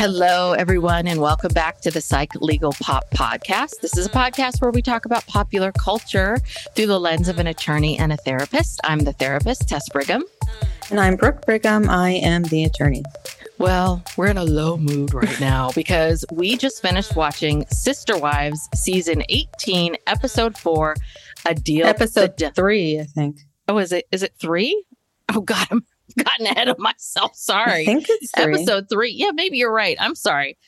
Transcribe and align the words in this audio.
Hello, 0.00 0.52
everyone, 0.52 1.08
and 1.08 1.20
welcome 1.20 1.52
back 1.52 1.80
to 1.80 1.90
the 1.90 2.00
Psych 2.00 2.32
Legal 2.36 2.70
Pop 2.80 3.10
Podcast. 3.10 3.80
This 3.82 3.98
is 3.98 4.06
a 4.06 4.10
podcast 4.10 4.60
where 4.62 4.70
we 4.70 4.80
talk 4.80 5.06
about 5.06 5.26
popular 5.26 5.72
culture 5.72 6.38
through 6.76 6.86
the 6.86 7.00
lens 7.00 7.26
of 7.26 7.40
an 7.40 7.48
attorney 7.48 7.98
and 7.98 8.12
a 8.12 8.16
therapist. 8.16 8.80
I'm 8.84 9.00
the 9.00 9.12
therapist, 9.12 9.68
Tess 9.68 9.88
Brigham. 9.88 10.22
And 10.92 11.00
I'm 11.00 11.16
Brooke 11.16 11.44
Brigham. 11.44 11.90
I 11.90 12.10
am 12.10 12.44
the 12.44 12.62
attorney. 12.62 13.02
Well, 13.58 14.04
we're 14.16 14.28
in 14.28 14.38
a 14.38 14.44
low 14.44 14.76
mood 14.76 15.12
right 15.14 15.40
now 15.40 15.72
because 15.72 16.24
we 16.30 16.56
just 16.56 16.80
finished 16.80 17.16
watching 17.16 17.66
Sister 17.66 18.16
Wives 18.16 18.68
season 18.76 19.24
18, 19.28 19.96
episode 20.06 20.56
four, 20.56 20.94
A 21.44 21.56
Deal. 21.56 21.88
Episode 21.88 22.36
de- 22.36 22.52
three, 22.52 23.00
I 23.00 23.04
think. 23.04 23.40
Oh, 23.66 23.78
is 23.78 23.90
it 23.90 24.06
is 24.12 24.22
it 24.22 24.32
three? 24.38 24.80
Oh 25.34 25.40
God, 25.40 25.66
I'm 25.72 25.84
gotten 26.24 26.46
ahead 26.46 26.68
of 26.68 26.78
myself. 26.78 27.32
Sorry. 27.34 27.82
I 27.82 27.84
think 27.84 28.06
it's 28.08 28.30
three. 28.32 28.54
episode 28.54 28.86
three. 28.90 29.12
Yeah, 29.12 29.30
maybe 29.32 29.58
you're 29.58 29.72
right. 29.72 29.96
I'm 30.00 30.14
sorry. 30.14 30.58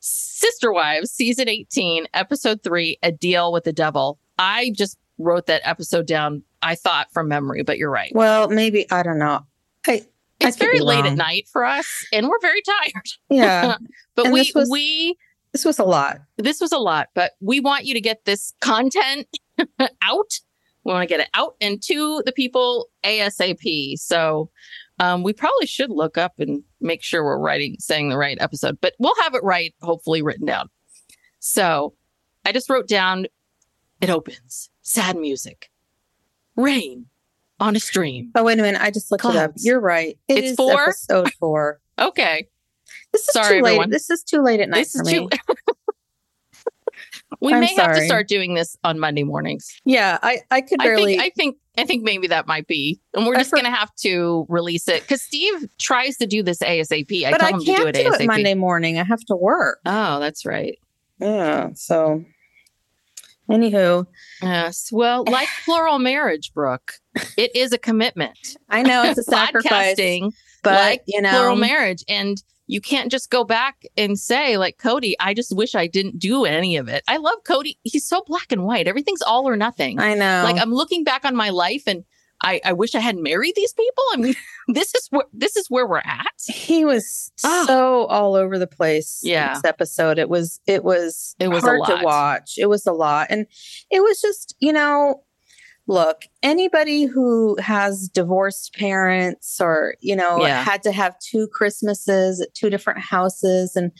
Sister 0.00 0.72
Wives, 0.72 1.10
season 1.10 1.48
18, 1.48 2.06
episode 2.14 2.62
three, 2.62 2.98
A 3.02 3.10
Deal 3.10 3.52
with 3.52 3.64
the 3.64 3.72
Devil. 3.72 4.18
I 4.38 4.72
just 4.74 4.96
wrote 5.18 5.46
that 5.46 5.62
episode 5.64 6.06
down, 6.06 6.42
I 6.62 6.76
thought 6.76 7.12
from 7.12 7.28
memory, 7.28 7.62
but 7.64 7.78
you're 7.78 7.90
right. 7.90 8.12
Well, 8.14 8.48
maybe 8.48 8.88
I 8.90 9.02
don't 9.02 9.18
know. 9.18 9.44
I 9.86 10.02
it's 10.40 10.56
I 10.56 10.60
very 10.60 10.78
late 10.78 11.04
at 11.04 11.16
night 11.16 11.48
for 11.52 11.64
us, 11.64 12.06
and 12.12 12.28
we're 12.28 12.38
very 12.40 12.62
tired. 12.62 13.06
Yeah, 13.30 13.76
but 14.14 14.26
And 14.26 14.32
we 14.32 14.40
this 14.42 14.54
was- 14.54 14.70
we 14.70 15.16
this 15.52 15.64
was 15.64 15.78
a 15.80 15.84
lot. 15.84 16.20
this 16.36 16.60
was 16.60 16.70
a 16.72 16.78
lot, 16.78 17.08
but 17.14 17.32
we 17.40 17.58
want 17.58 17.84
you 17.86 17.94
to 17.94 18.00
get 18.00 18.24
this 18.24 18.52
content 18.60 19.26
out. 20.02 20.40
We 20.88 20.94
want 20.94 21.02
to 21.08 21.14
get 21.14 21.20
it 21.20 21.28
out 21.34 21.54
and 21.60 21.82
to 21.82 22.22
the 22.24 22.32
people 22.32 22.88
ASAP. 23.04 23.98
So 23.98 24.50
um, 24.98 25.22
we 25.22 25.32
probably 25.34 25.66
should 25.66 25.90
look 25.90 26.16
up 26.16 26.32
and 26.38 26.62
make 26.80 27.02
sure 27.02 27.22
we're 27.22 27.38
writing, 27.38 27.76
saying 27.78 28.08
the 28.08 28.16
right 28.16 28.38
episode, 28.40 28.78
but 28.80 28.94
we'll 28.98 29.14
have 29.22 29.34
it 29.34 29.44
right, 29.44 29.74
hopefully 29.82 30.22
written 30.22 30.46
down. 30.46 30.70
So 31.40 31.94
I 32.46 32.52
just 32.52 32.70
wrote 32.70 32.88
down 32.88 33.26
it 34.00 34.08
opens, 34.10 34.70
sad 34.80 35.16
music, 35.16 35.70
rain 36.56 37.06
on 37.60 37.76
a 37.76 37.80
stream. 37.80 38.30
Oh 38.34 38.42
wait 38.44 38.58
a 38.58 38.62
minute, 38.62 38.80
I 38.80 38.90
just 38.90 39.10
looked 39.12 39.24
it 39.26 39.36
up. 39.36 39.52
You're 39.58 39.80
right. 39.80 40.18
It 40.26 40.38
It's 40.38 40.50
is 40.52 40.56
four? 40.56 40.82
episode 40.84 41.32
four. 41.34 41.80
Okay. 42.00 42.46
This 43.12 43.22
is 43.22 43.32
Sorry, 43.32 43.58
too 43.58 43.64
late. 43.64 43.70
everyone. 43.70 43.90
This 43.90 44.08
is 44.08 44.22
too 44.22 44.40
late 44.40 44.60
at 44.60 44.68
night 44.68 44.84
This 44.84 44.92
for 44.92 45.02
is 45.02 45.08
me. 45.12 45.28
too. 45.28 45.38
we 47.40 47.52
I'm 47.52 47.60
may 47.60 47.74
have 47.74 47.94
to 47.96 48.04
start 48.06 48.26
doing 48.28 48.54
this 48.54 48.76
on 48.84 48.98
Monday 48.98 49.22
mornings. 49.22 49.68
Yeah, 49.84 50.18
I 50.22 50.38
I 50.50 50.60
could 50.60 50.80
I 50.80 50.84
barely. 50.84 51.16
think 51.18 51.22
I 51.22 51.30
think 51.36 51.56
I 51.76 51.84
think 51.84 52.02
maybe 52.02 52.26
that 52.28 52.46
might 52.46 52.66
be, 52.66 53.00
and 53.14 53.26
we're 53.26 53.34
I 53.34 53.38
just 53.38 53.50
for- 53.50 53.56
gonna 53.56 53.70
have 53.74 53.94
to 54.02 54.46
release 54.48 54.88
it 54.88 55.02
because 55.02 55.22
Steve 55.22 55.68
tries 55.78 56.16
to 56.18 56.26
do 56.26 56.42
this 56.42 56.58
ASAP. 56.60 57.24
I 57.26 57.30
but 57.30 57.42
I 57.42 57.50
him 57.50 57.60
can't 57.62 57.82
do 57.82 57.86
it 57.86 57.94
ASAP. 57.96 58.26
Monday 58.26 58.54
morning. 58.54 58.98
I 58.98 59.04
have 59.04 59.20
to 59.26 59.36
work. 59.36 59.78
Oh, 59.86 60.20
that's 60.20 60.46
right. 60.46 60.78
Yeah. 61.20 61.70
So, 61.74 62.24
anywho, 63.50 64.06
Yes. 64.42 64.90
Well, 64.92 65.24
like 65.28 65.48
plural 65.64 65.98
marriage, 65.98 66.52
Brooke, 66.54 66.94
it 67.36 67.54
is 67.54 67.72
a 67.72 67.78
commitment. 67.78 68.56
I 68.68 68.82
know 68.82 69.02
it's 69.04 69.18
a 69.18 69.22
sacrifice, 69.30 69.96
but 70.62 70.74
like 70.74 71.02
you 71.06 71.20
know, 71.22 71.30
plural 71.30 71.56
marriage, 71.56 72.04
and 72.08 72.42
you 72.68 72.80
can't 72.80 73.10
just 73.10 73.30
go 73.30 73.42
back 73.42 73.82
and 73.96 74.16
say 74.18 74.56
like 74.58 74.78
Kody. 74.78 75.14
I 75.18 75.34
just 75.34 75.54
wish 75.56 75.74
I 75.74 75.88
didn't 75.88 76.18
do 76.20 76.44
any 76.44 76.76
of 76.76 76.86
it. 76.88 77.02
I 77.08 77.16
love 77.16 77.38
Kody. 77.44 77.78
He's 77.82 78.06
so 78.06 78.22
black 78.26 78.52
and 78.52 78.62
white. 78.64 78.86
Everything's 78.86 79.22
all 79.22 79.48
or 79.48 79.56
nothing. 79.56 79.98
I 79.98 80.14
know. 80.14 80.42
Like 80.44 80.60
I'm 80.60 80.72
looking 80.72 81.02
back 81.02 81.24
on 81.24 81.34
my 81.34 81.50
life 81.50 81.82
and. 81.88 82.04
I, 82.40 82.60
I 82.64 82.72
wish 82.72 82.94
I 82.94 83.00
hadn't 83.00 83.24
married 83.24 83.54
these 83.56 83.72
people. 83.72 84.04
I 84.12 84.16
mean, 84.18 84.34
this 84.68 84.94
is 84.94 85.08
where 85.10 85.24
this 85.32 85.56
is 85.56 85.66
where 85.68 85.88
we're 85.88 85.98
at. 85.98 86.30
he 86.46 86.84
was 86.84 87.32
Ah. 87.44 87.64
so 87.66 88.04
all 88.06 88.36
over 88.36 88.60
the 88.60 88.68
place 88.68 89.18
Yeah. 89.24 89.54
this 89.54 89.64
episode 89.64 90.20
it 90.20 90.28
was 90.28 90.60
it 90.64 90.84
was 90.84 91.34
It 91.40 91.48
was 91.48 91.64
a 91.64 91.66
hard 91.66 91.80
lot. 91.80 91.98
to 91.98 92.04
watch 92.04 92.52
it 92.56 92.66
was 92.66 92.86
a 92.86 92.92
lot 92.92 93.26
and 93.30 93.46
it 93.90 94.04
was 94.04 94.20
just 94.20 94.54
you 94.60 94.72
know 94.72 95.24
look 95.88 96.26
anybody 96.42 97.04
who 97.06 97.56
has 97.60 98.08
divorced 98.08 98.74
parents 98.74 99.60
or 99.60 99.94
you 100.00 100.14
know 100.14 100.44
Yeah. 100.44 100.62
had 100.62 100.82
to 100.84 100.92
have 100.92 101.18
two 101.18 101.48
christmases 101.48 102.40
at 102.40 102.54
two 102.54 102.70
different 102.70 103.00
houses 103.00 103.74
and 103.74 103.90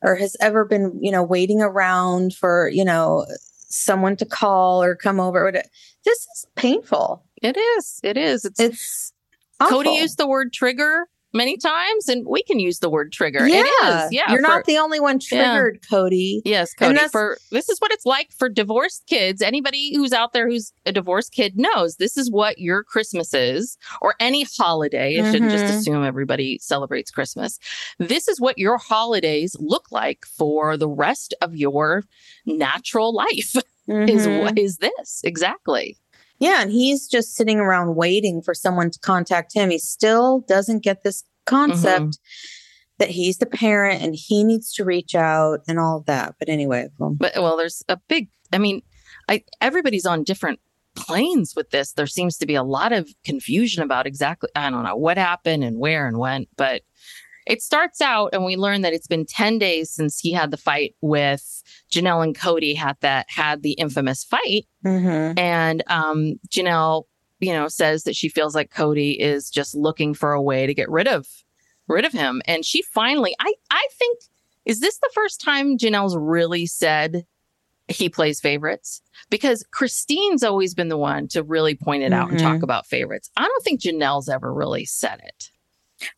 or 0.00 0.14
has 0.16 0.36
ever 0.40 0.64
been 0.64 0.96
you 1.02 1.10
know 1.12 1.22
waiting 1.24 1.60
around 1.60 2.34
for 2.34 2.68
you 2.68 2.84
know 2.84 3.26
someone 3.68 4.16
to 4.16 4.24
call 4.24 4.82
or 4.82 4.94
come 4.94 5.18
over 5.20 5.50
this 5.52 6.18
is 6.18 6.46
painful 6.54 7.24
It 7.42 7.56
is. 7.58 8.00
It 8.02 8.16
is. 8.16 8.44
It's, 8.44 8.60
it's 8.60 9.12
Kody 9.60 9.86
awful. 9.86 9.96
used 9.98 10.18
the 10.18 10.26
word 10.28 10.52
trigger 10.52 11.06
many 11.34 11.56
times, 11.56 12.08
and 12.08 12.24
we 12.26 12.42
can 12.44 12.58
use 12.60 12.78
the 12.78 12.88
word 12.88 13.12
trigger. 13.12 13.46
yeah, 13.46 13.56
It 13.60 13.66
is. 14.06 14.12
Yeah. 14.12 14.30
you're 14.30 14.38
for- 14.38 14.48
not 14.48 14.64
the 14.64 14.78
only 14.78 15.00
one 15.00 15.18
Yeah. 15.30 15.52
triggered 15.54 15.80
kody 15.90 16.40
Yes, 16.44 16.72
Kody. 16.74 17.10
For 17.10 17.36
this 17.50 17.68
is 17.68 17.78
what 17.80 17.92
it's 17.92 18.06
like 18.06 18.30
for 18.38 18.48
divorced 18.48 19.04
kids. 19.06 19.42
Anybody 19.42 19.94
who's 19.96 20.12
out 20.12 20.32
there 20.32 20.48
who's 20.48 20.72
a 20.86 20.92
divorced 20.92 21.32
kid 21.32 21.58
knows 21.58 21.96
this 21.96 22.16
is 22.16 22.30
what 22.30 22.58
your 22.58 22.82
Christmas 22.84 23.34
is, 23.34 23.76
or 24.00 24.14
any 24.20 24.46
holiday. 24.56 25.20
I 25.20 25.30
shouldn't 25.32 25.50
just 25.50 25.64
Mhm. 25.64 25.78
assume 25.78 26.04
everybody 26.04 26.58
celebrates 26.62 27.10
Christmas. 27.10 27.58
This 27.98 28.28
is 28.28 28.40
what 28.40 28.58
your 28.58 28.78
holidays 28.78 29.56
look 29.58 29.90
like 29.90 30.24
for 30.26 30.76
the 30.76 30.88
rest 30.88 31.34
of 31.40 31.56
your 31.56 32.04
natural 32.46 33.12
life. 33.14 33.54
Is 33.86 34.26
Mhm. 34.26 34.40
what 34.42 34.58
is 34.58 34.78
this 34.78 35.20
exactly? 35.24 35.98
Yeah, 36.44 36.60
and 36.60 36.70
he's 36.70 37.08
just 37.08 37.34
sitting 37.34 37.58
around 37.58 37.96
waiting 37.96 38.42
for 38.42 38.52
someone 38.54 38.90
to 38.90 38.98
contact 38.98 39.54
him. 39.54 39.70
He 39.70 39.78
still 39.78 40.40
doesn't 40.46 40.82
get 40.82 41.02
this 41.02 41.24
concept 41.46 42.00
Mm-hmm. 42.04 42.98
that 42.98 43.10
he's 43.10 43.38
the 43.38 43.46
parent 43.46 44.02
and 44.02 44.14
he 44.14 44.44
needs 44.44 44.72
to 44.74 44.84
reach 44.84 45.14
out 45.14 45.60
and 45.66 45.78
all 45.78 45.98
of 45.98 46.06
that. 46.06 46.34
But 46.38 46.48
anyway, 46.48 46.88
well, 46.98 47.14
But 47.18 47.32
well, 47.36 47.56
there's 47.56 47.82
a 47.88 47.98
big. 48.08 48.28
I 48.52 48.58
mean, 48.58 48.82
I 49.28 49.42
everybody's 49.60 50.06
on 50.06 50.22
different 50.22 50.60
planes 50.96 51.54
with 51.56 51.70
this. 51.70 51.92
There 51.92 52.06
seems 52.06 52.36
to 52.38 52.46
be 52.46 52.54
a 52.54 52.62
lot 52.62 52.92
of 52.92 53.08
confusion 53.24 53.82
about 53.82 54.06
exactly. 54.06 54.48
I 54.54 54.70
don't 54.70 54.84
know 54.84 54.96
what 54.96 55.16
happened 55.16 55.64
and 55.64 55.78
where 55.78 56.06
and 56.06 56.18
when, 56.18 56.46
but 56.56 56.82
it 57.46 57.62
starts 57.62 58.00
out 58.00 58.30
and 58.32 58.44
we 58.44 58.56
learn 58.56 58.80
that 58.82 58.92
it's 58.92 59.06
been 59.06 59.26
10 59.26 59.58
days 59.58 59.90
since 59.90 60.18
he 60.18 60.32
had 60.32 60.50
the 60.50 60.56
fight 60.56 60.94
with 61.00 61.62
Janelle 61.92 62.22
and 62.22 62.34
Kody 62.34 62.76
had 62.76 62.96
that 63.00 63.26
had 63.28 63.62
the 63.62 63.72
infamous 63.72 64.24
fight 64.24 64.66
mhm. 64.84 65.38
and 65.38 65.82
um 65.88 66.38
Janelle 66.48 67.04
you 67.44 67.52
know, 67.52 67.68
says 67.68 68.04
that 68.04 68.16
she 68.16 68.28
feels 68.28 68.54
like 68.54 68.72
Kody 68.72 69.18
is 69.18 69.50
just 69.50 69.74
looking 69.74 70.14
for 70.14 70.32
a 70.32 70.42
way 70.42 70.66
to 70.66 70.74
get 70.74 70.90
rid 70.90 71.06
of 71.06 71.26
rid 71.86 72.04
of 72.04 72.12
him. 72.12 72.40
And 72.46 72.64
she 72.64 72.82
finally, 72.82 73.34
I 73.38 73.52
I 73.70 73.86
think, 73.98 74.20
is 74.64 74.80
this 74.80 74.98
the 74.98 75.10
first 75.14 75.40
time 75.40 75.76
Janelle's 75.76 76.16
really 76.16 76.66
said 76.66 77.26
he 77.88 78.08
plays 78.08 78.40
favorites? 78.40 79.02
Because 79.28 79.64
Christine's 79.70 80.42
always 80.42 80.74
been 80.74 80.88
the 80.88 80.96
one 80.96 81.28
to 81.28 81.42
really 81.42 81.74
point 81.74 82.02
it 82.02 82.12
out 82.12 82.26
mm-hmm. 82.26 82.36
and 82.36 82.42
talk 82.42 82.54
mm-hmm. 82.54 82.64
about 82.64 82.86
favorites. 82.86 83.30
I 83.36 83.46
don't 83.46 83.62
think 83.62 83.82
Janelle's 83.82 84.28
ever 84.28 84.52
really 84.52 84.86
said 84.86 85.20
it. 85.22 85.50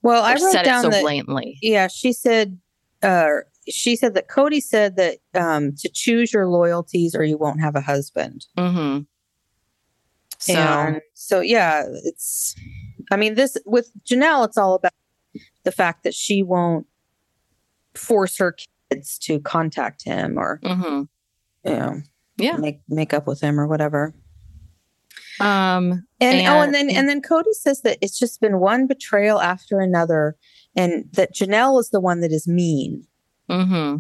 Well, 0.02 0.22
I 0.22 0.32
wrote 0.32 0.52
said 0.52 0.64
down 0.64 0.80
it 0.80 0.82
so 0.84 0.90
that, 0.90 1.02
blatantly. 1.02 1.58
Yeah, 1.62 1.88
she 1.88 2.12
said 2.12 2.58
uh 3.02 3.28
she 3.68 3.96
said 3.96 4.14
that 4.14 4.28
Kody 4.28 4.62
said 4.62 4.96
that 4.96 5.18
um 5.34 5.74
to 5.76 5.88
choose 5.92 6.32
your 6.32 6.46
loyalties 6.46 7.14
or 7.14 7.24
you 7.24 7.36
won't 7.36 7.60
have 7.60 7.76
a 7.76 7.80
husband. 7.80 8.46
Mm-hmm. 8.56 9.02
So, 10.38 10.52
and 10.54 11.00
so 11.14 11.40
yeah, 11.40 11.84
it's 12.04 12.54
I 13.10 13.16
mean 13.16 13.34
this 13.34 13.56
with 13.66 13.90
Janelle 14.04 14.46
it's 14.46 14.58
all 14.58 14.74
about 14.74 14.92
the 15.64 15.72
fact 15.72 16.04
that 16.04 16.14
she 16.14 16.42
won't 16.42 16.86
force 17.94 18.38
her 18.38 18.54
kids 18.90 19.18
to 19.18 19.40
contact 19.40 20.04
him 20.04 20.38
or 20.38 20.60
mm-hmm. 20.62 21.02
you 21.68 21.76
know 21.76 22.00
yeah 22.36 22.56
make 22.56 22.80
make 22.88 23.14
up 23.14 23.26
with 23.26 23.40
him 23.40 23.58
or 23.58 23.66
whatever 23.66 24.14
um 25.40 26.06
and, 26.20 26.38
and 26.38 26.48
oh 26.48 26.60
and 26.60 26.74
then 26.74 26.90
and 26.90 27.08
then 27.08 27.20
kody 27.20 27.52
says 27.52 27.82
that 27.82 27.98
it's 28.00 28.18
just 28.18 28.40
been 28.40 28.58
one 28.58 28.86
betrayal 28.86 29.40
after 29.40 29.80
another 29.80 30.36
and 30.74 31.04
that 31.12 31.34
janelle 31.34 31.80
is 31.80 31.90
the 31.90 32.00
one 32.00 32.20
that 32.20 32.32
is 32.32 32.46
mean 32.48 33.06
mm-hmm. 33.50 33.96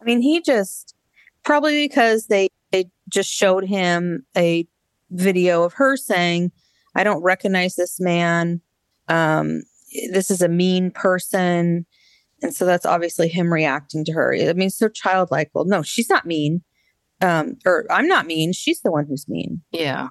i 0.00 0.04
mean 0.04 0.20
he 0.20 0.40
just 0.40 0.94
probably 1.42 1.86
because 1.86 2.26
they 2.26 2.48
they 2.70 2.90
just 3.08 3.30
showed 3.30 3.64
him 3.64 4.24
a 4.36 4.66
video 5.10 5.62
of 5.62 5.74
her 5.74 5.96
saying 5.96 6.52
i 6.94 7.04
don't 7.04 7.22
recognize 7.22 7.74
this 7.74 8.00
man 8.00 8.60
um 9.08 9.62
this 10.12 10.30
is 10.30 10.42
a 10.42 10.48
mean 10.48 10.90
person. 10.90 11.86
And 12.42 12.54
so 12.54 12.64
that's 12.64 12.86
obviously 12.86 13.28
him 13.28 13.52
reacting 13.52 14.04
to 14.06 14.12
her. 14.12 14.34
I 14.34 14.52
mean, 14.52 14.70
so 14.70 14.88
childlike. 14.88 15.50
Well, 15.54 15.64
no, 15.64 15.82
she's 15.82 16.10
not 16.10 16.26
mean. 16.26 16.62
Um, 17.24 17.56
or 17.64 17.86
I'm 17.90 18.06
not 18.06 18.26
mean. 18.26 18.52
She's 18.52 18.80
the 18.80 18.90
one 18.90 19.06
who's 19.06 19.28
mean. 19.28 19.62
Yeah. 19.70 20.08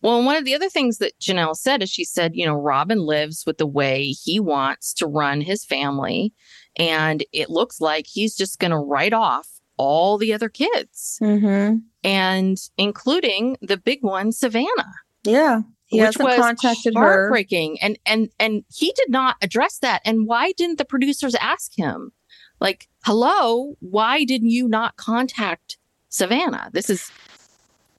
Well, 0.00 0.22
one 0.22 0.36
of 0.36 0.44
the 0.44 0.54
other 0.54 0.68
things 0.68 0.98
that 0.98 1.18
Janelle 1.20 1.56
said 1.56 1.82
is 1.82 1.90
she 1.90 2.04
said, 2.04 2.32
you 2.34 2.46
know, 2.46 2.54
Robyn 2.54 3.00
lives 3.00 3.44
with 3.46 3.58
the 3.58 3.66
way 3.66 4.08
he 4.10 4.38
wants 4.38 4.94
to 4.94 5.06
run 5.06 5.40
his 5.40 5.64
family. 5.64 6.32
And 6.76 7.24
it 7.32 7.50
looks 7.50 7.80
like 7.80 8.06
he's 8.06 8.36
just 8.36 8.60
going 8.60 8.70
to 8.70 8.78
write 8.78 9.12
off 9.12 9.48
all 9.76 10.18
the 10.18 10.32
other 10.32 10.48
kids, 10.48 11.18
mm-hmm. 11.22 11.76
and 12.02 12.58
including 12.76 13.56
the 13.62 13.76
big 13.76 14.00
one, 14.02 14.32
Savannah. 14.32 14.92
Yeah. 15.24 15.60
He 15.86 16.02
which 16.02 16.18
was 16.18 16.36
contacted 16.36 16.94
heartbreaking. 16.94 17.78
her. 17.80 17.86
And 17.86 17.98
and 18.04 18.28
and 18.38 18.64
he 18.70 18.92
did 18.94 19.08
not 19.08 19.36
address 19.40 19.78
that. 19.78 20.02
And 20.04 20.26
why 20.26 20.52
didn't 20.52 20.76
the 20.78 20.84
producers 20.84 21.34
ask 21.36 21.72
him? 21.76 22.12
Like, 22.60 22.88
hello, 23.04 23.76
why 23.80 24.24
didn't 24.24 24.50
you 24.50 24.68
not 24.68 24.96
contact 24.96 25.78
Savannah? 26.08 26.70
This 26.72 26.90
is 26.90 27.10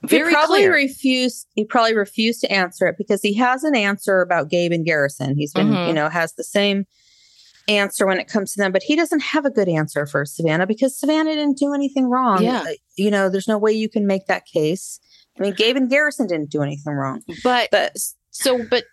very 0.03 0.29
he 0.29 0.35
probably 0.35 0.59
clear. 0.59 0.73
refused 0.73 1.47
he 1.56 1.65
probably 1.65 1.95
refused 1.95 2.41
to 2.41 2.51
answer 2.51 2.88
it 2.88 2.95
because 2.97 3.21
he 3.21 3.33
has 3.35 3.63
an 3.63 3.75
answer 3.75 4.21
about 4.21 4.50
Gabe 4.50 4.71
and 4.71 4.85
Garrison. 4.85 5.35
He's 5.35 5.53
been, 5.53 5.69
mm-hmm. 5.69 5.88
you 5.88 5.94
know, 5.94 6.09
has 6.09 6.33
the 6.33 6.44
same 6.44 6.85
answer 7.67 8.06
when 8.06 8.19
it 8.19 8.27
comes 8.27 8.53
to 8.53 8.57
them, 8.57 8.71
but 8.71 8.83
he 8.83 8.95
doesn't 8.95 9.21
have 9.21 9.45
a 9.45 9.51
good 9.51 9.69
answer 9.69 10.06
for 10.06 10.25
Savannah 10.25 10.65
because 10.65 10.97
Savannah 10.97 11.35
didn't 11.35 11.57
do 11.57 11.73
anything 11.73 12.09
wrong. 12.09 12.44
Yeah. 12.44 12.61
Uh, 12.61 12.73
you 12.95 13.11
know, 13.11 13.29
there's 13.29 13.47
no 13.47 13.57
way 13.57 13.71
you 13.71 13.89
can 13.89 14.07
make 14.07 14.25
that 14.25 14.45
case. 14.45 15.00
I 15.38 15.44
mean, 15.44 15.53
Gabe 15.53 15.77
and 15.77 15.89
Garrison 15.89 16.27
didn't 16.27 16.50
do 16.50 16.62
anything 16.62 16.94
wrong. 16.94 17.21
But, 17.44 17.69
but 17.71 17.95
so, 18.31 18.65
but, 18.69 18.85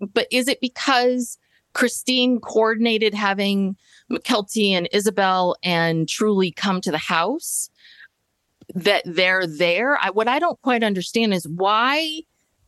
but 0.00 0.26
is 0.30 0.48
it 0.48 0.60
because 0.60 1.38
Christine 1.72 2.40
coordinated 2.40 3.14
having 3.14 3.76
Mykelti 4.10 4.70
and 4.70 4.88
Ysabel 4.92 5.54
and 5.62 6.08
Truely 6.08 6.50
come 6.50 6.80
to 6.80 6.90
the 6.90 6.98
house 6.98 7.70
that 8.76 9.02
they're 9.04 9.46
there? 9.46 9.96
I, 9.96 10.10
what 10.10 10.28
I 10.28 10.38
don't 10.38 10.60
quite 10.62 10.84
understand 10.84 11.34
is 11.34 11.48
why 11.48 12.20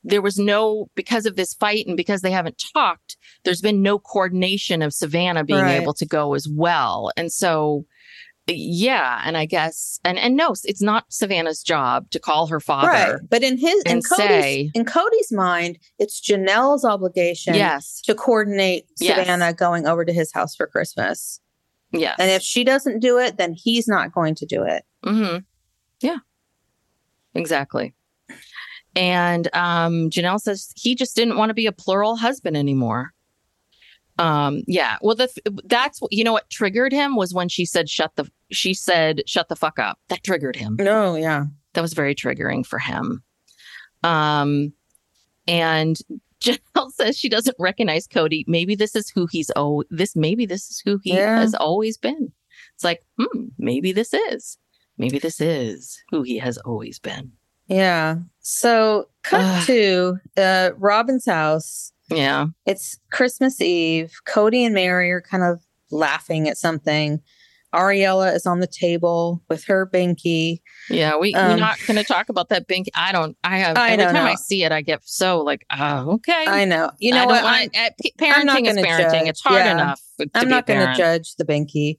there 0.04 0.22
was 0.22 0.38
no 0.38 0.88
because 0.94 1.26
of 1.26 1.36
this 1.36 1.54
fight 1.54 1.86
and 1.86 1.96
because 1.96 2.22
they 2.22 2.30
haven't 2.30 2.62
talked 2.72 3.16
there's 3.44 3.60
been 3.60 3.82
no 3.82 3.98
coordination 3.98 4.80
of 4.80 4.94
savannah 4.94 5.44
being 5.44 5.60
right. 5.60 5.80
able 5.80 5.92
to 5.92 6.06
go 6.06 6.34
as 6.34 6.48
well 6.48 7.10
and 7.16 7.32
so 7.32 7.84
yeah 8.46 9.20
and 9.24 9.36
i 9.36 9.44
guess 9.44 9.98
and 10.04 10.18
and 10.18 10.36
no 10.36 10.54
it's 10.64 10.80
not 10.80 11.04
savannah's 11.08 11.62
job 11.62 12.08
to 12.10 12.18
call 12.18 12.46
her 12.46 12.60
father 12.60 12.88
right. 12.88 13.16
but 13.28 13.42
in 13.42 13.58
his 13.58 13.82
in 13.82 14.00
kody's, 14.00 14.16
say, 14.16 14.70
in 14.72 14.84
kody's 14.84 15.32
mind 15.32 15.78
it's 15.98 16.20
janelle's 16.20 16.84
obligation 16.84 17.54
yes 17.54 18.00
to 18.00 18.14
coordinate 18.14 18.86
savannah 18.96 19.46
yes. 19.46 19.54
going 19.54 19.86
over 19.86 20.04
to 20.04 20.12
his 20.12 20.32
house 20.32 20.54
for 20.54 20.66
christmas 20.66 21.40
yes 21.92 22.16
and 22.18 22.30
if 22.30 22.40
she 22.40 22.64
doesn't 22.64 23.00
do 23.00 23.18
it 23.18 23.36
then 23.36 23.52
he's 23.52 23.86
not 23.86 24.12
going 24.12 24.34
to 24.34 24.46
do 24.46 24.62
it 24.62 24.84
mm-hmm 25.04 25.38
yeah 26.00 26.18
exactly 27.34 27.94
and 28.96 29.48
um 29.54 30.10
janelle 30.10 30.40
says 30.40 30.72
he 30.76 30.94
just 30.94 31.14
didn't 31.14 31.36
want 31.36 31.50
to 31.50 31.54
be 31.54 31.66
a 31.66 31.72
plural 31.72 32.16
husband 32.16 32.56
anymore 32.56 33.12
um 34.18 34.62
yeah 34.66 34.96
well 35.02 35.14
the 35.14 35.28
that's 35.64 36.00
you 36.10 36.24
know 36.24 36.32
what 36.32 36.50
triggered 36.50 36.92
him 36.92 37.16
was 37.16 37.32
when 37.32 37.48
she 37.48 37.64
said 37.64 37.88
shut 37.88 38.14
the 38.16 38.28
she 38.50 38.74
said 38.74 39.22
shut 39.26 39.48
the 39.48 39.56
fuck 39.56 39.78
up 39.78 39.98
that 40.08 40.22
triggered 40.22 40.56
him 40.56 40.76
no 40.78 41.14
yeah 41.14 41.44
that 41.74 41.80
was 41.82 41.92
very 41.92 42.14
triggering 42.14 42.66
for 42.66 42.78
him 42.78 43.22
um 44.02 44.72
and 45.46 45.98
Janelle 46.40 46.92
says 46.92 47.18
she 47.18 47.28
doesn't 47.28 47.56
recognize 47.58 48.06
Kody. 48.06 48.44
Maybe 48.46 48.76
this 48.76 48.94
is 48.94 49.10
who 49.10 49.26
he's 49.26 49.50
oh 49.56 49.82
this 49.90 50.14
maybe 50.14 50.46
this 50.46 50.70
is 50.70 50.80
who 50.84 51.00
he 51.02 51.14
yeah. 51.14 51.40
has 51.40 51.54
always 51.54 51.96
been. 51.96 52.32
It's 52.74 52.84
like, 52.84 53.02
hmm, 53.18 53.46
maybe 53.58 53.90
this 53.90 54.14
is. 54.14 54.56
Maybe 54.98 55.18
this 55.18 55.40
is 55.40 56.02
who 56.10 56.22
he 56.22 56.38
has 56.38 56.58
always 56.58 56.98
been. 56.98 57.32
Yeah. 57.68 58.16
So 58.40 59.08
cut 59.22 59.66
to 59.66 60.18
uh 60.36 60.70
Robyn's 60.78 61.26
house 61.26 61.92
yeah. 62.10 62.46
It's 62.66 62.98
Christmas 63.12 63.60
Eve. 63.60 64.12
Kody 64.26 64.64
and 64.64 64.74
Meri 64.74 65.10
are 65.10 65.20
kind 65.20 65.42
of 65.42 65.60
laughing 65.90 66.48
at 66.48 66.56
something. 66.56 67.20
Ariella 67.74 68.34
is 68.34 68.46
on 68.46 68.60
the 68.60 68.66
table 68.66 69.42
with 69.50 69.64
her 69.64 69.86
binky. 69.86 70.62
Yeah, 70.88 71.18
we, 71.18 71.34
um, 71.34 71.50
we're 71.50 71.56
not 71.58 71.78
going 71.86 71.98
to 71.98 72.04
talk 72.04 72.30
about 72.30 72.48
that 72.48 72.66
binky. 72.66 72.86
I 72.94 73.12
don't, 73.12 73.36
I 73.44 73.58
have, 73.58 73.76
I 73.76 73.90
every 73.90 74.06
time 74.06 74.14
know. 74.14 74.22
I 74.22 74.36
see 74.36 74.64
it, 74.64 74.72
I 74.72 74.80
get 74.80 75.00
so 75.04 75.40
like, 75.40 75.66
oh, 75.70 76.12
okay. 76.12 76.46
I 76.48 76.64
know. 76.64 76.90
You 76.98 77.12
know 77.12 77.26
what? 77.26 77.44
I, 77.44 77.68
I, 77.74 77.90
parenting 78.18 78.66
is 78.66 78.76
parenting. 78.76 79.10
Judge. 79.10 79.28
It's 79.28 79.42
hard 79.42 79.66
yeah. 79.66 79.72
enough. 79.72 80.00
I'm 80.34 80.48
not 80.48 80.66
going 80.66 80.86
to 80.86 80.94
judge 80.94 81.36
the 81.36 81.44
binky. 81.44 81.98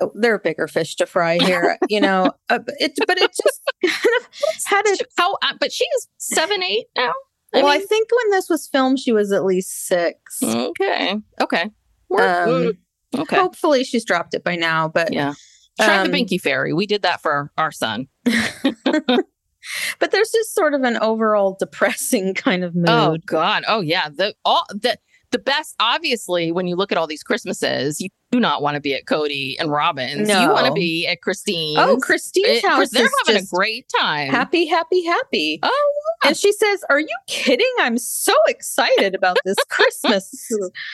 Oh, 0.00 0.12
there 0.14 0.34
are 0.34 0.38
bigger 0.38 0.68
fish 0.68 0.96
to 0.96 1.06
fry 1.06 1.38
here, 1.38 1.78
you 1.88 2.00
know. 2.00 2.32
Uh, 2.48 2.60
it, 2.78 2.92
but 3.08 3.18
it 3.18 3.30
just 3.32 3.60
kind 3.82 4.16
of 4.20 4.28
had 4.66 4.86
it. 4.86 5.02
How? 5.16 5.34
Uh, 5.42 5.54
but 5.58 5.72
she 5.72 5.84
is 5.84 6.06
seven, 6.16 6.62
eight 6.62 6.86
now. 6.96 7.12
I 7.52 7.62
well, 7.62 7.72
mean, 7.72 7.82
I 7.82 7.84
think 7.84 8.08
when 8.12 8.30
this 8.30 8.48
was 8.48 8.68
filmed, 8.68 9.00
she 9.00 9.10
was 9.10 9.32
at 9.32 9.44
least 9.44 9.86
six. 9.86 10.40
Okay. 10.42 11.16
Okay. 11.40 11.70
Um, 12.16 12.78
okay. 13.16 13.36
Hopefully, 13.36 13.82
she's 13.82 14.04
dropped 14.04 14.34
it 14.34 14.44
by 14.44 14.54
now. 14.54 14.88
But 14.88 15.12
yeah, 15.12 15.34
try 15.80 15.98
um, 15.98 16.10
the 16.10 16.16
Binky 16.16 16.40
Fairy. 16.40 16.72
We 16.72 16.86
did 16.86 17.02
that 17.02 17.20
for 17.20 17.50
our 17.58 17.72
son. 17.72 18.06
but 18.24 20.12
there's 20.12 20.30
just 20.30 20.54
sort 20.54 20.74
of 20.74 20.82
an 20.82 20.98
overall 20.98 21.56
depressing 21.58 22.34
kind 22.34 22.62
of 22.62 22.76
mood. 22.76 22.88
Oh 22.88 23.16
God. 23.26 23.64
Oh 23.66 23.80
yeah. 23.80 24.08
The 24.08 24.34
all 24.44 24.64
the 24.70 24.98
the 25.32 25.38
best, 25.38 25.74
obviously, 25.80 26.52
when 26.52 26.66
you 26.66 26.76
look 26.76 26.92
at 26.92 26.98
all 26.98 27.06
these 27.06 27.22
Christmases, 27.22 28.00
you 28.00 28.08
do 28.32 28.40
not 28.40 28.60
want 28.60 28.74
to 28.74 28.80
be 28.80 28.94
at 28.94 29.04
Kody 29.04 29.54
and 29.58 29.70
Robyn's. 29.70 30.28
No. 30.28 30.42
You 30.42 30.50
want 30.50 30.66
to 30.66 30.72
be 30.72 31.06
at 31.06 31.22
Christine. 31.22 31.78
Oh, 31.78 31.96
Christine's 31.96 32.58
it, 32.58 32.64
house. 32.64 32.90
They're 32.90 33.08
having 33.24 33.42
a 33.42 33.46
great 33.46 33.90
time. 34.00 34.30
Happy, 34.30 34.66
happy, 34.66 35.04
happy. 35.04 35.60
Oh, 35.62 35.92
yeah. 36.22 36.28
and 36.28 36.36
she 36.36 36.50
says, 36.52 36.84
"Are 36.90 36.98
you 36.98 37.16
kidding? 37.28 37.70
I'm 37.80 37.98
so 37.98 38.34
excited 38.48 39.14
about 39.14 39.36
this 39.44 39.56
Christmas. 39.70 40.50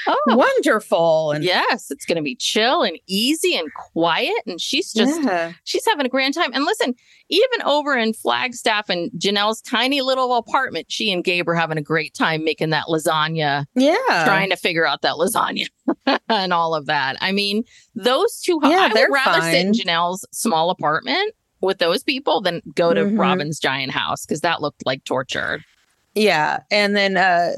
oh, 0.06 0.16
wonderful!" 0.26 1.32
And 1.32 1.42
yes, 1.42 1.90
it's 1.90 2.04
going 2.04 2.16
to 2.16 2.22
be 2.22 2.36
chill 2.36 2.82
and 2.82 2.98
easy 3.06 3.56
and 3.56 3.72
quiet. 3.74 4.36
And 4.46 4.60
she's 4.60 4.92
just 4.92 5.22
yeah. 5.22 5.52
she's 5.64 5.86
having 5.88 6.04
a 6.04 6.10
grand 6.10 6.34
time. 6.34 6.52
And 6.52 6.64
listen, 6.64 6.94
even 7.30 7.62
over 7.64 7.96
in 7.96 8.12
Flagstaff 8.12 8.90
and 8.90 9.10
Janelle's 9.12 9.62
tiny 9.62 10.02
little 10.02 10.36
apartment, 10.36 10.92
she 10.92 11.10
and 11.10 11.24
Gabe 11.24 11.48
are 11.48 11.54
having 11.54 11.78
a 11.78 11.82
great 11.82 12.12
time 12.14 12.44
making 12.44 12.70
that 12.70 12.86
lasagna. 12.88 13.64
Yeah, 13.74 14.24
trying 14.24 14.50
to 14.50 14.56
figure 14.56 14.86
out 14.86 15.00
that 15.00 15.14
lasagna 15.14 15.66
and 16.28 16.52
all 16.52 16.74
of 16.74 16.86
that. 16.86 17.16
I 17.22 17.32
mean, 17.32 17.64
those 17.94 18.40
two, 18.40 18.58
yeah, 18.62 18.90
I 18.90 18.92
would 18.92 19.12
rather 19.12 19.40
fine. 19.40 19.52
sit 19.52 19.66
in 19.66 19.72
Janelle's 19.72 20.26
small 20.32 20.70
apartment 20.70 21.34
with 21.60 21.78
those 21.78 22.02
people 22.02 22.40
than 22.40 22.60
go 22.74 22.92
to 22.92 23.04
mm-hmm. 23.04 23.18
Robyn's 23.18 23.58
giant 23.58 23.92
house 23.92 24.26
because 24.26 24.40
that 24.40 24.60
looked 24.60 24.84
like 24.84 25.04
torture. 25.04 25.60
Yeah. 26.14 26.60
And 26.70 26.94
then 26.96 27.16
uh 27.16 27.52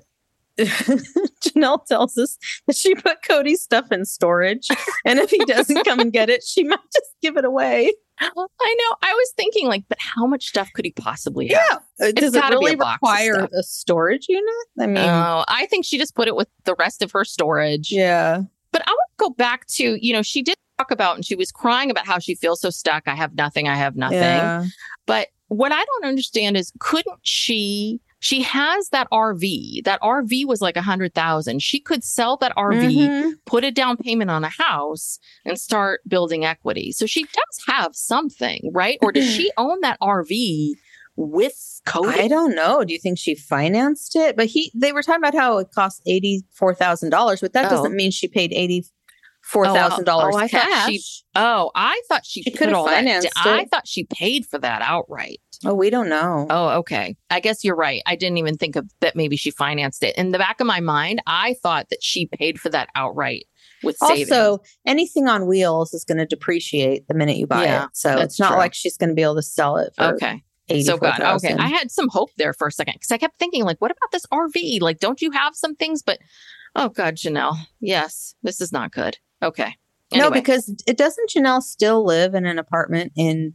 Janelle 0.59 1.85
tells 1.87 2.16
us 2.16 2.38
that 2.66 2.76
she 2.76 2.94
put 2.94 3.23
Kody's 3.26 3.61
stuff 3.61 3.90
in 3.90 4.04
storage. 4.04 4.68
And 5.06 5.18
if 5.18 5.28
he 5.28 5.44
doesn't 5.44 5.85
come 5.85 6.00
and 6.00 6.11
get 6.11 6.30
it, 6.30 6.42
she 6.42 6.64
might 6.64 6.78
just 6.94 7.11
give 7.21 7.37
it 7.37 7.44
away. 7.44 7.92
I 8.18 8.30
know. 8.35 8.97
I 9.02 9.12
was 9.12 9.33
thinking, 9.37 9.68
like, 9.68 9.85
but 9.87 9.99
how 10.00 10.26
much 10.26 10.47
stuff 10.47 10.71
could 10.73 10.87
he 10.87 10.92
possibly 10.92 11.49
have? 11.49 11.83
Yeah. 12.00 12.06
Uh, 12.06 12.12
Does 12.12 12.35
it 12.35 12.42
really 12.44 12.73
a 12.73 12.76
require 12.78 13.47
a 13.52 13.62
storage 13.62 14.26
unit? 14.30 14.44
I 14.80 14.87
mean, 14.87 15.04
Oh, 15.04 15.44
I 15.47 15.66
think 15.66 15.85
she 15.85 15.99
just 15.99 16.14
put 16.14 16.26
it 16.26 16.37
with 16.37 16.49
the 16.64 16.75
rest 16.76 17.02
of 17.02 17.12
her 17.12 17.25
storage. 17.25 17.92
yeah. 17.92 18.42
But 18.75 18.83
I 18.87 18.90
want 18.90 19.11
to 19.19 19.23
go 19.25 19.31
back 19.31 19.66
to, 19.69 20.04
you 20.04 20.12
know, 20.12 20.21
she 20.23 20.43
did 20.43 20.57
talk 20.78 20.90
about 20.90 21.14
and 21.14 21.25
she 21.25 21.37
was 21.37 21.52
crying 21.52 21.90
about 21.90 22.07
how 22.07 22.19
she 22.19 22.35
feels 22.35 22.61
so 22.61 22.69
stuck. 22.71 23.04
I 23.07 23.14
have 23.14 23.35
nothing. 23.37 23.69
I 23.69 23.76
have 23.76 23.95
nothing. 23.95 24.19
Yeah. 24.19 24.66
But 25.07 25.28
what 25.49 25.71
I 25.73 25.83
don't 25.85 26.04
understand 26.04 26.57
is 26.57 26.73
couldn't 26.81 27.21
she 27.23 28.00
she 28.19 28.40
has 28.40 28.88
that 28.88 29.07
RV. 29.12 29.85
That 29.85 30.00
RV 30.00 30.47
was 30.47 30.62
like 30.62 30.76
a 30.78 30.83
hundred 30.83 31.12
thousand. 31.14 31.62
She 31.62 31.78
could 31.78 32.02
sell 32.02 32.38
that 32.38 32.52
RV, 32.57 32.97
Mhm. 32.97 33.33
put 33.45 33.64
a 33.64 33.71
down 33.71 33.99
payment 33.99 34.31
on 34.31 34.43
a 34.45 34.49
house, 34.49 35.19
and 35.45 35.61
start 35.61 36.00
building 36.09 36.43
equity. 36.45 36.90
So 36.93 37.04
she 37.04 37.25
does 37.25 37.64
have 37.69 37.95
something, 37.95 38.71
right? 38.73 38.99
Or 39.02 39.12
does 39.12 39.26
she 39.31 39.52
own 39.59 39.78
that 39.83 39.99
RV 40.00 40.73
with 41.16 41.80
Kody? 41.87 42.18
I 42.21 42.28
don't 42.28 42.54
know. 42.54 42.85
Do 42.85 42.92
you 42.92 42.99
think 42.99 43.18
she 43.18 43.35
financed 43.35 44.16
it? 44.16 44.37
But 44.37 44.47
he, 44.47 44.71
they 44.75 44.92
were 44.92 45.02
talking 45.02 45.21
about 45.23 45.35
how 45.35 45.59
it 45.59 45.68
cost 45.75 46.02
eighty 46.06 46.42
four 46.52 46.75
thousand 46.75 47.11
dollars, 47.11 47.40
but 47.40 47.52
that 47.52 47.66
Oh. 47.66 47.71
doesn't 47.76 47.94
mean 47.94 48.11
she 48.11 48.28
paid 48.28 48.52
oh, 48.52 48.56
uh, 48.56 48.61
eighty 48.61 48.85
four 49.42 49.66
thousand 49.66 50.04
dollars 50.04 50.35
Oh, 50.35 50.38
I 50.38 50.49
thought 50.49 50.62
cash. 50.62 50.90
she- 50.90 51.00
Oh, 51.37 51.71
I 51.75 52.00
thought 52.09 52.25
she, 52.25 52.42
She 52.42 52.50
could 52.52 52.68
have 52.68 52.76
all 52.76 52.87
that. 52.87 52.94
financed 52.94 53.28
I 53.37 53.64
thought 53.71 53.87
she 53.88 54.04
paid 54.04 54.47
for 54.47 54.56
that 54.59 54.83
outright. 54.83 55.40
oh, 55.66 55.75
we 55.75 55.90
don't 55.90 56.09
know. 56.09 56.47
Oh, 56.49 56.68
okay. 56.78 57.16
I 57.30 57.40
guess 57.40 57.64
you're 57.64 57.75
right. 57.76 58.02
I 58.06 58.14
didn't 58.16 58.38
even 58.38 58.56
think 58.56 58.76
of 58.76 58.88
that. 59.00 59.16
Maybe 59.16 59.37
she 59.37 59.50
financed 59.50 60.02
it. 60.04 60.16
In 60.16 60.30
the 60.30 60.38
back 60.38 60.61
of 60.61 60.66
my 60.66 60.80
mind, 60.80 61.21
I 61.26 61.56
thought 61.62 61.88
that 61.90 62.02
she 62.02 62.26
paid 62.26 62.59
for 62.61 62.68
that 62.71 62.88
outright 62.94 63.44
with 63.83 63.97
savings. 63.99 64.30
also, 64.30 64.62
anything 64.87 65.28
on 65.28 65.47
wheels 65.47 65.92
is 65.92 66.04
going 66.04 66.18
to 66.18 66.26
depreciate 66.26 67.06
the 67.09 67.14
minute 67.14 67.37
you 67.37 67.47
buy 67.47 67.64
Yeah, 67.64 67.85
it. 67.85 67.90
So 67.94 68.16
it's 68.18 68.38
not 68.40 68.50
true. 68.50 68.59
like 68.59 68.73
she's 68.75 68.97
going 68.97 69.11
to 69.11 69.14
be 69.14 69.23
able 69.23 69.35
to 69.37 69.42
sell 69.42 69.76
it 69.76 69.92
for 69.97 70.14
So 70.83 70.97
good. 70.97 71.21
Okay. 71.21 71.54
I 71.54 71.68
had 71.68 71.90
some 71.90 72.09
hope 72.09 72.30
there 72.37 72.54
for 72.54 72.68
a 72.68 72.73
second 72.73 72.94
because 72.94 73.11
I 73.11 73.18
kept 73.18 73.38
thinking, 73.38 73.64
like, 73.64 73.78
what 73.80 73.90
about 73.90 74.11
this 74.12 74.26
RV? 74.26 74.80
Like, 74.80 74.99
don't 74.99 75.21
you 75.21 75.30
have 75.30 75.54
some 75.54 75.75
things? 75.75 76.02
But 76.02 76.18
oh 76.75 76.88
God, 76.88 77.16
Janelle. 77.16 77.56
Yes, 77.80 78.35
this 78.42 78.61
is 78.61 78.73
not 78.73 78.92
good. 78.92 79.18
Okay. 79.42 79.76
No, 80.12 80.30
because 80.30 80.73
it 80.87 80.97
doesn't 80.97 81.30
Janelle 81.30 81.61
still 81.61 82.04
live 82.04 82.35
in 82.35 82.47
an 82.47 82.59
apartment 82.59 83.12
in 83.16 83.54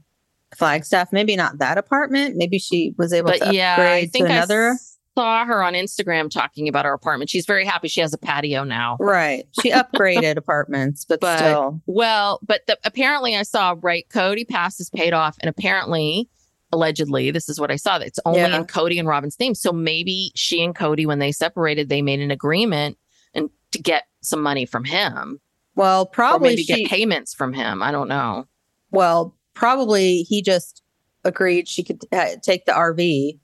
Flagstaff? 0.56 1.12
Maybe 1.12 1.36
not 1.36 1.60
that 1.60 1.78
apartment. 1.78 2.36
Maybe 2.36 2.60
she 2.60 2.94
was 2.98 3.14
able 3.14 3.30
but 3.32 3.42
to 3.42 3.54
yeah, 3.54 3.74
upgrade 3.74 4.04
I 4.04 4.08
think 4.08 4.28
to 4.28 4.34
I 4.34 4.76
saw 5.16 5.46
her 5.46 5.64
on 5.64 5.74
Instagram 5.74 6.30
talking 6.30 6.68
about 6.68 6.86
her 6.86 6.94
apartment. 6.94 7.30
She's 7.30 7.46
very 7.46 7.66
happy. 7.66 7.88
She 7.88 8.02
has 8.02 8.14
a 8.14 8.18
patio 8.18 8.64
now. 8.64 8.98
Right. 9.00 9.46
She 9.62 9.72
upgraded 9.72 10.38
apartments, 10.38 11.06
but, 11.06 11.20
But- 11.20 11.38
still. 11.38 11.82
Well, 11.86 12.40
but 12.46 12.62
the, 12.68 12.78
apparently 12.84 13.36
I 13.36 13.44
saw 13.44 13.76
right. 13.82 14.06
Coyote 14.10 14.46
Pass 14.46 14.80
is 14.80 14.90
paid 14.90 15.14
off, 15.14 15.38
and 15.42 15.50
apparently, 15.50 16.30
allegedly, 16.72 17.32
this 17.32 17.50
is 17.50 17.60
what 17.60 17.72
I 17.72 17.76
saw. 17.76 17.98
That 18.00 18.08
it's 18.08 18.20
only 18.26 18.40
Yeah. 18.40 18.56
in 18.58 18.66
Kody 18.66 19.00
and 19.00 19.08
Robyn's 19.08 19.40
name. 19.40 19.56
So 19.56 19.72
maybe 19.72 20.32
she 20.36 20.64
and 20.64 20.76
Kody, 20.76 21.06
when 21.06 21.20
they 21.20 21.32
separated, 21.32 21.90
they 21.90 22.02
made 22.02 22.20
an 22.20 22.32
agreement 22.32 22.98
and 23.34 23.50
to 23.72 23.82
get 23.82 24.04
some 24.22 24.42
money 24.42 24.66
from 24.66 24.84
him, 24.84 25.40
Well, 25.76 26.06
probably 26.06 26.50
maybe 26.50 26.64
she, 26.64 26.84
get 26.84 26.90
payments 26.90 27.34
from 27.34 27.54
him. 27.54 27.82
I 27.82 27.92
don't 27.92 28.08
know. 28.10 28.48
well, 28.92 29.36
probably 29.54 30.24
he 30.24 30.42
just 30.42 30.82
agreed 31.24 31.68
she 31.68 31.84
could 31.84 32.02
uh, 32.12 32.36
take 32.42 32.66
the 32.66 32.72
RV 32.72 33.40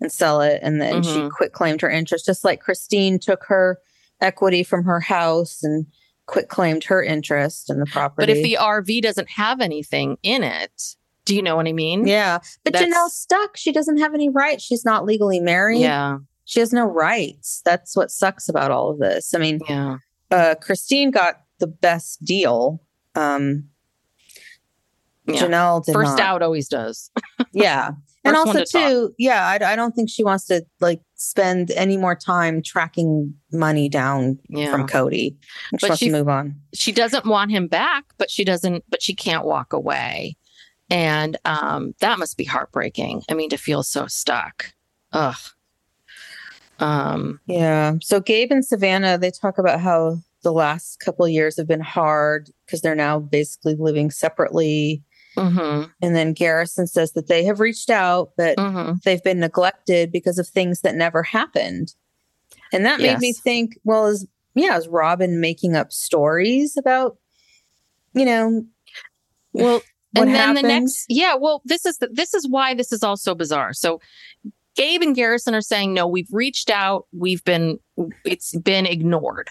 and 0.00 0.12
sell 0.12 0.40
it, 0.42 0.60
and 0.62 0.80
then 0.80 1.02
she 1.02 1.10
Mhm. 1.20 1.30
quit 1.30 1.52
claimed 1.52 1.80
her 1.80 1.90
interest, 1.90 2.26
just 2.26 2.44
like 2.44 2.60
Christine 2.60 3.18
took 3.18 3.44
her 3.44 3.78
equity 4.20 4.62
from 4.62 4.84
her 4.84 5.00
house 5.00 5.62
and 5.62 5.86
quit 6.26 6.48
claimed 6.48 6.84
her 6.84 7.02
interest 7.02 7.68
in 7.70 7.78
the 7.80 7.86
property. 7.86 8.22
But 8.26 8.36
if 8.36 8.42
the 8.42 8.56
RV 8.58 9.00
doesn't 9.00 9.30
have 9.30 9.60
anything 9.60 10.16
in 10.22 10.42
it, 10.42 10.96
do 11.26 11.36
you 11.36 11.42
know 11.42 11.54
what 11.56 11.66
I 11.68 11.72
mean? 11.72 12.06
yeah, 12.06 12.38
but 12.64 12.72
That's- 12.72 12.90
Janelle's 12.90 13.14
stuck. 13.14 13.56
She 13.58 13.70
doesn't 13.72 13.98
have 13.98 14.14
any 14.14 14.30
rights. 14.30 14.64
She's 14.64 14.84
not 14.84 15.04
legally 15.04 15.38
married. 15.40 15.80
Yeah. 15.80 16.18
She 16.46 16.60
has 16.60 16.72
no 16.72 16.84
rights. 16.86 17.60
That's 17.64 17.94
what 17.96 18.10
sucks 18.10 18.48
about 18.48 18.70
all 18.70 18.88
of 18.90 18.98
this. 18.98 19.34
I 19.34 19.38
mean, 19.38 19.58
Yeah. 19.68 19.98
uh, 20.30 20.54
Christine 20.60 21.10
got 21.10 21.40
the 21.58 21.66
best 21.66 22.24
deal. 22.24 22.80
Um, 23.14 23.64
Yeah. 25.26 25.42
Janelle 25.42 25.84
did 25.84 25.92
First 25.92 26.18
not. 26.18 26.20
out 26.20 26.42
always 26.42 26.68
does. 26.68 27.10
Yeah. 27.52 27.90
And 28.24 28.36
also 28.36 28.52
to 28.54 28.64
talk. 28.64 28.88
too, 28.90 29.14
yeah, 29.18 29.46
I, 29.46 29.72
I 29.72 29.76
don't 29.76 29.94
think 29.94 30.10
she 30.10 30.22
wants 30.24 30.46
to 30.46 30.64
like 30.80 31.00
spend 31.14 31.70
any 31.70 31.96
more 31.96 32.14
time 32.16 32.60
tracking 32.60 33.34
money 33.52 33.88
down 33.88 34.38
Yeah. 34.48 34.70
from 34.72 34.86
Kody. 34.88 35.36
She 35.70 35.76
But 35.80 35.88
wants 35.90 36.00
to 36.00 36.10
move 36.10 36.28
on. 36.28 36.56
she 36.74 36.90
doesn't 36.92 37.24
want 37.24 37.50
him 37.52 37.66
back, 37.68 38.04
but 38.18 38.30
she 38.30 38.44
doesn't, 38.44 38.84
but 38.88 39.00
she 39.02 39.14
can't 39.14 39.44
walk 39.46 39.72
away. 39.72 40.36
And 40.90 41.36
um, 41.44 41.94
that 42.00 42.18
must 42.18 42.36
be 42.36 42.44
heartbreaking. 42.44 43.22
I 43.28 43.34
mean, 43.34 43.50
to 43.50 43.56
feel 43.56 43.82
so 43.82 44.06
stuck. 44.06 44.72
Ugh. 45.12 45.36
Um, 46.78 47.40
Yeah. 47.46 47.94
So 48.02 48.20
Gabe 48.20 48.52
and 48.52 48.64
Savannah, 48.64 49.18
they 49.18 49.30
talk 49.30 49.58
about 49.58 49.80
how 49.80 50.18
the 50.42 50.52
last 50.52 51.00
couple 51.00 51.24
of 51.24 51.32
years 51.32 51.56
have 51.56 51.66
been 51.66 51.80
hard 51.80 52.50
because 52.64 52.80
they're 52.80 52.94
now 52.94 53.18
basically 53.18 53.74
living 53.74 54.10
separately. 54.10 55.02
mhm, 55.36 55.90
And 56.00 56.16
then 56.16 56.32
Garrison 56.32 56.86
says 56.86 57.12
that 57.12 57.26
they 57.26 57.44
have 57.44 57.60
reached 57.60 57.90
out, 57.90 58.32
but 58.36 58.56
mhm. 58.56 59.02
they've 59.02 59.22
been 59.22 59.40
neglected 59.40 60.12
because 60.12 60.38
of 60.38 60.46
things 60.48 60.80
that 60.82 60.94
never 60.94 61.22
happened. 61.22 61.94
And 62.72 62.84
that 62.86 63.00
made 63.00 63.18
me 63.20 63.32
think, 63.32 63.78
well, 63.84 64.06
is 64.06 64.26
yeah, 64.54 64.76
is 64.78 64.88
Robyn 64.88 65.40
making 65.40 65.76
up 65.76 65.92
stories 65.92 66.76
about, 66.76 67.18
you 68.14 68.24
know, 68.24 68.64
Well, 69.52 69.82
what 70.16 70.28
and 70.28 70.34
then 70.34 70.48
happened? 70.48 70.64
the 70.64 70.68
next, 70.68 71.06
yeah. 71.08 71.34
Well, 71.34 71.62
this 71.64 71.84
is 71.86 71.98
the, 71.98 72.08
this 72.12 72.34
is 72.34 72.48
why 72.48 72.74
this 72.74 72.92
is 72.92 73.02
all 73.02 73.16
so 73.16 73.34
bizarre. 73.34 73.72
So, 73.72 74.00
Gabe 74.74 75.02
and 75.02 75.14
Garrison 75.14 75.54
are 75.54 75.62
saying 75.62 75.94
no. 75.94 76.06
We've 76.06 76.28
reached 76.30 76.70
out. 76.70 77.06
We've 77.12 77.44
been 77.44 77.78
it's 78.24 78.56
been 78.56 78.86
ignored. 78.86 79.50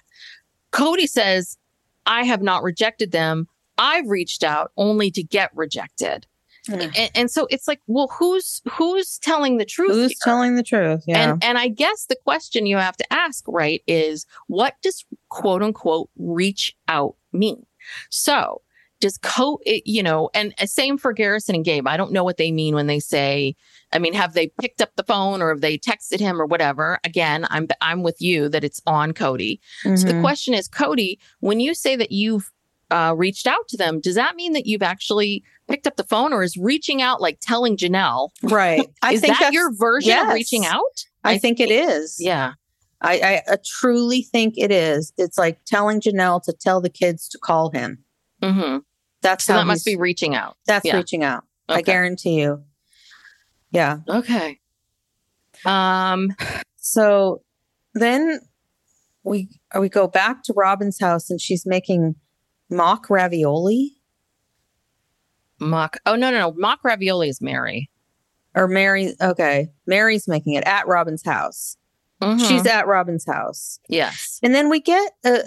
Kody 0.72 1.08
says, 1.08 1.58
"I 2.06 2.24
have 2.24 2.42
not 2.42 2.64
rejected 2.64 3.12
them. 3.12 3.48
I've 3.78 4.08
reached 4.08 4.44
out 4.44 4.72
only 4.78 5.12
to 5.12 5.24
get 5.24 5.52
rejected." 5.56 6.28
And, 6.68 7.12
and 7.14 7.32
so 7.32 7.48
it's 7.50 7.68
like, 7.68 7.80
well, 7.88 8.08
who's 8.08 8.62
who's 8.72 9.20
telling 9.20 9.58
the 9.58 9.66
truth? 9.66 9.92
who's 9.92 10.12
here? 10.12 10.18
telling 10.24 10.56
the 10.56 10.64
truth? 10.64 11.04
Yeah. 11.08 11.32
And 11.32 11.44
and 11.44 11.58
I 11.58 11.68
guess 11.68 12.06
the 12.06 12.16
question 12.16 12.66
you 12.66 12.78
have 12.78 12.98
to 12.98 13.14
ask, 13.14 13.44
right, 13.48 13.84
is 13.88 14.26
what 14.48 14.76
does 14.82 15.06
quote 15.30 15.62
unquote 15.62 16.10
reach 16.18 16.76
out 16.88 17.16
mean? 17.32 17.66
So 18.10 18.62
does 19.06 19.18
co 19.20 19.60
it- 19.66 19.84
you 19.86 20.02
know, 20.02 20.30
and 20.34 20.54
uh, 20.60 20.66
same 20.66 20.98
for 20.98 21.14
Garrison 21.14 21.54
and 21.56 21.64
Gabe. 21.64 21.88
I 21.88 21.96
don't 21.98 22.12
know 22.12 22.24
what 22.24 22.38
they 22.38 22.52
mean 22.52 22.74
when 22.74 22.88
they 22.88 23.00
say, 23.00 23.56
I 23.94 24.00
mean, 24.00 24.14
have 24.14 24.34
they 24.34 24.48
picked 24.60 24.82
up 24.82 24.90
the 24.96 25.04
phone 25.04 25.42
or 25.44 25.50
have 25.50 25.62
they 25.62 25.78
texted 25.78 26.20
him 26.20 26.42
or 26.42 26.46
whatever? 26.48 26.98
Again, 27.04 27.46
I'm 27.52 27.68
I'm 27.82 28.02
with 28.02 28.20
you 28.20 28.50
that 28.50 28.64
it's 28.64 28.82
on 28.88 29.12
Kody. 29.14 29.60
So 29.84 30.08
the 30.08 30.14
Mhm. 30.16 30.22
question 30.22 30.54
is, 30.56 30.68
Kody, 30.68 31.18
when 31.40 31.60
you 31.60 31.74
say 31.76 31.96
that 31.96 32.12
you've 32.12 32.52
uh, 32.92 33.14
reached 33.16 33.48
out 33.48 33.68
to 33.70 33.78
them, 33.78 34.00
does 34.00 34.16
that 34.16 34.36
mean 34.36 34.54
that 34.54 34.66
you've 34.66 34.84
actually 34.84 35.44
picked 35.68 35.88
up 35.88 35.96
the 35.98 36.04
phone 36.04 36.34
or 36.34 36.42
is 36.44 36.56
reaching 36.58 37.02
out 37.02 37.22
like 37.22 37.38
telling 37.42 37.78
Janelle? 37.78 38.30
right. 38.44 38.88
I 39.04 39.14
is 39.14 39.22
think 39.22 39.38
that 39.40 39.54
your 39.54 39.72
version 39.74 40.18
of 40.18 40.34
reaching 40.34 40.66
out? 40.66 41.06
I 41.24 41.38
think 41.38 41.60
it 41.60 41.70
is. 41.72 42.18
Yeah. 42.20 42.54
I, 43.02 43.14
I, 43.20 43.54
I 43.54 43.58
truly 43.66 44.24
think 44.24 44.56
it 44.58 44.72
is. 44.72 45.14
It's 45.18 45.38
like 45.38 45.60
telling 45.66 46.02
Janelle 46.02 46.42
to 46.44 46.54
tell 46.54 46.82
the 46.82 46.90
kids 46.90 47.28
to 47.30 47.38
call 47.38 47.70
him. 47.70 48.04
hmm 48.42 48.78
That's 49.26 49.44
So 49.46 49.54
how 49.54 49.60
that 49.60 49.66
must 49.66 49.86
be 49.86 49.96
reaching 49.98 50.36
out. 50.36 50.56
that's 50.68 50.86
yeah. 50.86 50.96
reaching 50.98 51.24
out. 51.24 51.44
I 51.68 51.82
guarantee 51.82 52.40
you. 52.42 52.64
Yeah. 53.72 53.98
Okay. 54.08 54.60
Um. 55.66 56.36
So 56.78 57.42
then 57.96 58.40
we 59.24 59.50
we 59.80 59.90
go 59.90 60.08
back 60.08 60.44
to 60.44 60.54
Robyn's 60.54 61.00
house 61.00 61.30
and 61.32 61.42
she's 61.42 61.66
making 61.66 62.16
mock 62.70 63.10
ravioli 63.10 63.94
Mock. 65.60 65.98
Oh 66.06 66.16
no 66.16 66.30
no 66.32 66.40
no. 66.40 66.54
Mock 66.58 66.84
ravioli 66.84 67.30
is 67.30 67.42
Meri. 67.42 67.90
or 68.54 68.68
Meri. 68.68 69.16
Okay, 69.22 69.70
Meri's 69.88 70.28
making 70.28 70.54
it 70.54 70.64
at 70.66 70.86
Robyn's 70.86 71.24
house. 71.26 71.78
Mhm. 72.22 72.48
She's 72.48 72.66
at 72.66 72.86
Robyn's 72.88 73.26
house, 73.26 73.80
yes. 73.90 74.40
and 74.44 74.54
then 74.54 74.70
we 74.70 74.80
get 74.82 75.12
a 75.26 75.40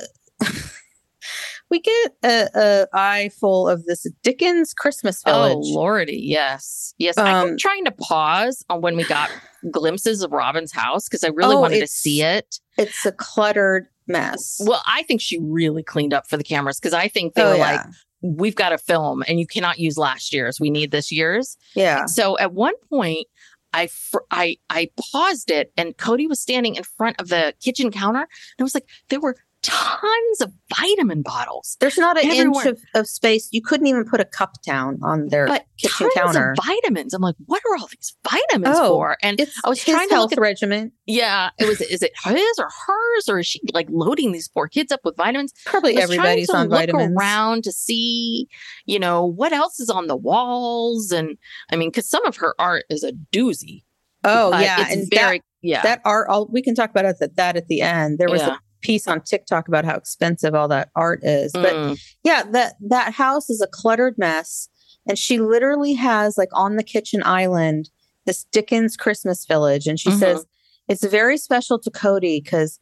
we 1.70 1.80
get 1.80 2.12
a, 2.24 2.48
a 2.54 2.86
eye 2.92 3.30
full 3.38 3.68
of 3.68 3.84
this 3.84 4.06
Dickens 4.22 4.72
Christmas 4.74 5.22
Oh 5.26 5.32
village. 5.50 5.66
lordy. 5.74 6.20
Yes. 6.22 6.94
Yes. 6.98 7.18
I 7.18 7.30
Um, 7.32 7.48
kept 7.50 7.60
trying 7.60 7.84
to 7.84 7.92
pause 7.92 8.64
on 8.68 8.80
when 8.80 8.96
we 8.96 9.04
got 9.04 9.30
glimpses 9.70 10.22
of 10.22 10.30
Robyn's 10.32 10.72
house 10.72 11.08
because 11.08 11.24
I 11.24 11.28
really 11.28 11.56
Oh, 11.56 11.60
wanted 11.60 11.80
to 11.80 11.86
see 11.86 12.22
it. 12.22 12.58
It's 12.76 13.04
a 13.04 13.12
cluttered 13.12 13.88
mess. 14.06 14.60
Well, 14.64 14.82
I 14.86 15.02
think 15.02 15.20
she 15.20 15.38
really 15.40 15.82
cleaned 15.82 16.14
up 16.14 16.28
for 16.28 16.36
the 16.36 16.44
cameras 16.44 16.78
because 16.80 16.94
I 16.94 17.08
think 17.08 17.34
they 17.34 17.42
oh 17.42 17.50
were 17.50 17.56
yeah, 17.56 17.72
like, 17.72 17.86
"We've 18.22 18.54
got 18.54 18.70
to 18.70 18.78
film, 18.78 19.22
and 19.28 19.38
you 19.38 19.46
cannot 19.46 19.78
use 19.78 19.98
last 19.98 20.32
year's. 20.32 20.58
We 20.60 20.70
need 20.70 20.90
this 20.90 21.12
year's." 21.12 21.56
yeah. 21.74 22.06
So 22.06 22.38
at 22.38 22.54
one 22.54 22.74
point, 22.88 23.26
I 23.74 23.88
fr- 23.88 24.20
I 24.30 24.56
I 24.70 24.90
paused 25.12 25.50
it, 25.50 25.72
and 25.76 25.96
Kody 25.96 26.26
was 26.28 26.40
standing 26.40 26.76
in 26.76 26.84
front 26.84 27.20
of 27.20 27.28
the 27.28 27.52
kitchen 27.62 27.90
counter, 27.90 28.20
and 28.20 28.28
I 28.60 28.62
was 28.62 28.74
like, 28.74 28.88
there 29.10 29.20
were 29.20 29.36
tons 29.62 30.40
of 30.40 30.52
vitamin 30.78 31.22
bottles. 31.22 31.76
There's 31.80 31.98
not 31.98 32.16
an 32.16 32.30
Everywhere. 32.30 32.66
inch 32.68 32.76
of, 32.76 32.80
of 32.94 33.06
space. 33.08 33.48
You 33.52 33.60
couldn't 33.62 33.86
even 33.86 34.04
put 34.04 34.20
a 34.20 34.24
cup 34.24 34.52
down 34.64 34.98
on 35.02 35.28
their 35.28 35.46
But 35.46 35.66
kitchen 35.78 36.08
tons 36.14 36.34
counter. 36.34 36.52
of 36.58 36.64
vitamins. 36.64 37.12
I'm 37.12 37.22
like, 37.22 37.34
what 37.46 37.60
are 37.68 37.76
all 37.76 37.88
these 37.88 38.16
vitamins 38.28 38.76
Oh, 38.78 38.90
for? 38.90 39.16
And 39.22 39.40
I 39.64 39.68
was 39.68 39.82
his 39.82 39.94
trying 39.94 40.08
to 40.08 40.14
health 40.14 40.30
look 40.30 40.38
at 40.38 40.40
regimen. 40.40 40.92
yeah, 41.06 41.50
it 41.58 41.66
was 41.66 41.80
is 41.80 42.02
it 42.02 42.12
his 42.24 42.58
or 42.58 42.68
hers 42.86 43.28
or 43.28 43.40
is 43.40 43.46
she 43.46 43.60
like 43.72 43.88
loading 43.90 44.32
these 44.32 44.48
poor 44.48 44.68
kids 44.68 44.92
up 44.92 45.00
with 45.04 45.16
vitamins? 45.16 45.52
Probably 45.66 45.96
I 45.96 46.06
was 46.06 46.14
trying 46.14 46.18
everybody's 46.20 46.50
on 46.50 46.68
look 46.68 46.78
vitamins. 46.80 47.16
around 47.18 47.64
to 47.64 47.72
see, 47.72 48.48
you 48.86 48.98
know, 48.98 49.24
what 49.26 49.52
else 49.52 49.80
is 49.80 49.90
on 49.90 50.06
the 50.06 50.16
walls, 50.16 51.10
and 51.10 51.36
I 51.72 51.76
mean, 51.76 51.90
because 51.90 52.08
some 52.08 52.24
of 52.26 52.36
her 52.36 52.54
art 52.58 52.84
is 52.90 53.02
a 53.02 53.12
doozy. 53.32 53.82
Oh 54.24 54.50
yeah, 54.58 54.82
it's 54.82 54.92
and 54.94 55.06
very 55.12 55.38
that, 55.38 55.44
yeah, 55.62 55.82
that 55.82 56.00
art. 56.04 56.28
All 56.28 56.46
we 56.50 56.62
can 56.62 56.74
talk 56.74 56.90
about 56.90 57.04
it 57.04 57.16
at 57.20 57.36
that 57.36 57.56
at 57.56 57.68
the 57.68 57.80
end. 57.82 58.18
There 58.18 58.28
was 58.28 58.40
Yeah. 58.40 58.54
a 58.54 58.58
piece 58.80 59.08
on 59.08 59.20
TikTok 59.20 59.68
about 59.68 59.84
how 59.84 59.94
expensive 59.96 60.54
all 60.54 60.68
that 60.68 60.90
art 60.94 61.20
is, 61.24 61.52
but 61.52 61.74
Mm. 61.74 61.98
yeah, 62.22 62.42
that 62.52 62.74
that 62.80 63.12
house 63.14 63.50
is 63.50 63.60
a 63.60 63.66
cluttered 63.66 64.16
mess, 64.18 64.68
and 65.06 65.18
she 65.18 65.38
literally 65.38 65.94
has 65.94 66.38
like 66.38 66.50
on 66.52 66.76
the 66.76 66.82
kitchen 66.82 67.22
island 67.24 67.90
this 68.26 68.44
Dickens 68.52 68.96
Christmas 68.96 69.44
village, 69.46 69.86
and 69.86 69.98
she 69.98 70.10
Mhm. 70.10 70.18
says 70.18 70.46
it's 70.88 71.04
very 71.04 71.36
special 71.38 71.78
to 71.78 71.90
Kody 71.90 72.42
because 72.42 72.78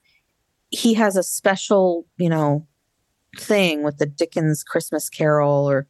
he 0.71 0.95
has 0.95 1.17
a 1.17 1.23
special, 1.23 2.07
you 2.19 2.29
know, 2.29 2.67
thing 3.39 3.83
with 3.83 3.99
the 3.99 4.07
Dickens 4.07 4.63
Christmas 4.65 5.09
Carol 5.09 5.69
or. 5.69 5.87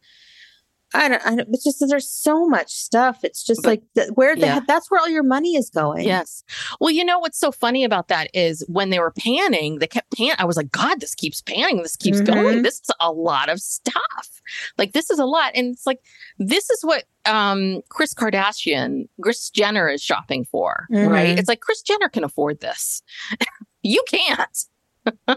I 0.93 1.09
don't, 1.09 1.25
I 1.25 1.35
don't. 1.35 1.49
It's 1.51 1.65
just 1.65 1.83
there's 1.87 2.09
so 2.09 2.47
much 2.47 2.71
stuff. 2.71 3.19
It's 3.23 3.43
just 3.43 3.61
But- 3.63 3.69
like 3.69 3.83
the, 3.95 4.11
where 4.15 4.35
the 4.35 4.45
yeah. 4.45 4.59
that's 4.65 4.89
where 4.89 4.99
all 5.01 5.09
your 5.09 5.23
money 5.23 5.55
is 5.57 5.69
going. 5.69 6.05
Yes. 6.05 6.43
Well, 6.79 6.91
you 6.91 7.03
know 7.03 7.19
what's 7.19 7.37
so 7.39 7.51
funny 7.51 7.83
about 7.83 8.07
that 8.07 8.29
is 8.33 8.63
when 8.69 8.89
they 8.89 8.99
were 8.99 9.11
panning, 9.11 9.79
they 9.79 9.87
kept 9.87 10.15
pan. 10.17 10.35
I 10.39 10.45
was 10.45 10.55
like, 10.55 10.71
God, 10.71 11.01
this 11.01 11.13
keeps 11.13 11.41
panning. 11.41 11.81
This 11.83 11.97
keeps 11.97 12.21
Mhm. 12.21 12.25
going. 12.27 12.61
This 12.63 12.75
is 12.75 12.89
a 13.01 13.11
lot 13.11 13.49
of 13.49 13.59
stuff. 13.59 14.41
Like 14.77 14.93
this 14.93 15.09
is 15.09 15.19
a 15.19 15.25
lot, 15.25 15.51
and 15.55 15.73
it's 15.73 15.85
like 15.85 15.99
this 16.39 16.69
is 16.69 16.79
what 16.83 17.03
um 17.25 17.81
Kris 17.89 18.13
Kardashian, 18.13 19.09
Kris 19.21 19.49
Jenner 19.49 19.89
is 19.89 20.01
shopping 20.01 20.45
for, 20.45 20.87
right? 20.89 21.35
Mhm. 21.35 21.39
It's 21.39 21.49
like 21.49 21.59
Kris 21.59 21.81
Jenner 21.81 22.07
can 22.07 22.23
afford 22.23 22.61
this. 22.61 23.01
you 23.81 24.01
can't. 24.07 24.57
you 25.27 25.35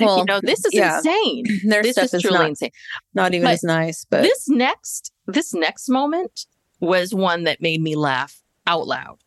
Well, 0.00 0.24
know, 0.24 0.40
this 0.42 0.64
is 0.64 0.74
yeah. 0.74 0.98
insane. 0.98 1.44
Their 1.68 1.82
This 1.82 1.92
stuff 1.92 2.04
is 2.06 2.14
is, 2.14 2.22
truly 2.22 2.38
not, 2.38 2.48
insane. 2.48 2.70
not 3.14 3.34
even 3.34 3.44
But 3.46 3.52
as 3.54 3.62
nice, 3.62 4.06
but 4.08 4.22
this 4.22 4.48
next 4.48 5.12
this 5.26 5.52
next 5.54 5.88
moment 5.88 6.46
was 6.80 7.14
one 7.14 7.44
that 7.44 7.60
made 7.60 7.80
me 7.82 7.96
laugh 7.96 8.42
out 8.66 8.86
loud 8.86 9.18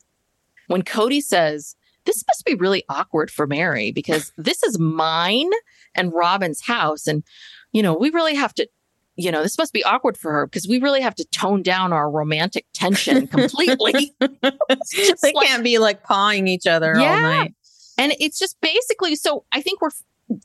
when 0.68 0.82
kody 0.84 1.22
says 1.22 1.76
this 2.06 2.24
must 2.28 2.46
be 2.46 2.54
really 2.56 2.84
awkward 2.90 3.32
for 3.32 3.48
meri 3.48 3.92
because 3.92 4.32
this 4.38 4.62
is 4.64 4.78
mine 4.80 5.50
and 5.96 6.14
robyn's 6.14 6.62
house 6.68 7.08
and 7.08 7.24
you 7.72 7.82
know 7.82 7.94
we 7.94 8.10
really 8.12 8.36
have 8.36 8.54
to 8.54 8.68
you 9.16 9.32
know 9.32 9.42
this 9.42 9.58
must 9.58 9.74
be 9.74 9.84
awkward 9.84 10.16
for 10.18 10.32
her 10.32 10.46
because 10.46 10.68
we 10.68 10.80
really 10.80 11.02
have 11.02 11.16
to 11.16 11.26
tone 11.26 11.62
down 11.64 11.92
our 11.92 12.10
romantic 12.10 12.66
tension 12.74 13.28
completely 13.28 14.14
they 14.20 15.34
like- 15.34 15.48
can't 15.48 15.64
be 15.64 15.78
like 15.80 16.04
pawing 16.04 16.48
each 16.48 16.68
other 16.68 16.94
all 16.98 17.20
night. 17.22 17.54
And 18.00 18.14
it's 18.20 18.40
just 18.40 18.60
basically 18.62 19.16
so 19.16 19.46
I 19.52 19.62
think 19.62 19.82
we're 19.82 19.90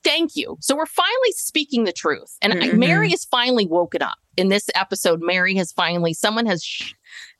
thank 0.02 0.34
you. 0.34 0.56
So 0.60 0.74
we're 0.76 0.86
finally 0.86 1.32
speaking 1.32 1.84
the 1.84 1.92
truth. 1.92 2.36
And 2.42 2.54
Mhm. 2.54 2.74
Meri 2.78 3.12
is 3.12 3.24
finally 3.24 3.66
woken 3.66 4.02
up. 4.02 4.16
In 4.36 4.48
this 4.48 4.68
episode, 4.74 5.20
Meri 5.22 5.54
has 5.56 5.72
finally 5.72 6.14
someone 6.14 6.46
has 6.46 6.64
sh- 6.64 6.92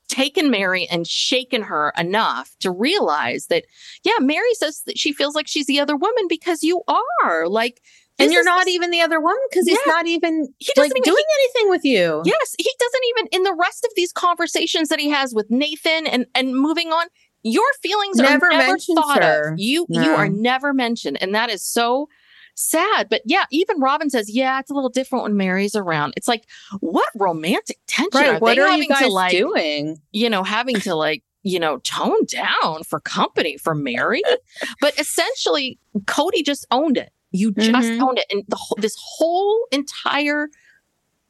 taken 0.09 0.51
Meri 0.51 0.87
and 0.89 1.07
shaken 1.07 1.63
her 1.63 1.93
enough 1.97 2.55
to 2.61 2.71
realize 2.71 3.47
that 3.47 3.65
yeah, 4.05 4.19
Meri 4.21 4.53
says 4.55 4.83
that 4.87 4.99
she 4.99 5.13
feels 5.13 5.35
like 5.35 5.49
she's 5.49 5.67
the 5.67 5.81
other 5.81 5.97
woman 5.97 6.27
because 6.29 6.63
you 6.63 6.83
are. 7.23 7.49
Like 7.49 7.81
And 8.19 8.29
this 8.29 8.33
you're 8.35 8.41
is 8.43 8.47
not 8.47 8.69
even 8.69 8.91
the 8.91 9.01
other 9.01 9.19
woman 9.21 9.41
because 9.51 9.67
he's 9.67 9.79
Yeah. 9.87 9.93
not 9.93 10.07
even 10.07 10.55
He 10.59 10.71
doesn't 10.75 10.91
like 10.91 10.99
even- 10.99 11.03
doing 11.15 11.25
anything 11.41 11.71
with 11.71 11.85
you. 11.85 12.23
Yes, 12.27 12.55
he 12.59 12.71
doesn't 12.79 13.05
even 13.11 13.27
in 13.33 13.43
the 13.45 13.55
rest 13.55 13.85
of 13.87 13.91
these 13.97 14.13
conversations 14.13 14.91
that 14.91 15.01
he 15.01 15.09
has 15.09 15.35
with 15.35 15.47
Nathan 15.51 16.07
and 16.07 16.27
and 16.35 16.55
moving 16.55 16.93
on. 16.93 17.07
Your 17.45 17.65
feelings 17.83 18.17
Never 18.17 18.47
are 18.47 18.59
never 18.59 18.79
thought 18.79 19.23
her. 19.23 19.53
of. 19.53 19.59
You 19.61 19.87
you 19.89 20.11
are 20.15 20.29
never 20.29 20.73
mentioned, 20.73 21.19
and 21.23 21.35
that 21.35 21.51
is 21.51 21.63
so 21.63 22.09
sad. 22.55 23.09
But 23.11 23.21
yeah, 23.27 23.45
even 23.51 23.81
Robyn 23.81 24.09
says, 24.11 24.31
"Yeah, 24.35 24.59
it's 24.59 24.71
a 24.71 24.75
little 24.75 24.89
different 24.91 25.25
when 25.25 25.37
Meri's 25.37 25.77
around." 25.77 26.15
It's 26.17 26.27
like, 26.29 26.45
what 26.81 27.09
romantic 27.15 27.79
tension 27.87 28.11
Right. 28.21 28.31
are 28.37 28.39
What 28.39 28.55
they 28.57 28.63
are 28.63 28.67
having 28.69 28.83
you 28.85 28.89
guys 28.89 29.03
to 29.03 29.09
like? 29.09 29.33
doing? 29.33 30.01
You 30.13 30.31
know, 30.31 30.43
having 30.43 30.81
to 30.81 30.95
like 30.95 31.23
you 31.43 31.61
know 31.61 31.77
tone 31.81 32.25
down 32.27 32.83
for 32.85 32.99
company 33.01 33.59
for 33.59 33.75
Meri, 33.75 34.23
but 34.81 34.99
essentially, 34.99 35.79
Kody 36.07 36.43
just 36.45 36.67
owned 36.71 36.97
it. 36.97 37.13
You 37.31 37.53
just 37.53 37.89
Mhm. 37.93 38.01
owned 38.01 38.19
it, 38.19 38.27
and 38.31 38.43
the 38.49 38.57
whole, 38.57 38.79
this 38.81 38.97
whole 38.99 39.67
entire 39.71 40.49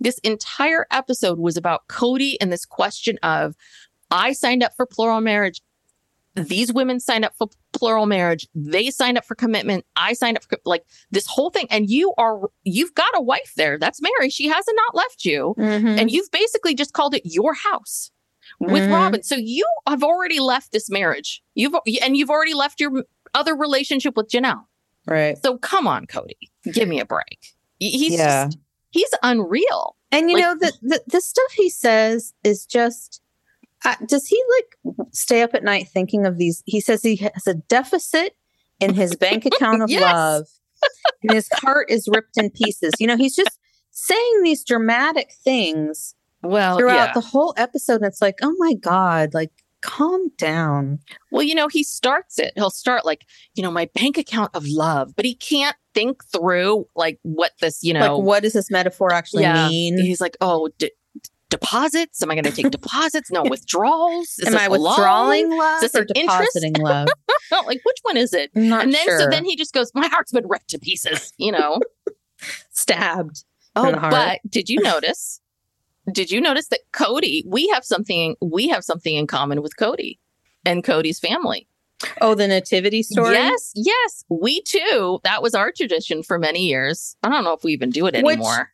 this 0.01 0.19
entire 0.19 0.87
episode 0.91 1.39
was 1.39 1.57
about 1.57 1.89
Kody 1.89 2.37
and 2.41 2.53
this 2.53 2.65
question 2.67 3.19
of 3.23 3.55
I 4.11 4.33
signed 4.33 4.63
up 4.63 4.73
for 4.77 4.87
plural 4.87 5.21
marriage. 5.23 5.63
These 6.37 6.73
women 6.73 6.99
signed 7.01 7.25
up 7.25 7.35
for 7.39 7.49
plural 7.73 8.07
marriage. 8.07 8.49
They 8.55 8.91
signed 8.91 9.17
up 9.19 9.25
for 9.25 9.35
commitment. 9.37 9.85
I 9.95 10.15
signed 10.15 10.37
up 10.37 10.45
for 10.45 10.59
like 10.65 10.85
this 11.11 11.27
whole 11.27 11.51
thing. 11.51 11.67
And 11.71 11.89
you 11.89 12.13
are, 12.19 12.51
you've 12.65 12.95
got 12.95 13.11
a 13.17 13.23
wife 13.23 13.53
there. 13.57 13.79
That's 13.79 14.01
Meri. 14.03 14.31
She 14.31 14.49
hasn't 14.49 14.77
not 14.77 14.95
left 14.97 15.25
you. 15.25 15.55
Mhm. 15.59 15.99
And 16.01 16.11
you've 16.11 16.31
basically 16.33 16.75
just 16.75 16.93
called 16.93 17.15
it 17.15 17.23
your 17.25 17.55
house 17.55 18.11
with 18.59 18.83
Mhm. 18.83 18.93
Robyn. 18.93 19.23
So 19.23 19.37
you 19.37 19.65
have 19.87 20.03
already 20.03 20.41
left 20.41 20.73
this 20.73 20.91
marriage. 20.91 21.43
You've, 21.55 21.75
and 22.03 22.17
you've 22.17 22.31
already 22.31 22.55
left 22.55 22.81
your 22.81 23.05
other 23.33 23.55
relationship 23.55 24.17
with 24.17 24.29
Janelle. 24.29 24.65
right. 25.07 25.37
So 25.43 25.59
come 25.59 25.87
on, 25.87 26.07
Kody, 26.07 26.39
give 26.73 26.89
me 26.89 26.99
a 26.99 27.05
break. 27.05 27.55
He's 27.79 28.15
Yeah. 28.15 28.47
just, 28.47 28.59
he's 28.91 29.11
unreal. 29.23 29.97
And 30.11 30.31
you 30.31 30.37
Like- 30.37 30.45
know 30.45 30.55
the, 30.59 30.73
the 30.83 31.03
the 31.09 31.21
stuff 31.21 31.53
he 31.57 31.69
says 31.71 32.33
is 32.43 32.65
just. 32.67 33.21
Uh, 33.85 33.95
does 34.07 34.27
he 34.27 34.43
like 34.59 34.97
stay 35.13 35.43
up 35.43 35.55
at 35.55 35.63
night 35.65 35.89
thinking 35.93 36.27
of 36.27 36.39
these? 36.39 36.63
He 36.67 36.81
says 36.81 37.03
he 37.03 37.17
has 37.17 37.47
a 37.47 37.55
deficit 37.55 38.35
in 38.81 38.95
his 38.95 39.15
bank 39.17 39.45
account 39.47 39.83
of 39.83 39.91
Yes. 39.91 40.01
love, 40.03 40.47
and 41.23 41.33
his 41.33 41.49
heart 41.53 41.91
is 41.91 42.09
ripped 42.09 42.37
in 42.37 42.51
pieces. 42.51 42.93
You 42.99 43.07
know, 43.07 43.17
he's 43.17 43.37
just 43.37 43.59
saying 43.91 44.43
these 44.43 44.65
dramatic 44.65 45.31
things 45.45 46.15
Well, 46.43 46.79
throughout 46.79 47.09
yeah. 47.09 47.13
the 47.15 47.21
whole 47.21 47.55
episode. 47.57 48.03
It's 48.03 48.21
like, 48.23 48.37
oh 48.43 48.55
my 48.59 48.75
god, 48.75 49.35
like 49.35 49.51
calm 49.83 50.29
down. 50.39 50.99
Well, 51.31 51.43
you 51.43 51.55
know, 51.55 51.69
he 51.69 51.85
starts 51.85 52.39
it. 52.39 52.53
He'll 52.57 52.71
start 52.71 53.05
like, 53.05 53.21
you 53.55 53.63
know, 53.63 53.71
my 53.71 53.89
bank 53.95 54.17
account 54.17 54.51
of 54.55 54.65
love, 54.67 55.15
but 55.15 55.27
he 55.27 55.35
can't 55.35 55.77
think 55.93 56.25
through 56.33 56.87
like 56.97 57.19
what 57.23 57.53
this, 57.61 57.83
you 57.83 57.93
know, 57.93 58.17
like, 58.17 58.25
what 58.27 58.43
does 58.43 58.55
this 58.55 58.71
metaphor 58.71 59.13
actually 59.13 59.43
Yeah. 59.43 59.69
mean? 59.69 59.99
he's 59.99 60.23
like, 60.23 60.37
oh, 60.41 60.71
d- 60.79 60.91
deposits. 61.59 62.23
Am 62.23 62.31
I 62.31 62.35
going 62.35 62.45
to 62.45 62.53
take 62.53 62.71
deposits? 62.81 63.31
No 63.31 63.43
withdrawals. 63.43 64.39
Is 64.39 64.49
Am 64.49 64.57
I 64.57 64.67
loan? 64.67 64.83
withdrawing 64.83 65.51
love 65.57 65.81
this 65.81 65.95
or 65.95 66.07
interest? 66.15 66.51
depositing 66.55 66.75
love? 66.75 67.09
like, 67.67 67.81
which 67.85 67.99
one 68.03 68.17
is 68.17 68.33
it? 68.33 68.51
I'm 68.57 68.69
not 68.69 68.85
and 68.85 68.95
then, 68.95 69.05
sure. 69.05 69.21
so 69.21 69.29
then 69.31 69.45
he 69.45 69.57
just 69.57 69.73
goes, 69.73 69.91
my 69.95 70.09
heart's 70.09 70.33
been 70.33 70.47
ripped 70.49 70.69
to 70.71 70.79
pieces, 70.79 71.33
you 71.37 71.53
know? 71.53 71.81
stabbed. 72.71 73.45
oh, 73.77 73.87
in 73.87 73.93
the 73.93 74.01
heart. 74.01 74.13
but 74.13 74.41
did 74.51 74.69
you 74.69 74.81
notice? 74.81 75.41
Did 76.13 76.31
you 76.31 76.41
notice 76.41 76.69
that 76.69 76.81
Kody, 76.93 77.43
we 77.47 77.69
have 77.69 77.85
something, 77.85 78.37
we 78.43 78.69
have 78.69 78.85
something 78.85 79.15
in 79.15 79.27
common 79.27 79.63
with 79.63 79.77
Kody 79.77 80.19
and 80.67 80.85
Kody's 80.85 81.19
family. 81.19 81.69
Oh, 82.21 82.35
the 82.35 82.47
nativity 82.49 83.03
story. 83.03 83.35
Yes, 83.35 83.73
yes, 83.75 84.25
we 84.29 84.61
too. 84.63 85.21
That 85.25 85.43
was 85.43 85.55
our 85.55 85.73
tradition 85.73 86.23
for 86.23 86.39
many 86.39 86.67
years. 86.67 87.17
I 87.23 87.31
don't 87.31 87.45
know 87.45 87.53
if 87.55 87.65
we 87.65 87.73
even 87.73 87.91
do 87.91 88.07
it 88.07 88.15
Which- 88.23 88.35
anymore. 88.35 88.71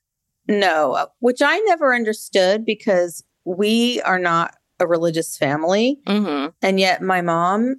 No, 0.50 1.06
which 1.20 1.40
I 1.40 1.58
never 1.60 1.94
understood 1.94 2.66
because 2.66 3.22
we 3.44 4.02
are 4.02 4.18
not 4.18 4.56
a 4.80 4.86
religious 4.86 5.36
family. 5.36 6.00
hmm 6.06 6.46
And 6.60 6.80
yet, 6.80 7.02
my 7.02 7.20
mom, 7.20 7.76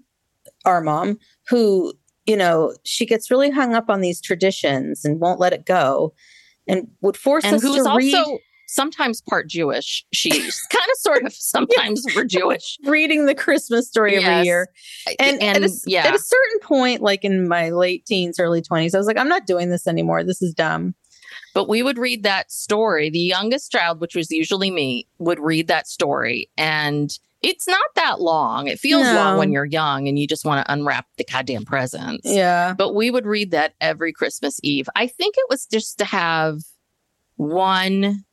our 0.66 0.82
mom, 0.82 1.18
who, 1.50 1.94
you 2.26 2.38
know, 2.38 2.74
she 2.86 3.06
gets 3.06 3.30
really 3.30 3.50
hung 3.50 3.76
up 3.76 3.90
on 3.90 4.00
these 4.02 4.22
traditions 4.22 5.04
and 5.04 5.20
won't 5.20 5.40
let 5.40 5.52
it 5.52 5.66
go 5.66 6.14
and 6.68 6.88
would 7.02 7.18
force 7.18 7.44
And 7.44 7.56
us 7.56 7.62
who's 7.62 7.84
to 7.84 7.90
also 7.90 7.98
read 7.98 8.40
sometimes 8.68 9.22
part 9.22 9.50
Jewish. 9.50 10.06
She's 10.14 10.62
kind 10.72 10.90
of 10.92 10.98
sort 10.98 11.26
of 11.26 11.34
sometimes 11.34 12.06
we're 12.16 12.24
Jewish. 12.40 12.78
reading 12.86 13.26
the 13.26 13.36
Christmas 13.36 13.90
story 13.90 14.16
every 14.16 14.46
year. 14.46 14.70
And, 15.20 15.44
at, 15.44 15.62
a, 15.62 15.70
yeah, 15.86 16.08
at 16.08 16.16
a 16.16 16.20
certain 16.20 16.60
point, 16.62 17.02
like 17.02 17.26
in 17.26 17.50
my 17.50 17.70
late 17.72 18.06
teens, 18.06 18.40
early 18.40 18.62
20s, 18.62 18.96
I 18.96 18.98
was 18.98 19.08
like, 19.08 19.18
I'm 19.18 19.28
not 19.28 19.46
doing 19.46 19.70
this 19.70 19.88
anymore. 19.88 20.24
This 20.24 20.42
is 20.42 20.54
dumb. 20.54 20.96
But 21.54 21.68
we 21.68 21.84
would 21.84 21.98
read 21.98 22.24
that 22.24 22.52
story. 22.52 23.10
The 23.10 23.20
youngest 23.20 23.72
child, 23.72 24.00
which 24.00 24.16
was 24.16 24.32
usually 24.32 24.72
me, 24.72 25.08
would 25.20 25.40
read 25.40 25.68
that 25.68 25.88
story. 25.88 26.50
And 26.58 27.12
it's 27.42 27.68
not 27.68 27.84
that 27.96 28.22
long. 28.22 28.68
It 28.68 28.80
feels 28.80 29.04
No. 29.04 29.16
long 29.16 29.38
when 29.38 29.52
you're 29.52 29.66
young 29.66 30.08
and 30.08 30.18
you 30.20 30.28
just 30.28 30.46
want 30.46 30.66
to 30.66 30.72
unwrap 30.72 31.08
the 31.18 31.24
goddamn 31.24 31.66
presents. 31.66 32.22
Yeah. 32.30 32.74
But 32.78 32.94
we 32.94 33.10
would 33.12 33.26
read 33.26 33.52
that 33.52 33.74
every 33.82 34.14
Christmas 34.14 34.60
Eve. 34.64 34.88
I 34.96 35.08
think 35.08 35.36
it 35.38 35.46
was 35.50 35.66
just 35.66 35.98
to 35.98 36.06
have 36.06 36.60
one, 37.38 38.24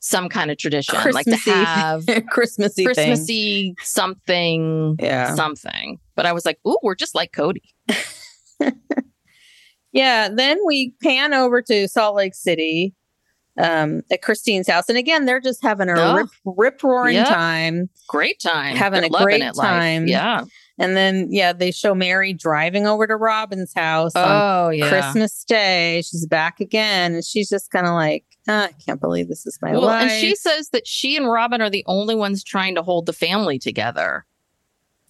some 0.00 0.28
kind 0.28 0.50
of 0.50 0.58
tradition, 0.58 0.98
like 1.12 1.26
to 1.26 1.36
have 1.36 2.04
Christmassy, 2.28 2.84
thing. 2.84 2.94
Christmassy 2.94 3.74
something, 3.82 4.96
Yeah. 5.00 5.34
something. 5.36 5.98
But 6.16 6.26
I 6.26 6.32
was 6.32 6.44
like, 6.44 6.58
ooh, 6.66 6.76
we're 6.82 6.94
just 6.96 7.14
like 7.14 7.32
Kody. 7.32 7.62
Yeah. 9.94 10.28
Then 10.28 10.58
we 10.66 10.92
pan 11.02 11.32
over 11.32 11.62
to 11.62 11.88
Salt 11.88 12.16
Lake 12.16 12.34
City 12.34 12.94
um, 13.58 14.02
at 14.10 14.20
Christine's 14.20 14.68
house. 14.68 14.88
And 14.88 14.98
again, 14.98 15.24
they're 15.24 15.40
just 15.40 15.62
having 15.62 15.88
a 15.88 15.94
Oh. 15.96 16.14
rip, 16.16 16.28
rip 16.44 16.82
roaring 16.82 17.16
time. 17.24 17.88
Great 18.08 18.40
time. 18.40 18.76
Having 18.76 19.02
They're 19.02 19.20
a 19.20 19.24
great 19.24 19.40
it, 19.42 19.54
life. 19.56 19.66
time. 19.68 20.06
Yeah. 20.08 20.44
And 20.76 20.96
then, 20.96 21.28
yeah, 21.30 21.52
they 21.52 21.70
show 21.70 21.94
Meri 21.94 22.32
driving 22.32 22.84
over 22.88 23.06
to 23.06 23.14
Robyn's 23.16 23.72
house 23.72 24.10
on 24.16 24.24
Oh, 24.28 24.70
yeah. 24.70 24.88
Christmas 24.88 25.44
Day. 25.44 26.02
She's 26.04 26.26
back 26.26 26.58
again. 26.58 27.14
And 27.14 27.24
she's 27.24 27.48
just 27.48 27.70
kind 27.70 27.86
of 27.86 27.92
like, 27.92 28.24
"Ah, 28.48 28.64
I 28.64 28.70
can't 28.84 29.00
believe 29.00 29.28
this 29.28 29.46
is 29.46 29.56
my 29.62 29.70
Well, 29.70 29.82
life. 29.82 30.02
and 30.02 30.20
she 30.20 30.34
says 30.34 30.70
that 30.70 30.88
she 30.88 31.16
and 31.16 31.30
Robyn 31.30 31.62
are 31.62 31.70
the 31.70 31.84
only 31.86 32.16
ones 32.16 32.42
trying 32.42 32.74
to 32.74 32.82
hold 32.82 33.06
the 33.06 33.12
family 33.12 33.60
together. 33.60 34.26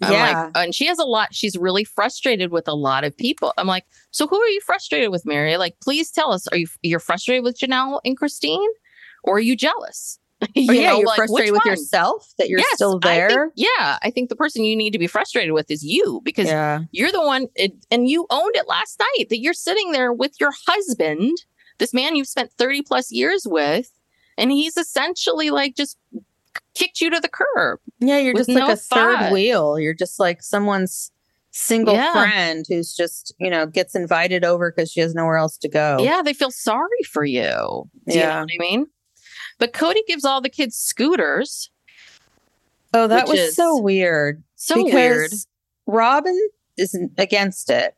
I'm 0.02 0.12
yeah. 0.12 0.42
like, 0.54 0.64
and 0.64 0.74
she 0.74 0.86
has 0.86 0.98
a 0.98 1.04
lot. 1.04 1.34
She's 1.34 1.56
really 1.56 1.84
frustrated 1.84 2.50
with 2.50 2.66
a 2.68 2.74
lot 2.74 3.04
of 3.04 3.16
people. 3.16 3.52
I'm 3.56 3.66
like, 3.68 3.84
so 4.10 4.26
who 4.26 4.40
are 4.40 4.48
you 4.48 4.60
frustrated 4.60 5.10
with, 5.10 5.24
Meri? 5.24 5.56
Like, 5.56 5.76
please 5.80 6.10
tell 6.10 6.32
us. 6.32 6.46
Are 6.48 6.56
you 6.56 6.66
you're 6.82 6.98
frustrated 7.00 7.44
with 7.44 7.58
Janelle 7.58 8.00
and 8.04 8.16
Christine, 8.16 8.68
or 9.22 9.36
are 9.36 9.40
you 9.40 9.56
jealous? 9.56 10.18
You 10.54 10.66
Oh, 10.70 10.72
yeah, 10.74 10.90
know, 10.90 10.98
you're 10.98 11.06
like, 11.06 11.16
frustrated 11.16 11.52
with 11.52 11.62
one? 11.64 11.72
yourself 11.72 12.28
that 12.38 12.48
you're 12.50 12.58
Yes, 12.58 12.74
still 12.74 12.98
I 13.02 13.06
think- 13.18 13.30
there. 13.30 13.50
yeah, 13.54 13.98
I 14.02 14.10
think 14.10 14.28
the 14.28 14.36
person 14.36 14.64
you 14.64 14.76
need 14.76 14.90
to 14.90 14.98
be 14.98 15.06
frustrated 15.06 15.52
with 15.52 15.70
is 15.70 15.82
you 15.84 16.20
because 16.24 16.48
Yeah. 16.48 16.80
you're 16.90 17.12
the 17.12 17.22
one, 17.22 17.46
it, 17.54 17.72
and 17.90 18.10
you 18.10 18.26
owned 18.30 18.54
it 18.56 18.66
last 18.68 18.98
night 19.00 19.28
that 19.30 19.38
you're 19.40 19.54
sitting 19.54 19.92
there 19.92 20.12
with 20.12 20.32
your 20.40 20.52
husband, 20.66 21.32
this 21.78 21.94
man 21.94 22.14
you've 22.16 22.26
spent 22.28 22.50
30 22.58 22.82
plus 22.82 23.10
years 23.10 23.46
with, 23.46 23.90
and 24.36 24.50
he's 24.50 24.76
essentially 24.76 25.50
like 25.50 25.76
just 25.76 25.96
kicked 26.74 27.00
you 27.00 27.10
to 27.10 27.20
the 27.20 27.28
curb. 27.28 27.78
Yeah, 28.00 28.18
you're 28.18 28.34
just 28.34 28.48
like 28.48 28.58
no 28.58 28.72
a 28.72 28.76
third 28.76 29.18
thought. 29.18 29.32
wheel. 29.32 29.78
You're 29.78 29.94
just 29.94 30.18
like 30.20 30.42
someone's 30.42 31.10
single 31.50 31.94
Yeah. 31.94 32.12
friend 32.12 32.64
who's 32.68 32.94
just, 32.94 33.32
you 33.38 33.48
know, 33.50 33.66
gets 33.66 33.94
invited 33.94 34.44
over 34.44 34.72
because 34.72 34.90
she 34.90 35.00
has 35.00 35.14
nowhere 35.14 35.36
else 35.36 35.56
to 35.58 35.68
go. 35.68 35.98
Yeah, 36.00 36.20
they 36.22 36.32
feel 36.32 36.50
sorry 36.50 37.02
for 37.10 37.24
you. 37.24 37.88
Do 38.08 38.14
you 38.14 38.20
know 38.20 38.26
Yeah. 38.28 38.40
what 38.40 38.48
I 38.52 38.58
mean? 38.58 38.86
But 39.58 39.72
Kody 39.72 40.04
gives 40.06 40.24
all 40.24 40.40
the 40.40 40.48
kids 40.48 40.76
scooters. 40.76 41.70
Oh, 42.92 43.06
that 43.08 43.28
was 43.28 43.54
so 43.54 43.80
weird. 43.80 44.42
So 44.56 44.82
weird. 44.84 45.30
Robyn 45.86 46.38
isn't 46.76 47.12
against 47.18 47.70
it. 47.70 47.94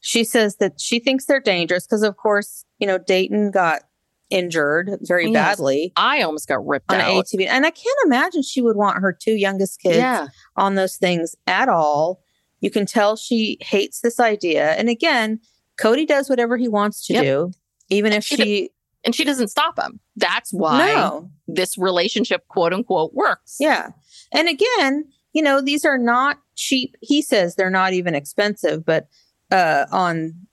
She 0.00 0.24
says 0.24 0.56
that 0.56 0.80
she 0.80 0.98
thinks 1.00 1.24
they're 1.26 1.40
dangerous 1.40 1.86
because, 1.86 2.02
of 2.02 2.16
course, 2.16 2.64
you 2.78 2.86
know, 2.86 2.98
Dayton 2.98 3.50
got 3.50 3.82
injured 4.30 4.98
very 5.02 5.30
Yes. 5.30 5.32
badly 5.56 5.92
I 5.96 6.22
almost 6.22 6.48
got 6.48 6.66
ripped 6.66 6.90
on 6.92 7.00
out. 7.00 7.24
ATV. 7.26 7.46
And 7.46 7.64
I 7.66 7.70
can't 7.70 7.96
imagine 8.04 8.42
she 8.42 8.60
would 8.62 8.76
want 8.76 8.98
her 9.00 9.12
two 9.12 9.34
youngest 9.36 9.80
kids 9.80 9.96
Yeah. 9.98 10.26
on 10.56 10.74
those 10.74 10.96
things 10.96 11.34
at 11.46 11.68
all. 11.68 12.20
You 12.60 12.70
can 12.70 12.86
tell 12.86 13.16
she 13.16 13.58
hates 13.60 14.00
this 14.00 14.18
idea. 14.18 14.72
And 14.72 14.88
again, 14.88 15.40
Kody 15.80 16.06
does 16.06 16.28
whatever 16.28 16.56
he 16.56 16.68
wants 16.68 17.06
to 17.06 17.12
Yep. 17.14 17.22
do, 17.24 17.50
even 17.88 18.12
if 18.12 18.24
She 18.24 18.36
she. 18.36 18.70
And 19.04 19.14
she 19.14 19.22
doesn't 19.22 19.48
stop 19.48 19.78
him. 19.78 20.00
That's 20.16 20.52
why 20.52 20.78
No. 20.92 21.30
this 21.46 21.78
relationship, 21.78 22.48
quote 22.48 22.72
unquote, 22.72 23.14
works. 23.14 23.56
Yeah. 23.60 23.90
And 24.32 24.48
again, 24.48 25.04
you 25.32 25.42
know, 25.42 25.60
these 25.60 25.84
are 25.84 25.98
not 25.98 26.38
cheap. 26.56 26.96
He 27.00 27.22
says 27.22 27.54
they're 27.54 27.70
not 27.70 27.92
even 27.92 28.16
expensive, 28.16 28.84
but 28.84 29.06
uh 29.52 29.84
on 29.92 30.45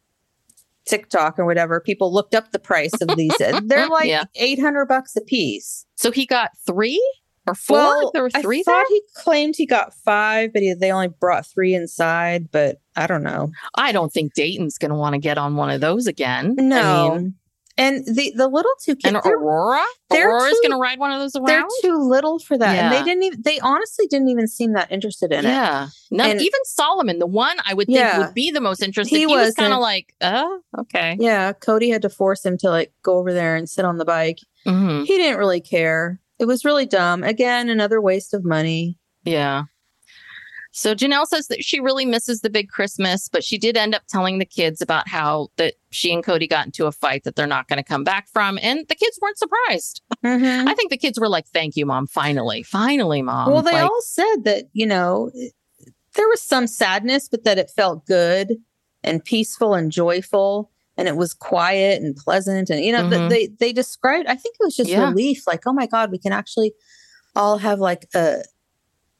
TikTok 0.85 1.39
or 1.39 1.45
whatever, 1.45 1.79
people 1.79 2.13
looked 2.13 2.35
up 2.35 2.51
the 2.51 2.59
price 2.59 2.93
of 3.01 3.15
these. 3.17 3.35
they're 3.63 3.87
like 3.89 4.07
Yeah. 4.07 4.23
800 4.35 4.85
bucks 4.85 5.15
a 5.15 5.21
piece. 5.21 5.85
So 5.95 6.11
he 6.11 6.25
got 6.25 6.51
three 6.65 7.01
or 7.45 7.55
four? 7.55 7.77
Well, 7.77 8.11
there 8.13 8.23
were 8.23 8.29
I 8.33 8.41
three 8.41 8.63
there? 8.65 8.73
thought 8.75 8.87
he 8.89 9.01
claimed 9.15 9.55
he 9.57 9.65
got 9.65 9.93
five, 10.05 10.53
but 10.53 10.61
he, 10.61 10.73
they 10.73 10.91
only 10.91 11.09
brought 11.09 11.45
three 11.45 11.73
inside, 11.73 12.49
but 12.51 12.77
I 12.95 13.05
don't 13.07 13.23
know. 13.23 13.51
I 13.75 13.91
don't 13.91 14.11
think 14.13 14.33
Dayton's 14.33 14.77
going 14.77 14.91
to 14.91 14.95
want 14.97 15.13
to 15.13 15.19
get 15.19 15.37
on 15.37 15.55
one 15.55 15.69
of 15.69 15.81
those 15.81 16.07
again. 16.07 16.55
No. 16.57 17.11
I 17.11 17.17
mean, 17.17 17.35
and 17.77 18.05
the 18.05 18.33
the 18.35 18.47
little 18.47 18.71
two 18.81 18.95
kids, 18.95 19.13
and 19.15 19.17
Aurora? 19.25 19.81
they're 20.09 20.29
Aurora's 20.29 20.59
going 20.61 20.71
to 20.71 20.77
ride 20.77 20.99
one 20.99 21.11
of 21.11 21.19
those 21.19 21.35
around? 21.35 21.47
they're 21.47 21.65
too 21.81 21.97
little 21.97 22.37
for 22.39 22.57
that. 22.57 22.75
And 22.77 22.93
they 22.93 23.03
didn't 23.03 23.23
even, 23.23 23.41
they 23.41 23.59
honestly 23.59 24.05
didn't 24.07 24.29
even 24.29 24.47
seem 24.47 24.73
that 24.73 24.91
interested 24.91 25.31
in 25.31 25.39
it. 25.45 25.49
yeah. 25.49 25.87
None, 26.11 26.31
And- 26.31 26.41
even 26.41 26.59
Solomon, 26.65 27.17
the 27.19 27.25
one 27.27 27.57
I 27.65 27.73
would 27.73 27.87
think 27.87 27.97
Yeah. 27.97 28.19
would 28.19 28.33
be 28.35 28.51
the 28.51 28.61
most 28.61 28.83
interested, 28.83 29.15
He 29.15 29.21
he, 29.21 29.25
was 29.25 29.55
kind 29.55 29.73
of 29.73 29.79
like, 29.79 30.13
oh, 30.21 30.59
okay. 30.79 31.17
Yeah. 31.19 31.53
Kody 31.53 31.91
had 31.91 32.03
to 32.03 32.09
force 32.09 32.45
him 32.45 32.57
to 32.59 32.69
like 32.69 32.93
go 33.01 33.17
over 33.17 33.33
there 33.33 33.55
and 33.55 33.67
sit 33.69 33.85
on 33.85 33.97
the 33.97 34.05
bike. 34.05 34.37
hmm 34.65 35.03
He 35.03 35.17
didn't 35.17 35.39
really 35.39 35.61
care. 35.61 36.19
It 36.39 36.45
was 36.45 36.63
really 36.65 36.85
dumb. 36.85 37.23
Again, 37.23 37.69
another 37.69 37.99
waste 38.01 38.33
of 38.33 38.43
money. 38.45 38.97
Yeah. 39.23 39.63
So 40.75 40.95
Janelle 40.95 41.27
says 41.27 41.47
that 41.49 41.63
she 41.63 41.79
really 41.79 42.03
misses 42.03 42.41
the 42.41 42.49
big 42.49 42.67
Christmas, 42.67 43.29
but 43.29 43.43
she 43.43 43.59
did 43.59 43.77
end 43.77 43.93
up 43.93 44.01
telling 44.07 44.39
the 44.39 44.45
kids 44.45 44.81
about 44.81 45.07
how 45.07 45.49
that 45.57 45.75
she 45.91 46.11
and 46.11 46.23
Kody 46.23 46.49
got 46.49 46.65
into 46.65 46.87
a 46.87 46.91
fight 46.91 47.23
that 47.25 47.35
they're 47.35 47.45
not 47.45 47.67
going 47.67 47.77
to 47.77 47.83
come 47.83 48.03
back 48.03 48.27
from, 48.27 48.57
and 48.61 48.79
the 48.89 48.95
kids 48.95 49.19
weren't 49.21 49.37
surprised. 49.37 50.01
Mhm. 50.25 50.67
I 50.67 50.73
think 50.73 50.89
the 50.89 50.97
kids 50.97 51.19
were 51.19 51.29
like, 51.29 51.45
"Thank 51.47 51.75
you, 51.75 51.85
mom. 51.85 52.07
Finally, 52.07 52.63
finally, 52.63 53.21
mom." 53.21 53.51
well, 53.53 53.61
they 53.61 53.71
Like, 53.73 53.83
all 53.83 54.01
said 54.01 54.43
that, 54.45 54.63
you 54.73 54.87
know, 54.87 55.29
there 56.15 56.27
was 56.27 56.41
some 56.41 56.65
sadness, 56.65 57.29
but 57.29 57.43
that 57.43 57.59
it 57.59 57.69
felt 57.69 58.05
good 58.07 58.53
and 59.03 59.23
peaceful 59.23 59.75
and 59.75 59.91
joyful. 59.91 60.71
And 60.97 61.07
it 61.07 61.15
was 61.15 61.33
quiet 61.33 62.01
and 62.01 62.15
pleasant. 62.15 62.69
And, 62.69 62.83
you 62.85 62.91
know, 62.91 63.03
Mhm. 63.03 63.29
they, 63.29 63.47
they 63.47 63.73
described, 63.73 64.27
I 64.27 64.35
think 64.35 64.55
it 64.59 64.63
was 64.63 64.75
just 64.75 64.89
Yeah. 64.91 65.07
relief 65.07 65.45
like, 65.47 65.65
oh 65.67 65.73
my 65.73 65.87
God, 65.87 66.11
we 66.11 66.19
can 66.19 66.31
actually 66.31 66.73
all 67.35 67.57
have 67.57 67.79
like 67.79 68.07
a, 68.13 68.43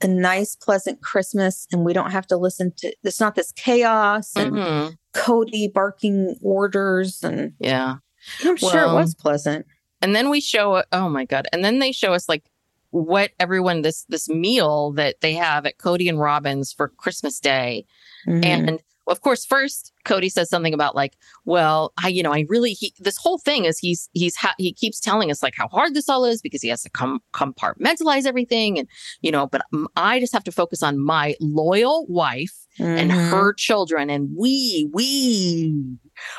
a 0.04 0.08
nice, 0.08 0.56
pleasant 0.56 1.02
Christmas 1.02 1.68
and 1.72 1.84
we 1.86 1.94
don't 1.94 2.12
have 2.12 2.28
to 2.28 2.38
listen 2.38 2.72
to, 2.78 2.94
it's 3.04 3.20
not 3.20 3.36
this 3.36 3.52
chaos 3.54 4.32
and 4.36 4.52
Mhm. 4.54 4.98
Kody 5.14 5.72
barking 5.72 6.38
orders. 6.42 7.24
And 7.24 7.54
yeah. 7.60 7.96
I'm 8.44 8.58
sure 8.58 8.84
it 8.84 8.94
was 8.94 9.16
pleasant. 9.16 9.66
And 10.02 10.16
then 10.16 10.30
we 10.30 10.42
show, 10.42 10.84
oh 10.92 11.10
my 11.10 11.26
god! 11.26 11.48
And 11.54 11.64
then 11.64 11.80
they 11.80 11.92
show 11.92 12.14
us 12.14 12.28
like 12.28 12.44
what 12.92 13.32
everyone 13.40 13.82
this 13.82 14.06
this 14.10 14.28
meal 14.30 14.92
that 14.94 15.22
they 15.22 15.34
have 15.34 15.66
at 15.66 15.78
Kody 15.78 16.08
and 16.10 16.20
Robyn's 16.20 16.72
for 16.74 16.90
Christmas 16.90 17.40
Day, 17.40 17.86
Mhm. 18.28 18.46
And 18.46 18.80
of 19.08 19.22
course, 19.22 19.46
first 19.46 19.92
Kody 20.06 20.32
says 20.32 20.50
something 20.50 20.74
about 20.74 20.96
like, 20.96 21.18
well, 21.46 21.94
I, 22.02 22.08
you 22.08 22.24
know, 22.24 22.34
I 22.34 22.46
really, 22.50 22.72
he, 22.72 22.94
this 23.00 23.18
whole 23.18 23.38
thing 23.38 23.66
is 23.66 23.78
he's, 23.80 24.10
he's, 24.14 24.36
ha- 24.36 24.56
he 24.58 24.72
keeps 24.74 25.00
telling 25.00 25.30
us 25.32 25.44
like 25.44 25.56
how 25.58 25.68
hard 25.68 25.94
this 25.94 26.08
all 26.10 26.26
is 26.26 26.42
because 26.42 26.62
he 26.62 26.70
has 26.70 26.84
to 26.84 26.90
com- 26.90 27.22
compartmentalize 27.34 28.26
everything. 28.26 28.80
And, 28.80 28.88
you 29.22 29.32
know, 29.32 29.48
but 29.48 29.62
I 29.96 30.20
just 30.20 30.34
have 30.34 30.44
to 30.46 30.52
focus 30.52 30.82
on 30.84 31.00
my 31.00 31.36
loyal 31.40 32.06
wife 32.08 32.54
and 32.80 33.12
Mhm. 33.12 33.30
her 33.30 33.54
children. 33.54 34.10
And 34.10 34.30
we, 34.38 34.90
we 34.94 35.98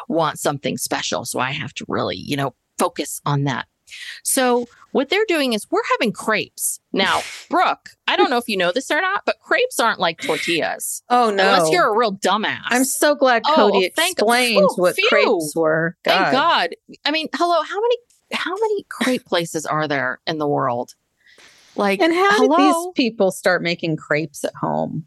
want 0.08 0.38
something 0.38 0.76
special. 0.78 1.24
So 1.24 1.38
I 1.40 1.50
have 1.52 1.74
to 1.74 1.84
really, 1.88 2.16
you 2.16 2.36
know, 2.36 2.54
focus 2.78 3.20
on 3.24 3.44
that. 3.44 3.66
So 4.22 4.66
what 4.92 5.08
they're 5.08 5.24
doing 5.26 5.52
is 5.52 5.66
we're 5.70 5.82
having 5.98 6.12
crepes. 6.12 6.80
Now, 6.92 7.22
Brooke, 7.50 7.90
I 8.06 8.16
don't 8.16 8.30
know 8.30 8.38
if 8.38 8.48
you 8.48 8.56
know 8.56 8.72
this 8.72 8.90
or 8.90 9.00
not, 9.00 9.22
but 9.26 9.40
crepes 9.40 9.78
aren't 9.80 10.00
like 10.00 10.20
tortillas. 10.20 11.02
Oh 11.10 11.30
no! 11.30 11.42
Unless 11.54 11.70
you're 11.72 11.92
a 11.92 11.96
real 11.96 12.12
dumbass. 12.16 12.62
I'm 12.66 12.84
so 12.84 13.14
glad 13.14 13.42
Oh, 13.46 13.70
Kody 13.72 13.92
thank- 13.94 14.12
explained 14.18 14.58
phew, 14.70 14.74
what 14.76 14.94
phew. 14.96 15.08
crepes 15.08 15.52
were. 15.56 15.96
Thank 16.04 16.32
God. 16.32 16.70
I 17.04 17.10
mean, 17.10 17.28
hello, 17.34 17.62
how 17.62 17.80
many 17.80 17.96
how 18.32 18.52
many 18.54 18.84
crepe 18.88 19.24
places 19.26 19.66
are 19.66 19.86
there 19.88 20.20
in 20.26 20.38
the 20.38 20.48
world? 20.48 20.94
Like 21.76 22.00
And 22.00 22.12
how 22.12 22.30
hello? 22.36 22.56
did 22.56 22.66
these 22.66 22.86
people 22.94 23.32
start 23.32 23.62
making 23.62 23.96
crepes 23.96 24.44
at 24.44 24.54
home? 24.54 25.06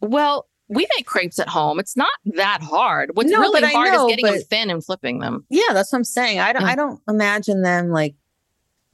Well, 0.00 0.48
we 0.68 0.86
make 0.96 1.06
crepes 1.06 1.38
at 1.38 1.48
home. 1.48 1.78
It's 1.80 1.96
not 1.96 2.10
that 2.34 2.60
hard. 2.62 3.12
What's 3.14 3.30
No, 3.30 3.38
really 3.40 3.62
hard 3.72 3.92
know, 3.92 4.06
is 4.06 4.10
getting 4.16 4.26
them 4.26 4.42
thin 4.42 4.70
and 4.70 4.84
flipping 4.84 5.20
them. 5.20 5.44
Yeah, 5.48 5.62
that's 5.72 5.92
what 5.92 5.98
I'm 5.98 6.04
saying. 6.04 6.40
I 6.40 6.52
don't. 6.52 6.64
I 6.64 6.74
don't 6.74 7.00
imagine 7.08 7.62
them 7.62 7.90
like. 7.90 8.14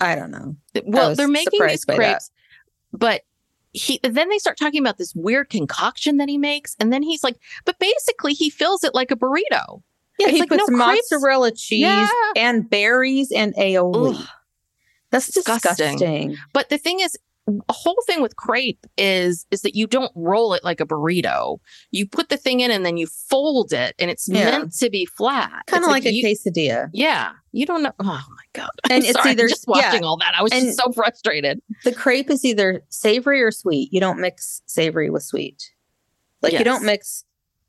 I 0.00 0.14
don't 0.14 0.30
know. 0.30 0.56
Well, 0.84 1.14
they're 1.14 1.28
making 1.28 1.60
these 1.66 1.84
crepes, 1.84 2.30
but 2.92 3.22
he 3.72 3.98
then 4.02 4.28
they 4.28 4.38
start 4.38 4.56
talking 4.58 4.80
about 4.80 4.98
this 4.98 5.14
weird 5.14 5.48
concoction 5.50 6.16
that 6.18 6.28
he 6.28 6.38
makes, 6.38 6.76
and 6.78 6.92
then 6.92 7.02
he's 7.02 7.24
like, 7.24 7.36
but 7.64 7.78
basically 7.78 8.32
he 8.34 8.50
fills 8.50 8.84
it 8.84 8.94
like 8.94 9.10
a 9.10 9.16
burrito. 9.16 9.82
Yeah, 10.18 10.28
It's 10.28 10.30
he 10.30 10.40
like, 10.40 10.48
puts 10.48 10.68
no, 10.70 10.76
crepes- 10.76 11.10
mozzarella 11.10 11.50
cheese 11.52 11.80
Yeah. 11.80 12.08
and 12.36 12.68
berries 12.70 13.32
and 13.32 13.54
aioli. 13.56 14.14
Ugh. 14.16 14.26
That's 15.10 15.26
disgusting. 15.32 15.70
disgusting. 15.98 16.36
But 16.52 16.68
the 16.68 16.78
thing 16.78 17.00
is, 17.00 17.16
a 17.46 17.72
whole 17.72 17.98
thing 18.06 18.22
with 18.22 18.36
crepe 18.36 18.86
is 18.96 19.44
is 19.50 19.60
that 19.62 19.74
you 19.74 19.86
don't 19.86 20.10
roll 20.14 20.54
it 20.54 20.64
like 20.64 20.80
a 20.80 20.86
burrito. 20.86 21.58
You 21.90 22.06
put 22.08 22.30
the 22.30 22.36
thing 22.38 22.60
in 22.60 22.70
and 22.70 22.86
then 22.86 22.96
you 22.96 23.06
fold 23.06 23.72
it, 23.72 23.94
and 23.98 24.10
it's 24.10 24.26
Yeah. 24.28 24.44
meant 24.58 24.72
to 24.78 24.88
be 24.88 25.04
flat. 25.04 25.50
Kind 25.66 25.84
of 25.84 25.88
It's 25.88 25.92
like, 25.92 26.04
a 26.06 26.12
you- 26.12 26.24
quesadilla. 26.24 26.88
Yeah, 26.94 27.32
you 27.52 27.66
don't 27.66 27.82
know. 27.82 27.92
Oh 28.00 28.04
my 28.04 28.44
god! 28.54 28.70
And 28.84 28.94
I'm 28.94 29.02
it's 29.02 29.12
sorry, 29.12 29.30
either- 29.32 29.48
just 29.48 29.68
watching 29.68 30.02
yeah. 30.02 30.08
all 30.08 30.16
that. 30.18 30.34
I 30.34 30.42
was 30.42 30.52
And- 30.52 30.64
just 30.66 30.78
so 30.78 30.90
frustrated. 30.92 31.60
The 31.84 31.92
crepe 31.94 32.30
is 32.30 32.44
either 32.46 32.82
savory 32.88 33.42
or 33.42 33.50
sweet. 33.50 33.92
You 33.92 34.00
don't 34.00 34.20
mix 34.20 34.62
savory 34.66 35.10
with 35.10 35.22
sweet. 35.24 35.70
Like 36.40 36.54
you 36.54 36.64
don't 36.64 36.84
mix 36.84 37.24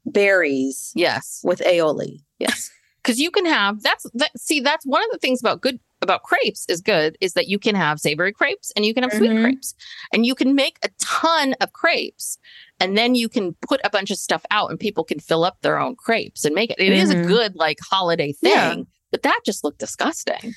berries 0.05 0.91
Yes, 0.95 1.41
with 1.43 1.59
aioli. 1.59 2.19
yes, 2.39 2.69
because 3.03 3.19
you 3.19 3.31
can 3.31 3.45
have 3.45 3.81
that's 3.83 4.05
that. 4.13 4.31
See, 4.39 4.59
that's 4.59 4.85
one 4.85 5.03
of 5.03 5.09
the 5.11 5.17
things 5.17 5.39
about 5.41 5.61
good 5.61 5.79
about 6.05 6.23
crepes 6.23 6.65
is 6.69 6.79
good 6.81 7.17
is 7.19 7.33
that 7.33 7.47
you 7.47 7.59
can 7.59 7.75
have 7.75 7.99
savory 7.99 8.31
crepes 8.31 8.71
and 8.75 8.85
you 8.85 8.93
can 8.93 9.03
have 9.03 9.11
sweet 9.13 9.31
Mhm. 9.31 9.41
crepes, 9.43 9.73
and 10.13 10.25
you 10.25 10.35
can 10.35 10.55
make 10.55 10.77
a 10.83 10.89
ton 10.99 11.53
of 11.61 11.73
crepes. 11.73 12.37
and 12.81 12.97
then 12.97 13.15
you 13.15 13.29
can 13.29 13.53
put 13.69 13.79
a 13.85 13.89
bunch 13.89 14.11
of 14.11 14.17
stuff 14.17 14.43
out 14.51 14.69
and 14.69 14.77
people 14.79 15.05
can 15.05 15.17
fill 15.19 15.45
up 15.45 15.57
their 15.61 15.79
own 15.79 15.95
crepes 15.95 16.43
and 16.43 16.53
make 16.53 16.69
it 16.69 16.77
It 16.77 16.91
is 16.91 17.09
Mhm. 17.09 17.23
a 17.23 17.27
good 17.27 17.55
like 17.55 17.79
holiday 17.81 18.33
thing 18.33 18.79
Yeah. 18.79 18.83
but 19.11 19.23
that 19.23 19.39
just 19.45 19.63
looked 19.63 19.79
disgusting 19.79 20.53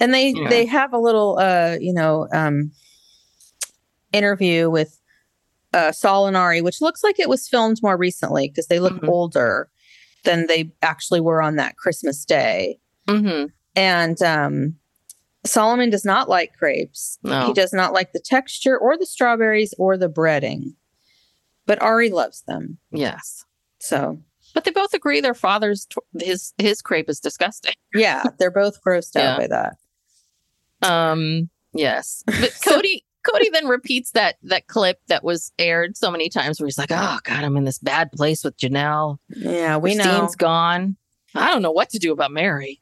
and 0.00 0.14
they 0.14 0.30
Yeah. 0.30 0.48
they 0.48 0.64
have 0.64 0.94
a 0.94 0.98
little 0.98 1.38
uh 1.38 1.76
you 1.78 1.92
know 1.92 2.26
um 2.32 2.70
interview 4.12 4.70
with 4.70 4.98
uh 5.74 5.92
Sol 5.92 6.26
and 6.26 6.36
Ari, 6.36 6.62
which 6.62 6.80
looks 6.80 7.04
like 7.04 7.20
it 7.20 7.28
was 7.28 7.46
filmed 7.48 7.78
more 7.82 7.96
recently 7.98 8.48
because 8.48 8.68
they 8.68 8.80
look 8.80 8.94
Mhm. 8.94 9.08
older 9.08 9.68
than 10.24 10.46
they 10.46 10.72
actually 10.80 11.20
were 11.20 11.42
on 11.42 11.56
that 11.56 11.76
Christmas 11.76 12.24
day. 12.24 12.78
hmm 13.06 13.44
And 13.76 14.20
um 14.22 14.76
Solomon 15.48 15.90
does 15.90 16.04
not 16.04 16.28
like 16.28 16.52
crepes. 16.58 17.18
No. 17.22 17.46
He 17.46 17.52
does 17.52 17.72
not 17.72 17.92
like 17.92 18.12
the 18.12 18.20
texture 18.20 18.76
or 18.78 18.96
the 18.98 19.06
strawberries 19.06 19.74
or 19.78 19.96
the 19.96 20.08
breading. 20.08 20.74
But 21.66 21.82
Ari 21.82 22.10
loves 22.10 22.42
them. 22.42 22.78
yes 22.90 23.44
So 23.80 24.20
but 24.54 24.64
they 24.64 24.70
both 24.70 24.94
agree 24.94 25.20
their 25.20 25.34
father's 25.34 25.86
his 26.18 26.52
his 26.58 26.80
crepe 26.82 27.08
is 27.10 27.20
disgusting 27.20 27.74
yeah, 27.94 28.22
they're 28.38 28.50
both 28.50 28.82
grossed 28.82 29.12
Yeah. 29.14 29.32
out 29.32 29.38
by 29.38 29.46
that. 29.48 29.76
Um. 30.82 31.50
Yes, 31.74 32.22
but 32.26 32.36
Kody. 32.64 33.02
Kody 33.26 33.52
then 33.52 33.66
repeats 33.66 34.12
that 34.12 34.36
that 34.44 34.68
clip 34.68 35.00
that 35.08 35.22
was 35.24 35.52
aired 35.58 35.96
so 35.96 36.10
many 36.10 36.28
times, 36.30 36.58
where 36.60 36.66
he's 36.66 36.78
like, 36.78 36.90
"Oh 36.92 37.18
God, 37.24 37.44
I'm 37.44 37.56
in 37.56 37.64
this 37.64 37.78
bad 37.78 38.10
place 38.12 38.42
with 38.44 38.56
Janelle. 38.56 39.18
Yeah, 39.28 39.76
we 39.76 39.94
know. 39.96 40.04
Christine's 40.04 40.36
gone. 40.36 40.96
I 41.34 41.52
don't 41.52 41.60
know 41.62 41.72
what 41.72 41.90
to 41.90 41.98
do 41.98 42.12
about 42.12 42.30
Meri." 42.30 42.80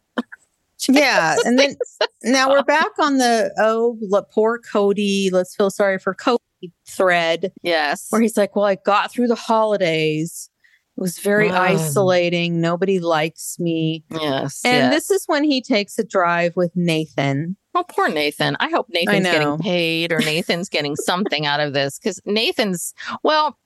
Yeah, 0.89 1.37
and 1.45 1.59
then 1.59 1.77
now 2.23 2.51
we're 2.51 2.63
back 2.63 2.91
on 2.99 3.19
the 3.19 3.53
oh 3.59 3.99
poor 4.33 4.61
Kody. 4.61 5.31
Let's 5.33 5.55
feel 5.55 5.71
sorry 5.71 5.99
for 5.99 6.15
Kody 6.15 6.39
thread 6.87 7.53
Yes. 7.63 8.07
where 8.11 8.21
he's 8.21 8.37
like, 8.37 8.57
"Well, 8.57 8.65
I 8.65 8.77
got 8.77 9.11
through 9.13 9.29
the 9.29 9.35
holidays. 9.35 10.51
It 10.97 11.01
was 11.01 11.19
very 11.19 11.51
isolating. 11.51 12.61
Nobody 12.61 12.99
likes 13.01 13.59
me." 13.59 14.05
yes. 14.11 14.61
And 14.65 14.93
yes. 14.93 14.95
this 14.95 15.11
is 15.11 15.25
when 15.27 15.45
he 15.45 15.63
takes 15.63 15.99
a 15.99 16.05
drive 16.05 16.55
with 16.57 16.73
Nathan. 16.75 17.57
Oh, 17.75 17.85
poor 17.87 18.09
Nathan. 18.09 18.57
I 18.59 18.71
hope 18.71 18.87
Nathan's 18.89 19.25
know. 19.25 19.33
getting 19.33 19.59
paid 19.59 20.11
or 20.11 20.21
Nathan's 20.21 20.71
getting 20.71 20.97
something 20.97 21.45
out 21.45 21.61
of 21.61 21.75
this 21.75 21.99
because 21.99 22.23
Nathan's, 22.25 22.95
well, 23.23 23.59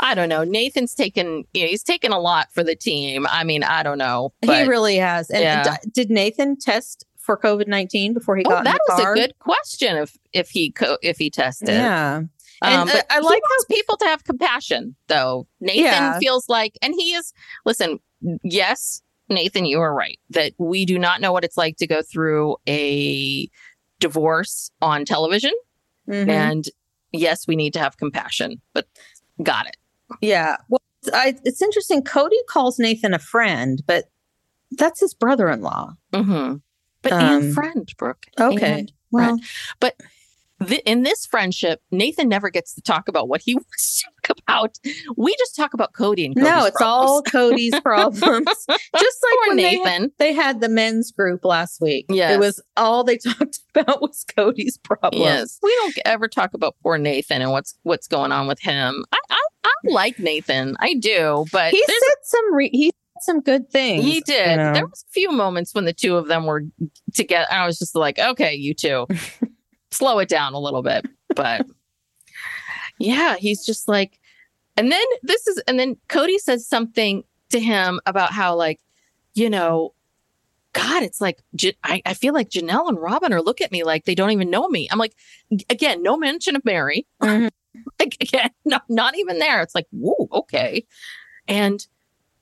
I 0.00 0.14
don't 0.14 0.28
know. 0.28 0.44
Nathan's 0.44 0.94
taken, 0.94 1.44
you 1.54 1.62
know, 1.62 1.68
he's 1.68 1.82
taken 1.82 2.12
a 2.12 2.18
lot 2.18 2.48
for 2.52 2.62
the 2.64 2.74
team. 2.76 3.26
I 3.30 3.44
mean, 3.44 3.62
I 3.62 3.82
don't 3.82 3.98
know. 3.98 4.32
he 4.42 4.62
really 4.66 4.96
has. 4.96 5.30
And 5.30 5.42
Yeah. 5.42 5.76
d- 5.82 5.90
did 5.92 6.10
Nathan 6.10 6.56
test 6.58 7.04
for 7.18 7.36
COVID 7.36 7.66
nineteen 7.66 8.14
before 8.14 8.36
he 8.36 8.44
Oh, 8.46 8.50
got 8.50 8.64
that 8.64 8.78
was 8.88 9.00
a 9.00 9.14
good 9.14 9.38
question. 9.38 9.96
If 9.98 10.16
if 10.32 10.48
he 10.50 10.70
co- 10.72 10.98
if 11.02 11.18
he 11.18 11.28
tested, 11.30 11.68
Yeah, 11.68 12.16
Um, 12.16 12.30
And, 12.62 12.90
uh, 12.90 12.92
but 12.94 13.06
I 13.10 13.18
like 13.20 13.42
wants 13.42 13.64
people 13.70 13.96
to 13.98 14.04
have 14.06 14.24
compassion, 14.24 14.96
though. 15.08 15.46
Nathan 15.60 15.84
Yeah. 15.84 16.18
feels 16.18 16.48
like, 16.48 16.78
and 16.82 16.94
he 16.96 17.12
is. 17.14 17.32
Listen, 17.66 17.98
yes, 18.42 19.02
Nathan, 19.28 19.64
you 19.66 19.78
are 19.80 19.94
right 19.94 20.18
that 20.30 20.54
we 20.58 20.84
do 20.86 20.98
not 20.98 21.20
know 21.20 21.32
what 21.32 21.44
it's 21.44 21.56
like 21.58 21.76
to 21.76 21.86
go 21.86 22.00
through 22.02 22.56
a 22.66 23.48
divorce 24.00 24.70
on 24.80 25.04
television, 25.04 25.52
Mhm. 26.08 26.28
and 26.28 26.64
yes, 27.12 27.46
we 27.46 27.56
need 27.56 27.72
to 27.74 27.78
have 27.78 27.96
compassion. 27.98 28.60
But 28.72 28.86
got 29.42 29.66
it. 29.66 29.76
yeah. 30.20 30.56
Well, 30.68 30.80
it's- 31.02 31.14
I, 31.18 31.34
it's 31.44 31.62
interesting. 31.62 32.02
Kody 32.02 32.30
calls 32.48 32.78
Nathan 32.78 33.14
a 33.14 33.18
friend, 33.18 33.82
but 33.86 34.06
that's 34.72 35.00
his 35.00 35.14
brother-in-law. 35.14 35.92
hmm 36.14 36.54
But 37.02 37.12
Um, 37.12 37.20
and 37.42 37.54
friend, 37.54 37.88
Brooke. 37.96 38.26
Okay. 38.38 38.86
Well, 39.10 39.24
friend. 39.26 39.42
but 39.80 39.94
th- 40.66 40.82
in 40.84 41.04
this 41.04 41.24
friendship, 41.24 41.80
Nathan 41.90 42.28
never 42.28 42.50
gets 42.50 42.74
to 42.74 42.82
talk 42.82 43.08
about 43.08 43.28
what 43.28 43.40
he 43.42 43.54
wants 43.54 44.02
to 44.02 44.08
talk 44.26 44.38
about. 44.46 44.76
We 45.16 45.34
just 45.38 45.54
talk 45.56 45.72
about 45.72 45.92
Kody 45.94 46.26
and 46.26 46.34
Kody's 46.36 46.44
no, 46.50 46.66
it's 46.66 46.80
all 46.82 47.22
problems. 47.22 47.70
Kody's 47.72 47.80
problems. 47.80 48.46
Just 48.68 49.18
like 49.22 49.34
Poor 49.44 49.48
when 49.48 49.56
they, 49.56 49.76
Nathan. 49.78 50.12
they 50.18 50.32
had 50.34 50.60
the 50.60 50.68
men's 50.68 51.10
group 51.12 51.44
last 51.44 51.80
week. 51.80 52.06
Yes. 52.10 52.34
It 52.34 52.40
was 52.40 52.60
all 52.76 53.04
they 53.04 53.16
talked 53.18 53.60
about 53.74 54.02
was 54.02 54.24
Kody's 54.36 54.76
problems. 54.78 55.24
Yes, 55.24 55.58
we 55.62 55.74
don't 55.80 55.98
ever 56.04 56.28
talk 56.28 56.52
about 56.52 56.76
poor 56.82 56.98
Nathan 56.98 57.40
and 57.40 57.50
what's 57.52 57.78
what's 57.84 58.06
going 58.08 58.32
on 58.32 58.46
with 58.48 58.60
him. 58.60 59.04
I 59.12 59.18
I, 59.68 59.90
like 59.92 60.18
Nathan, 60.18 60.76
I 60.80 60.94
do, 60.94 61.44
but 61.52 61.72
He 61.72 61.82
said 61.86 61.94
some 62.22 62.54
re- 62.54 62.70
he 62.72 62.86
said 62.86 63.22
some 63.22 63.40
good 63.40 63.70
things. 63.70 64.04
he 64.04 64.20
did. 64.20 64.50
you 64.50 64.56
know. 64.56 64.72
There 64.72 64.86
was 64.86 65.04
a 65.08 65.12
few 65.12 65.30
moments 65.32 65.74
when 65.74 65.84
the 65.84 65.92
two 65.92 66.16
of 66.16 66.26
them 66.28 66.46
were 66.46 66.64
together. 67.14 67.46
I 67.50 67.66
was 67.66 67.78
just 67.78 67.94
like, 67.94 68.18
okay, 68.18 68.54
you 68.54 68.74
two, 68.74 69.06
slow 69.90 70.18
it 70.20 70.28
down 70.28 70.54
a 70.54 70.58
little 70.60 70.82
bit. 70.82 71.06
But 71.34 71.66
yeah, 72.98 73.36
he's 73.36 73.64
just 73.64 73.88
like, 73.88 74.18
and 74.76 74.90
then 74.90 75.04
this 75.22 75.46
is, 75.46 75.58
and 75.68 75.78
then 75.78 75.96
Kody 76.08 76.36
says 76.38 76.66
something 76.66 77.24
to 77.50 77.60
him 77.60 78.00
about 78.06 78.32
how 78.32 78.54
like, 78.56 78.80
you 79.34 79.50
know. 79.50 79.94
God, 80.74 81.02
it's 81.02 81.20
like 81.20 81.42
I, 81.82 82.02
I 82.04 82.14
feel 82.14 82.34
like 82.34 82.50
Janelle 82.50 82.88
and 82.88 82.98
Robyn 83.00 83.32
are 83.32 83.40
look 83.42 83.60
at 83.62 83.72
me 83.72 83.82
like 83.84 84.04
they 84.04 84.14
don't 84.14 84.30
even 84.30 84.50
know 84.50 84.68
me. 84.68 84.86
I'm 84.92 84.98
like, 84.98 85.14
again, 85.70 86.02
no 86.02 86.16
mention 86.16 86.54
of 86.54 86.64
Meri. 86.64 87.04
Mhm. 87.20 87.48
like 88.00 88.16
again, 88.20 88.50
no, 88.64 88.78
not 88.88 89.16
even 89.16 89.38
there. 89.38 89.62
It's 89.62 89.74
like, 89.74 89.86
whoa, 89.90 90.28
okay. 90.32 90.86
And 91.46 91.86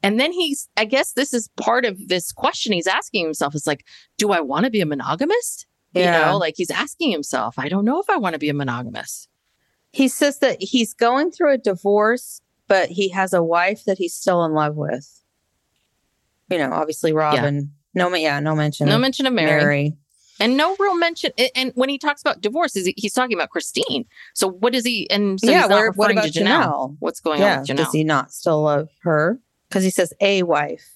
and 0.03 0.20
then 0.20 0.33
he's 0.33 0.68
I 0.77 0.85
guess 0.85 1.12
this 1.12 1.33
is 1.33 1.49
part 1.57 1.85
of 1.85 2.09
this 2.09 2.33
question 2.33 2.72
he's 2.72 2.87
asking 2.87 3.25
himself 3.25 3.55
is 3.55 3.66
like, 3.66 3.85
do 4.18 4.33
I 4.33 4.40
want 4.40 4.64
to 4.64 4.70
be 4.70 4.81
a 4.81 4.87
monogamist? 4.87 5.66
You 5.94 6.05
know, 6.05 6.37
like 6.37 6.55
he's 6.59 6.70
asking 6.70 7.11
himself, 7.11 7.59
I 7.59 7.70
don't 7.70 7.87
know 7.87 8.01
if 8.01 8.11
I 8.11 8.18
want 8.18 8.35
to 8.35 8.38
be 8.38 8.51
a 8.51 8.55
monogamist. 8.55 9.31
He 9.92 10.09
says 10.09 10.40
that 10.40 10.59
he's 10.61 10.92
going 10.92 11.31
through 11.31 11.55
a 11.55 11.59
divorce, 11.59 12.42
but 12.68 12.90
he 12.90 13.09
has 13.11 13.33
a 13.33 13.42
wife 13.42 13.85
that 13.87 13.96
he's 13.96 14.12
still 14.12 14.44
in 14.44 14.53
love 14.53 14.77
with. 14.77 15.22
You 16.51 16.59
know, 16.59 16.70
obviously 16.70 17.14
Robyn. 17.14 17.72
No, 17.94 18.14
yeah, 18.14 18.40
no 18.40 18.55
mention. 18.55 18.88
No 18.88 18.99
mention 18.99 19.27
of 19.27 19.33
Meri. 19.33 19.59
Meri. 19.59 19.96
And 20.40 20.57
no 20.57 20.77
real 20.79 20.96
mention. 20.96 21.33
And 21.55 21.72
when 21.75 21.88
he 21.88 21.99
talks 21.99 22.20
about 22.20 22.40
divorce, 22.40 22.77
is 22.77 22.87
he, 22.87 22.94
he's 22.96 23.12
talking 23.12 23.37
about 23.37 23.51
Christine. 23.51 24.05
So 24.35 24.49
what 24.49 24.75
is 24.75 24.85
he? 24.85 25.09
And 25.11 25.40
so 25.40 25.51
yeah, 25.51 25.66
where, 25.66 25.90
what 25.92 26.11
about 26.11 26.25
to 26.25 26.31
Janelle. 26.31 26.62
Janelle? 26.62 26.96
What's 27.01 27.20
going 27.20 27.40
Yeah, 27.40 27.55
on 27.55 27.61
with 27.61 27.68
Janelle? 27.70 27.77
does 27.77 27.92
he 27.92 28.05
not 28.05 28.33
still 28.33 28.62
love 28.62 28.88
her? 29.03 29.40
Because 29.68 29.83
he 29.85 29.90
says 29.90 30.12
a 30.20 30.42
wife. 30.42 30.88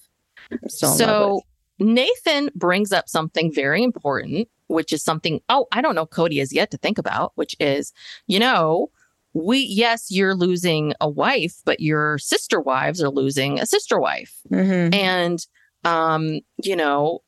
I'm 0.51 0.69
still 0.69 0.93
in 0.93 0.99
love 0.99 1.07
so. 1.07 1.41
Nathan 1.79 2.51
brings 2.53 2.91
up 2.91 3.09
something 3.09 3.51
very 3.51 3.83
important, 3.83 4.47
which 4.67 4.93
is 4.93 5.01
something, 5.03 5.41
oh, 5.49 5.65
I 5.71 5.81
don't 5.81 5.95
know 5.95 6.05
Kody 6.05 6.37
has 6.39 6.53
yet 6.53 6.69
to 6.71 6.77
think 6.77 6.97
about, 6.99 7.31
which 7.35 7.55
is, 7.59 7.91
you 8.27 8.39
know, 8.39 8.91
we, 9.33 9.59
yes, 9.59 10.11
you're 10.11 10.35
losing 10.35 10.93
a 11.01 11.09
wife, 11.09 11.55
but 11.65 11.79
your 11.79 12.17
sister 12.19 12.59
wives 12.61 13.01
are 13.01 13.09
losing 13.09 13.59
a 13.59 13.65
sister 13.65 13.99
wife. 13.99 14.35
Mhm. 14.51 14.93
And, 14.93 15.45
um, 15.83 16.41
you 16.63 16.75
know, 16.75 17.21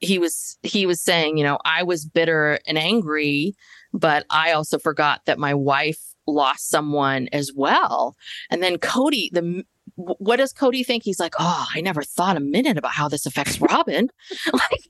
he 0.00 0.18
was, 0.18 0.58
he 0.62 0.86
was 0.86 1.00
saying, 1.00 1.38
you 1.38 1.44
know, 1.44 1.58
I 1.64 1.82
was 1.82 2.04
bitter 2.04 2.58
and 2.66 2.78
angry, 2.78 3.54
but 3.92 4.24
I 4.30 4.52
also 4.52 4.78
forgot 4.78 5.22
that 5.26 5.38
my 5.38 5.54
wife 5.54 5.98
lost 6.26 6.68
someone 6.68 7.28
as 7.32 7.52
well. 7.54 8.16
And 8.50 8.62
then 8.62 8.76
Kody, 8.76 9.30
the, 9.32 9.64
what 9.96 10.36
does 10.36 10.52
Kody 10.52 10.84
think? 10.84 11.02
He's 11.02 11.20
like, 11.20 11.34
oh, 11.38 11.66
I 11.74 11.80
never 11.80 12.02
thought 12.02 12.36
a 12.36 12.40
minute 12.40 12.76
about 12.76 12.92
how 12.92 13.08
this 13.08 13.26
affects 13.26 13.60
Robyn. 13.60 14.08
like, 14.52 14.88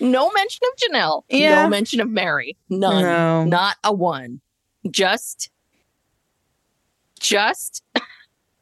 no 0.00 0.30
mention 0.32 0.60
of 0.64 0.78
Janelle. 0.78 1.22
Yeah. 1.28 1.62
No 1.62 1.68
mention 1.68 2.00
of 2.00 2.08
Meri. 2.08 2.56
None. 2.68 3.02
No. 3.02 3.44
Not 3.44 3.76
a 3.84 3.92
one. 3.92 4.40
Just, 4.90 5.50
just, 7.20 7.82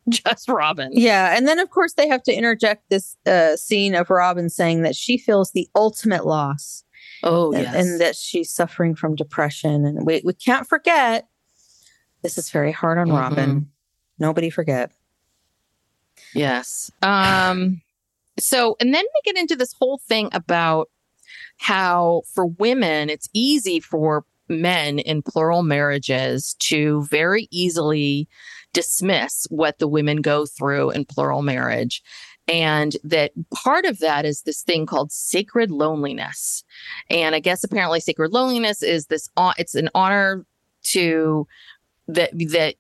just 0.10 0.48
Robyn. 0.48 0.90
Yeah, 0.92 1.36
and 1.36 1.46
then 1.48 1.58
of 1.58 1.70
course 1.70 1.94
they 1.94 2.08
have 2.08 2.22
to 2.24 2.32
interject 2.32 2.88
this 2.90 3.16
uh, 3.26 3.56
scene 3.56 3.94
of 3.94 4.08
Robyn 4.08 4.48
saying 4.50 4.82
that 4.82 4.94
she 4.96 5.18
feels 5.18 5.52
the 5.52 5.68
ultimate 5.74 6.26
loss 6.26 6.84
Oh, 7.22 7.52
and, 7.52 7.62
yes. 7.62 7.74
and 7.74 8.00
that 8.00 8.14
she's 8.16 8.50
suffering 8.52 8.94
from 8.94 9.14
depression. 9.14 9.84
And 9.84 10.06
we 10.06 10.22
we 10.24 10.32
can't 10.34 10.66
forget 10.68 11.26
this 12.22 12.38
is 12.38 12.50
very 12.50 12.72
hard 12.72 12.98
on 12.98 13.08
Mhm. 13.08 13.18
Robin. 13.18 13.70
Nobody 14.18 14.50
forget. 14.50 14.90
Yes. 16.34 16.90
Um 17.02 17.80
so 18.38 18.76
and 18.80 18.94
then 18.94 19.04
they 19.04 19.32
get 19.32 19.40
into 19.40 19.56
this 19.56 19.74
whole 19.78 19.98
thing 20.08 20.28
about 20.32 20.88
how 21.58 22.22
for 22.34 22.46
women 22.46 23.08
it's 23.10 23.28
easy 23.32 23.80
for 23.80 24.24
men 24.48 24.98
in 25.00 25.22
plural 25.22 25.62
marriages 25.62 26.54
to 26.60 27.02
very 27.10 27.48
easily 27.50 28.28
dismiss 28.76 29.46
what 29.48 29.78
the 29.78 29.88
women 29.88 30.20
go 30.20 30.44
through 30.44 30.90
in 30.90 31.06
plural 31.06 31.40
marriage. 31.40 32.02
And 32.46 32.94
that 33.02 33.32
part 33.54 33.86
of 33.86 34.00
that 34.00 34.26
is 34.26 34.42
this 34.42 34.60
thing 34.60 34.84
called 34.84 35.10
sacred 35.10 35.70
loneliness. 35.70 36.62
And 37.08 37.34
i 37.34 37.40
guess 37.40 37.64
apparently 37.64 38.00
sacred 38.00 38.32
loneliness 38.32 38.82
is 38.82 39.06
this, 39.06 39.30
it's 39.56 39.74
an 39.74 39.88
honor 39.94 40.44
to 40.88 41.46
that 42.06 42.30
that 42.50 42.74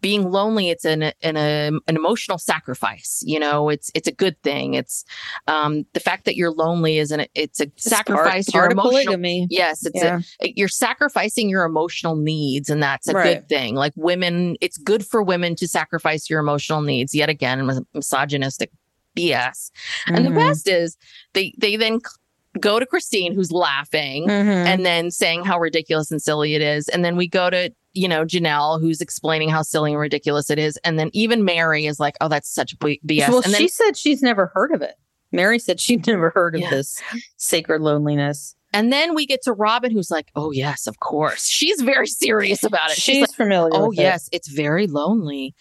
being 0.00 0.30
lonely 0.30 0.70
it's 0.70 0.84
an 0.84 1.02
an, 1.22 1.36
an 1.36 1.80
emotional 1.88 2.36
sacrifice 2.36 3.22
you 3.24 3.38
know 3.38 3.68
it's 3.68 3.90
it's 3.94 4.08
a 4.08 4.12
good 4.12 4.40
thing 4.42 4.74
it's 4.74 5.04
um 5.46 5.84
the 5.92 6.00
fact 6.00 6.24
that 6.24 6.34
you're 6.36 6.50
lonely 6.50 6.98
is 6.98 7.10
an 7.12 7.26
it's 7.34 7.60
a 7.60 7.64
It's 7.64 7.84
sacrifice 7.84 8.50
part, 8.50 8.54
your 8.54 8.62
part 8.62 8.72
of 8.72 8.78
emotional 8.78 9.04
polygamy. 9.14 9.46
yes 9.50 9.86
it's 9.86 10.02
Yeah. 10.02 10.20
a 10.42 10.52
you're 10.56 10.66
sacrificing 10.68 11.48
your 11.48 11.64
emotional 11.64 12.16
needs 12.16 12.68
and 12.68 12.82
that's 12.82 13.06
a 13.08 13.12
Right. 13.14 13.34
good 13.34 13.48
thing 13.48 13.76
like 13.76 13.92
women 13.94 14.56
it's 14.60 14.76
good 14.78 15.06
for 15.06 15.22
women 15.22 15.54
to 15.56 15.68
sacrifice 15.68 16.28
your 16.28 16.40
emotional 16.40 16.82
needs 16.82 17.14
yet 17.14 17.28
again 17.28 17.64
mis- 17.66 17.80
misogynistic 17.94 18.70
bs 19.16 19.70
and 20.08 20.26
the 20.26 20.30
best 20.30 20.68
is 20.68 20.96
they 21.34 21.54
they 21.56 21.76
then 21.76 22.00
go 22.60 22.80
to 22.80 22.86
christine 22.86 23.32
who's 23.34 23.52
laughing 23.52 24.26
Mhm. 24.26 24.66
and 24.66 24.84
then 24.84 25.10
saying 25.12 25.44
how 25.44 25.58
ridiculous 25.60 26.10
and 26.10 26.20
silly 26.20 26.54
it 26.54 26.62
is. 26.62 26.88
And 26.88 27.04
then 27.04 27.14
we 27.16 27.28
go 27.28 27.50
to, 27.50 27.70
you 27.98 28.08
know, 28.08 28.24
Janelle, 28.24 28.80
who's 28.80 29.00
explaining 29.00 29.48
how 29.50 29.62
silly 29.62 29.92
and 29.92 30.00
ridiculous 30.00 30.50
it 30.50 30.58
is. 30.58 30.78
And 30.84 30.98
then 30.98 31.10
even 31.12 31.44
Meri 31.44 31.86
is 31.86 31.98
like, 31.98 32.16
oh, 32.20 32.28
that's 32.28 32.48
such 32.48 32.78
B- 32.78 33.00
BS. 33.06 33.28
well, 33.28 33.42
and 33.44 33.52
then, 33.52 33.60
she 33.60 33.68
said 33.68 33.96
she's 33.96 34.22
never 34.22 34.46
heard 34.54 34.72
of 34.72 34.82
it. 34.82 34.94
Meri 35.32 35.58
said 35.58 35.78
she'd 35.80 36.06
never 36.06 36.30
heard 36.30 36.54
of 36.54 36.60
Yeah. 36.62 36.70
this 36.70 37.02
sacred 37.36 37.82
loneliness. 37.82 38.54
and 38.72 38.92
then 38.92 39.14
we 39.14 39.26
get 39.26 39.42
to 39.42 39.52
Robyn, 39.52 39.90
who's 39.92 40.10
like, 40.10 40.30
oh, 40.36 40.50
yes, 40.52 40.86
of 40.86 41.00
course. 41.00 41.46
She's 41.46 41.80
very 41.82 42.06
serious 42.06 42.62
about 42.64 42.90
it. 42.90 42.96
She's, 42.96 43.02
She's 43.16 43.20
like, 43.28 43.36
familiar. 43.36 43.70
oh, 43.74 43.88
with 43.90 43.98
it. 43.98 44.02
yes, 44.02 44.28
it's 44.32 44.48
very 44.48 44.86
lonely. 44.86 45.54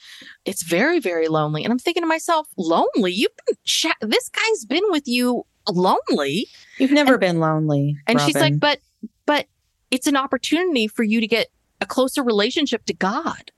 It's 0.45 0.63
very, 0.63 1.00
very 1.00 1.28
lonely. 1.28 1.63
And 1.63 1.71
I'm 1.71 1.80
thinking 1.80 2.04
to 2.04 2.08
myself, 2.08 2.47
lonely? 2.58 3.12
You've 3.13 3.36
been, 3.45 3.56
cha- 3.65 3.95
this 4.02 4.30
guy's 4.30 4.65
been 4.65 4.84
with 4.89 5.08
you 5.08 5.43
lonely. 5.69 6.47
You've 6.78 6.91
never 6.91 7.17
been 7.17 7.39
lonely. 7.39 7.97
And 8.08 8.19
she's 8.21 8.36
like, 8.36 8.60
but, 8.60 8.80
but 9.26 9.47
it's 9.91 10.08
an 10.08 10.15
opportunity 10.17 10.88
for 10.88 11.04
you 11.04 11.19
to 11.21 11.28
get 11.28 11.47
a 11.81 11.85
closer 11.85 12.23
relationship 12.23 12.85
to 12.85 12.93
God 12.93 13.51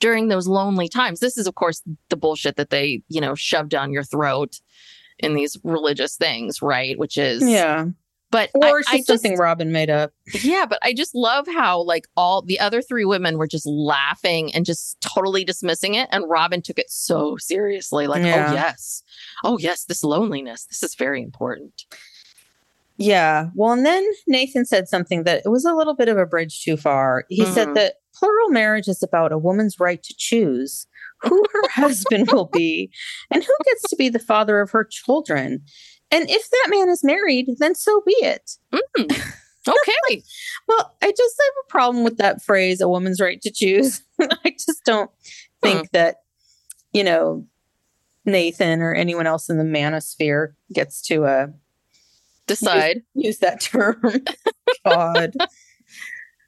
during 0.00 0.28
those 0.28 0.48
lonely 0.48 0.88
times. 0.88 1.20
This 1.20 1.38
is, 1.38 1.46
of 1.46 1.54
course, 1.54 1.82
the 2.08 2.16
bullshit 2.16 2.56
that 2.56 2.70
they, 2.70 3.02
you 3.08 3.20
know, 3.20 3.34
shove 3.34 3.68
down 3.68 3.92
your 3.92 4.04
throat 4.04 4.60
in 5.18 5.34
these 5.34 5.56
religious 5.62 6.16
things, 6.16 6.60
right? 6.62 6.98
Which 6.98 7.16
is, 7.16 7.48
yeah, 7.48 7.86
but 8.32 8.50
or 8.54 8.64
I, 8.64 8.78
it's 8.80 8.88
I 8.88 8.96
just 8.96 9.06
something 9.08 9.36
Robyn 9.38 9.70
made 9.72 9.90
up. 9.90 10.12
yeah, 10.42 10.64
but 10.66 10.78
I 10.82 10.94
just 10.94 11.14
love 11.14 11.46
how 11.46 11.82
like 11.82 12.08
all 12.16 12.40
the 12.42 12.58
other 12.58 12.80
three 12.80 13.04
women 13.04 13.36
were 13.36 13.46
just 13.46 13.66
laughing 13.66 14.54
and 14.54 14.64
just 14.64 14.98
totally 15.02 15.44
dismissing 15.44 15.94
it. 15.94 16.08
And 16.10 16.28
Robyn 16.28 16.62
took 16.62 16.78
it 16.78 16.90
so 16.90 17.36
seriously. 17.36 18.06
Like, 18.06 18.22
oh, 18.22 18.26
Yeah. 18.26 18.50
oh, 18.50 18.54
yes. 18.54 19.02
Oh, 19.44 19.58
yes, 19.58 19.84
this 19.84 20.02
loneliness. 20.02 20.64
This 20.64 20.82
is 20.82 20.94
very 20.94 21.22
important. 21.22 21.84
Yeah. 22.98 23.48
Well, 23.54 23.72
and 23.72 23.84
then 23.86 24.06
Nathan 24.26 24.64
said 24.64 24.88
something 24.88 25.24
that 25.24 25.42
it 25.44 25.48
was 25.48 25.64
a 25.64 25.74
little 25.74 25.94
bit 25.94 26.08
of 26.08 26.18
a 26.18 26.26
bridge 26.26 26.62
too 26.62 26.76
far. 26.76 27.24
He 27.28 27.42
Mhm. 27.44 27.54
said 27.54 27.74
that 27.74 27.94
plural 28.14 28.50
marriage 28.50 28.88
is 28.88 29.02
about 29.02 29.32
a 29.32 29.38
woman's 29.38 29.80
right 29.80 30.02
to 30.02 30.14
choose 30.16 30.86
who 31.22 31.42
her 31.52 31.68
husband 31.70 32.30
will 32.32 32.50
be 32.52 32.90
and 33.30 33.42
who 33.42 33.54
gets 33.64 33.82
to 33.88 33.96
be 33.96 34.08
the 34.08 34.18
father 34.18 34.60
of 34.60 34.70
her 34.70 34.84
children. 34.84 35.62
And 36.10 36.28
if 36.28 36.50
that 36.50 36.66
man 36.68 36.88
is 36.90 37.02
married, 37.02 37.48
then 37.58 37.74
so 37.74 38.02
be 38.06 38.12
it. 38.20 38.52
Okay. 39.68 40.24
Well, 40.66 40.96
I 41.00 41.12
just 41.12 41.36
have 41.40 41.54
a 41.64 41.70
problem 41.70 42.02
with 42.02 42.16
that 42.16 42.42
phrase, 42.42 42.80
a 42.80 42.88
woman's 42.88 43.20
right 43.20 43.40
to 43.42 43.50
choose. 43.52 44.02
I 44.20 44.50
just 44.50 44.84
don't 44.84 45.08
think 45.62 45.92
that, 45.92 46.16
you 46.92 47.04
know, 47.04 47.46
Nathan 48.24 48.82
or 48.82 48.92
anyone 48.92 49.28
else 49.28 49.48
in 49.48 49.58
the 49.58 49.64
manosphere 49.64 50.54
gets 50.74 51.00
to 51.02 51.26
uh, 51.26 51.46
Decide. 52.46 53.02
use 53.14 53.38
that 53.38 53.60
term. 53.60 54.00
God. 54.84 55.32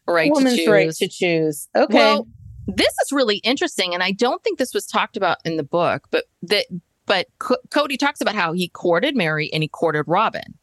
Right 0.07 0.31
woman's 0.31 0.57
to 0.57 0.65
choose. 0.65 0.69
right 0.69 0.91
to 0.93 1.09
choose. 1.09 1.69
Okay. 1.75 1.95
Well, 1.95 2.29
this 2.67 2.93
is 3.05 3.13
really 3.13 3.39
interesting, 3.39 3.95
and 3.95 4.03
I 4.03 4.13
don't 4.13 4.43
think 4.43 4.59
this 4.59 4.75
was 4.75 4.87
talked 4.87 5.17
about 5.17 5.39
in 5.45 5.57
the 5.57 5.63
book, 5.63 6.09
but 6.11 6.25
that 6.43 6.67
but 7.07 7.27
Co- 7.39 7.57
Kody 7.69 7.99
talks 7.99 8.21
about 8.21 8.35
how 8.35 8.53
he 8.53 8.69
courted 8.69 9.17
Meri 9.17 9.51
and 9.53 9.63
he 9.63 9.69
courted 9.69 10.05
Robyn, 10.07 10.55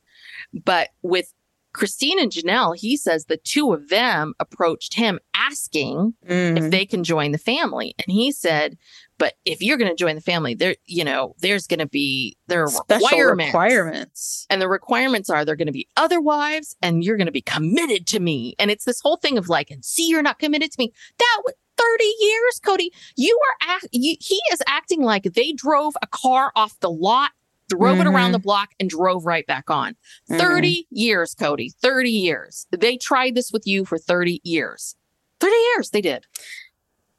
but 0.64 0.90
with 1.02 1.32
Christine 1.74 2.20
and 2.20 2.32
Janelle, 2.32 2.76
he 2.78 2.98
says 2.98 3.26
the 3.26 3.38
two 3.38 3.74
of 3.74 3.90
them 3.90 4.34
approached 4.40 4.94
him 4.96 5.20
asking 5.36 6.14
Mm. 6.28 6.58
if 6.58 6.72
they 6.72 6.86
can 6.86 7.04
join 7.04 7.32
the 7.32 7.38
family, 7.38 7.96
and 7.98 8.06
he 8.14 8.32
said, 8.32 8.78
"But 9.18 9.34
if 9.46 9.62
you're 9.62 9.78
going 9.78 9.90
to 9.90 9.96
join 9.96 10.16
the 10.16 10.22
family, 10.22 10.54
there, 10.54 10.76
you 10.86 11.04
know, 11.04 11.36
there's 11.40 11.68
going 11.68 11.80
to 11.80 11.88
be 11.88 12.36
there 12.48 12.64
are 12.64 12.68
special 12.68 13.08
requirements." 13.08 13.48
requirements. 13.54 14.46
And 14.50 14.62
the 14.62 14.68
requirements 14.70 15.30
are 15.30 15.44
they're 15.46 15.56
going 15.56 15.66
to 15.68 15.72
be 15.72 15.88
other 15.98 16.20
wives 16.22 16.76
and 16.82 17.04
you're 17.04 17.18
going 17.18 17.26
to 17.28 17.32
be 17.32 17.42
committed 17.42 18.06
to 18.08 18.20
me. 18.20 18.56
And 18.60 18.70
it's 18.72 18.86
this 18.86 19.02
whole 19.02 19.18
thing 19.18 19.38
of 19.38 19.50
like, 19.50 19.72
and 19.72 19.84
see, 19.84 20.08
you're 20.08 20.22
not 20.22 20.40
committed 20.40 20.72
to 20.72 20.76
me. 20.80 20.92
That 21.18 21.42
was 21.46 21.54
30 21.78 22.04
years, 22.20 22.60
Kody. 22.64 22.90
You 23.16 23.38
are, 23.48 23.76
act- 23.76 23.88
you, 23.92 24.16
he 24.20 24.40
is 24.54 24.62
acting 24.68 25.02
like 25.02 25.24
they 25.24 25.52
drove 25.54 25.96
a 26.02 26.08
car 26.08 26.52
off 26.56 26.80
the 26.80 26.92
lot, 26.92 27.32
drove 27.78 28.00
it 28.00 28.08
around 28.08 28.30
Mhm. 28.30 28.34
the 28.34 28.40
block 28.40 28.70
and 28.80 28.90
drove 28.90 29.26
right 29.26 29.46
back 29.48 29.70
on. 29.70 29.96
Mhm. 30.30 30.38
30 30.38 30.88
years, 30.92 31.36
Kody, 31.36 31.74
30 31.82 32.12
years. 32.12 32.68
They 32.72 32.98
tried 32.98 33.36
this 33.36 33.52
with 33.52 33.66
you 33.66 33.86
for 33.86 33.98
30 33.98 34.42
years. 34.44 34.96
30 35.40 35.56
years 35.76 35.90
they 35.90 36.02
did. 36.02 36.26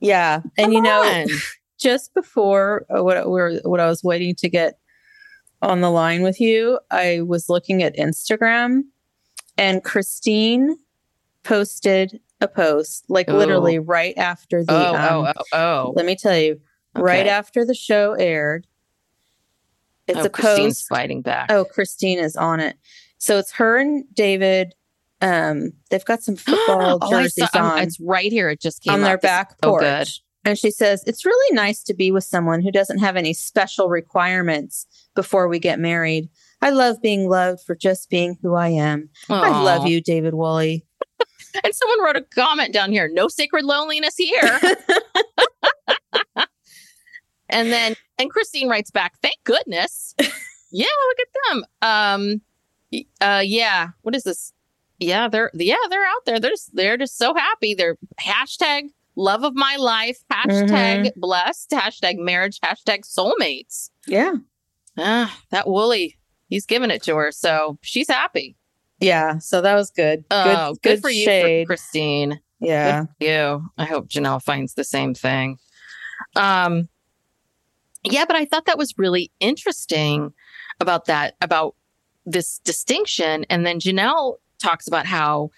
Yeah. 0.00 0.42
And 0.58 0.66
Come 0.66 0.72
you 0.72 0.80
know, 0.82 1.26
just 1.78 2.14
before 2.14 2.86
uh, 2.94 3.02
what 3.02 3.28
we're 3.28 3.60
what 3.62 3.80
I 3.80 3.86
was 3.88 4.02
waiting 4.04 4.34
to 4.36 4.48
get 4.48 4.78
on 5.60 5.80
the 5.80 5.90
line 5.90 6.22
with 6.22 6.40
you, 6.40 6.78
I 6.90 7.20
was 7.22 7.48
looking 7.48 7.82
at 7.82 7.96
Instagram 7.96 8.82
and 9.56 9.82
Christine 9.84 10.76
posted 11.44 12.20
a 12.40 12.48
post 12.48 13.04
like 13.08 13.28
Ooh. 13.28 13.36
literally 13.36 13.78
right 13.78 14.16
after 14.16 14.64
the 14.64 14.72
oh, 14.72 14.94
um, 14.94 15.26
oh, 15.26 15.32
oh, 15.52 15.58
oh. 15.58 15.92
let 15.94 16.04
me 16.06 16.16
tell 16.16 16.36
you, 16.36 16.60
right 16.96 17.26
after 17.26 17.64
the 17.64 17.74
show 17.74 18.14
aired. 18.14 18.66
It's 20.12 20.20
oh, 20.20 20.26
a 20.26 20.30
Christine's 20.30 20.80
post 20.80 20.88
fighting 20.88 21.22
back. 21.22 21.50
Oh, 21.50 21.64
Christine 21.64 22.18
is 22.18 22.36
on 22.36 22.60
it. 22.60 22.76
So 23.18 23.38
it's 23.38 23.52
her 23.52 23.78
and 23.78 24.04
David. 24.14 24.74
Um, 25.20 25.72
they've 25.90 26.04
got 26.04 26.22
some 26.22 26.36
football 26.36 26.98
Oh, 27.00 27.10
jerseys 27.10 27.50
saw- 27.50 27.58
um, 27.58 27.70
on 27.72 27.78
It's 27.80 28.00
right 28.00 28.30
here. 28.30 28.50
It 28.50 28.60
just 28.60 28.82
came 28.82 28.94
on 28.94 29.00
their 29.02 29.14
up. 29.14 29.22
Back 29.22 29.52
so 29.62 29.70
porch. 29.70 29.82
good. 29.82 30.08
And 30.44 30.58
she 30.58 30.70
says, 30.72 31.04
It's 31.06 31.24
really 31.24 31.54
nice 31.54 31.82
to 31.84 31.94
be 31.94 32.10
with 32.10 32.24
someone 32.24 32.62
who 32.62 32.72
doesn't 32.72 32.98
have 32.98 33.16
any 33.16 33.32
special 33.32 33.88
requirements 33.88 34.86
before 35.14 35.46
we 35.48 35.58
get 35.58 35.78
married. 35.78 36.28
I 36.60 36.70
love 36.70 37.00
being 37.00 37.28
loved 37.28 37.60
for 37.60 37.74
just 37.76 38.10
being 38.10 38.38
who 38.42 38.54
I 38.54 38.68
am. 38.68 39.08
I 39.28 39.62
love 39.62 39.86
you, 39.86 40.00
David 40.00 40.34
Woolley. 40.34 40.84
And 41.62 41.74
someone 41.74 42.02
wrote 42.02 42.16
a 42.16 42.22
comment 42.22 42.72
down 42.72 42.90
here 42.92 43.10
no 43.12 43.28
sacred 43.28 43.64
loneliness 43.64 44.16
here. 44.16 44.60
and 47.52 47.70
then, 47.70 47.94
and 48.18 48.30
Christine 48.30 48.68
writes 48.68 48.90
back, 48.90 49.14
thank 49.22 49.36
goodness. 49.44 50.14
yeah, 50.72 50.86
look 50.86 51.18
at 51.20 51.28
them. 51.50 51.64
Um, 51.82 52.40
uh, 53.20 53.42
yeah, 53.44 53.88
what 54.02 54.14
is 54.16 54.24
this? 54.24 54.52
Yeah, 54.98 55.28
they're, 55.28 55.50
yeah, 55.54 55.76
they're 55.90 56.04
out 56.04 56.24
there. 56.26 56.40
They're 56.40 56.50
just, 56.50 56.74
they're 56.74 56.96
just 56.96 57.16
so 57.16 57.34
happy. 57.34 57.74
They're 57.74 57.96
hashtag 58.20 58.88
love 59.16 59.44
of 59.44 59.54
my 59.54 59.76
life, 59.76 60.18
hashtag 60.32 61.12
blessed, 61.16 61.70
hashtag 61.70 62.18
marriage, 62.18 62.60
hashtag 62.60 63.00
soulmates. 63.00 63.90
Yeah. 64.06 64.34
Ah, 64.98 65.38
that 65.50 65.66
Woolley, 65.66 66.18
he's 66.48 66.66
giving 66.66 66.90
it 66.90 67.02
to 67.04 67.16
her. 67.16 67.32
So 67.32 67.78
she's 67.82 68.08
happy. 68.08 68.56
Yeah. 69.00 69.38
So 69.38 69.60
that 69.60 69.74
was 69.74 69.90
good. 69.90 70.24
Oh, 70.30 70.76
good, 70.82 71.00
for 71.00 71.10
you, 71.10 71.24
shade. 71.24 71.64
for 71.64 71.70
Christine. 71.70 72.40
yeah. 72.60 73.06
you. 73.18 73.64
I 73.76 73.84
hope 73.84 74.08
Janelle 74.08 74.42
finds 74.42 74.74
the 74.74 74.84
same 74.84 75.14
thing. 75.14 75.58
Um, 76.36 76.88
yeah, 78.04 78.24
but 78.24 78.36
I 78.36 78.44
thought 78.44 78.66
that 78.66 78.78
was 78.78 78.94
really 78.98 79.30
interesting 79.40 80.32
about 80.80 81.06
that, 81.06 81.34
about 81.40 81.74
this 82.26 82.58
distinction. 82.60 83.44
And 83.50 83.64
then 83.66 83.78
Janelle 83.80 84.36
talks 84.58 84.86
about 84.86 85.06
how, 85.06 85.50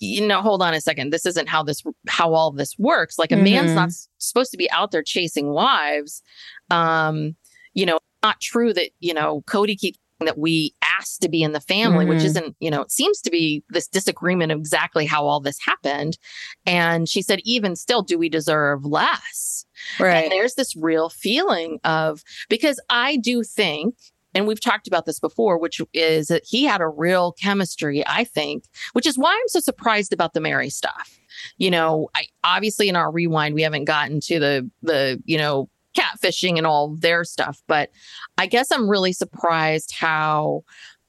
you 0.00 0.26
know, 0.26 0.42
hold 0.42 0.62
on 0.62 0.74
a 0.74 0.80
second. 0.80 1.10
This 1.12 1.26
isn't 1.26 1.48
how 1.48 1.62
this, 1.62 1.82
how 2.08 2.34
all 2.34 2.50
this 2.50 2.76
works. 2.78 3.18
Like 3.18 3.30
a 3.32 3.36
man's 3.36 3.70
Mhm. 3.72 3.76
not 3.76 3.90
supposed 4.18 4.50
to 4.50 4.56
be 4.56 4.70
out 4.70 4.90
there 4.90 5.02
chasing 5.02 5.50
wives. 5.50 6.22
Um, 6.70 7.36
you 7.74 7.86
know, 7.86 7.98
not 8.22 8.40
true 8.40 8.72
that, 8.74 8.90
you 8.98 9.14
know, 9.14 9.42
Kody 9.46 9.78
keeps 9.78 9.98
that 10.26 10.38
we 10.38 10.74
asked 10.82 11.22
to 11.22 11.28
be 11.28 11.42
in 11.42 11.52
the 11.52 11.60
family, 11.60 12.04
which 12.04 12.18
Mhm. 12.20 12.24
isn't, 12.24 12.56
you 12.60 12.70
know, 12.70 12.82
it 12.82 12.90
seems 12.90 13.20
to 13.20 13.30
be 13.30 13.62
this 13.70 13.86
disagreement 13.86 14.50
of 14.52 14.58
exactly 14.58 15.06
how 15.06 15.26
all 15.26 15.40
this 15.40 15.58
happened. 15.60 16.18
And 16.66 17.08
she 17.08 17.22
said, 17.22 17.40
even 17.44 17.76
still, 17.76 18.02
do 18.02 18.18
we 18.18 18.28
deserve 18.28 18.84
less? 18.84 19.64
And 19.98 20.06
Right. 20.06 20.30
there's 20.30 20.54
this 20.54 20.74
real 20.74 21.08
feeling 21.08 21.78
of, 21.84 22.22
because 22.48 22.80
I 22.90 23.16
do 23.16 23.44
think, 23.44 23.94
and 24.34 24.46
we've 24.46 24.60
talked 24.60 24.88
about 24.88 25.06
this 25.06 25.20
before, 25.20 25.56
which 25.56 25.80
is 25.94 26.28
that 26.28 26.42
he 26.44 26.64
had 26.64 26.80
a 26.80 26.88
real 26.88 27.32
chemistry, 27.32 28.04
I 28.06 28.24
think, 28.24 28.64
which 28.92 29.06
is 29.06 29.16
why 29.16 29.32
I'm 29.32 29.48
so 29.48 29.60
surprised 29.60 30.12
about 30.12 30.34
the 30.34 30.40
Meri 30.40 30.68
stuff. 30.68 31.18
You 31.58 31.70
know, 31.70 32.08
I 32.16 32.26
obviously 32.42 32.88
in 32.88 32.96
our 32.96 33.12
rewind, 33.12 33.54
we 33.54 33.62
haven't 33.62 33.84
gotten 33.84 34.20
to 34.22 34.40
the, 34.40 34.70
the, 34.82 35.22
you 35.24 35.38
know, 35.38 35.70
catfishing 35.96 36.58
and 36.58 36.66
all 36.66 36.94
their 36.96 37.24
stuff, 37.24 37.62
but 37.66 37.90
I 38.36 38.46
guess 38.46 38.70
I'm 38.70 38.88
really 38.88 39.12
surprised 39.12 39.92
how, 39.98 40.62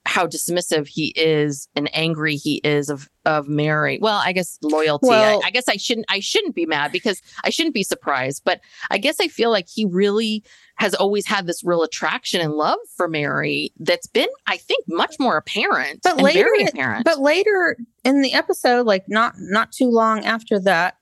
how 0.06 0.26
dismissive 0.26 0.88
he 0.88 1.14
is 1.16 1.68
and 1.76 1.90
angry 1.94 2.36
he 2.36 2.56
is 2.64 2.90
of 2.90 3.10
of 3.26 3.48
Meri. 3.48 4.00
Well, 4.02 4.20
I 4.24 4.32
guess 4.32 4.58
loyalty. 4.64 5.08
Well- 5.08 5.42
I, 5.44 5.48
I 5.48 5.52
guess 5.52 5.68
I 5.68 5.76
shouldn't 5.78 6.08
I 6.10 6.20
shouldn't 6.20 6.56
be 6.56 6.66
mad 6.66 6.92
because 6.92 7.22
I 7.44 7.52
shouldn't 7.52 7.76
be 7.76 7.84
surprised. 7.84 8.42
But 8.44 8.60
I 8.90 8.98
guess 8.98 9.20
I 9.20 9.28
feel 9.28 9.52
like 9.52 9.68
he 9.72 9.86
really 9.86 10.44
has 10.78 10.96
always 10.96 11.28
had 11.28 11.46
this 11.46 11.64
real 11.64 11.84
attraction 11.84 12.42
and 12.42 12.54
love 12.54 12.80
for 12.96 13.08
Meri 13.08 13.72
that's 13.78 14.08
been, 14.08 14.30
I 14.48 14.58
think, 14.58 14.86
much 14.88 15.18
more 15.20 15.38
apparent. 15.38 16.00
But 16.04 16.22
later, 16.22 16.40
very 16.46 16.64
apparent. 16.66 17.06
but 17.06 17.20
later 17.20 17.78
in 18.04 18.22
the 18.22 18.34
episode, 18.34 18.88
like 18.88 19.04
not 19.08 19.34
not 19.38 19.72
too 19.74 19.90
long 19.92 20.26
after 20.26 20.60
that, 20.62 20.96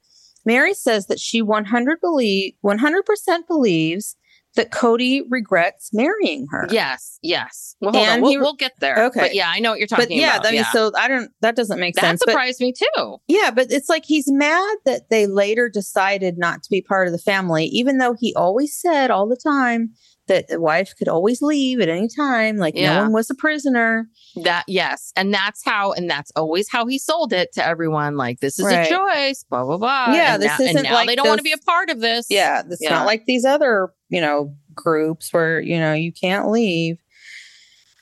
Meri 0.48 0.74
says 0.74 1.06
that 1.08 1.20
she 1.20 1.42
100 1.44 2.00
believe 2.02 2.54
100% 2.66 3.48
believes 3.48 4.16
that 4.56 4.72
Kody 4.72 5.22
regrets 5.30 5.92
marrying 5.94 6.48
her. 6.50 6.66
yes, 6.72 7.20
yes. 7.22 7.76
Well, 7.80 7.92
hold 7.94 8.08
on. 8.08 8.14
And 8.14 8.22
We'll, 8.24 8.32
he- 8.32 8.38
we'll 8.40 8.56
get 8.56 8.72
there. 8.80 9.06
Okay. 9.06 9.20
But 9.20 9.36
yeah, 9.36 9.52
I 9.54 9.60
know 9.60 9.70
what 9.70 9.78
you're 9.78 9.88
talking 9.88 10.06
But 10.08 10.16
yeah, 10.16 10.38
about. 10.38 10.46
Mean, 10.46 10.56
yeah. 10.56 10.72
so 10.72 10.92
I 10.98 11.08
don't. 11.08 11.30
That 11.42 11.56
doesn't 11.56 11.80
make 11.80 11.94
that 11.96 12.02
sense. 12.02 12.22
That 12.26 12.32
surprised 12.32 12.60
me 12.60 12.74
too. 12.74 13.18
yeah, 13.28 13.52
but 13.52 13.72
it's 13.72 13.88
like 13.88 14.04
he's 14.06 14.26
mad 14.32 14.78
that 14.86 15.10
they 15.12 15.28
later 15.28 15.70
decided 15.70 16.40
not 16.40 16.64
to 16.64 16.70
be 16.72 16.82
part 16.82 17.06
of 17.08 17.12
the 17.12 17.20
family, 17.20 17.66
even 17.66 18.00
though 18.00 18.16
he 18.20 18.34
always 18.34 18.76
said 18.76 19.12
all 19.12 19.28
the 19.28 19.36
time 19.38 19.92
that 20.28 20.48
the 20.48 20.60
wife 20.62 20.94
could 20.98 21.08
always 21.08 21.42
leave 21.42 21.80
at 21.80 21.90
any 21.90 22.08
time. 22.08 22.58
Like 22.58 22.76
Yeah. 22.76 22.96
no 22.96 23.02
one 23.04 23.14
was 23.14 23.30
a 23.30 23.36
prisoner. 23.36 24.08
That 24.44 24.66
yes, 24.68 25.12
and 25.16 25.34
that's 25.34 25.64
how, 25.66 25.94
and 25.94 26.10
that's 26.10 26.32
always 26.36 26.70
how 26.70 26.86
he 26.86 27.00
sold 27.00 27.34
it 27.34 27.54
to 27.54 27.66
everyone. 27.66 28.18
Like 28.18 28.40
this 28.40 28.60
is 28.60 28.66
Right. 28.66 28.86
a 28.86 28.90
choice, 28.90 29.44
blah 29.50 29.64
blah 29.64 29.78
blah. 29.78 30.14
Yeah, 30.14 30.36
and 30.36 30.44
this 30.44 30.60
now, 30.60 30.66
isn't 30.66 30.84
now 30.84 30.94
like 30.94 31.08
they 31.08 31.16
don't 31.16 31.28
want 31.28 31.40
to 31.40 31.44
be 31.44 31.54
a 31.54 31.58
part 31.58 31.90
of 31.90 32.02
this. 32.02 32.28
Yeah, 32.30 32.62
it's 32.70 32.82
Yeah. 32.82 32.90
not 32.92 33.06
like 33.06 33.26
these 33.26 33.46
other, 33.46 33.90
you 34.10 34.22
know, 34.22 34.54
groups 34.76 35.34
where, 35.34 35.60
you 35.60 35.80
know, 35.80 35.94
you 35.94 36.12
can't 36.14 36.50
leave. 36.52 36.98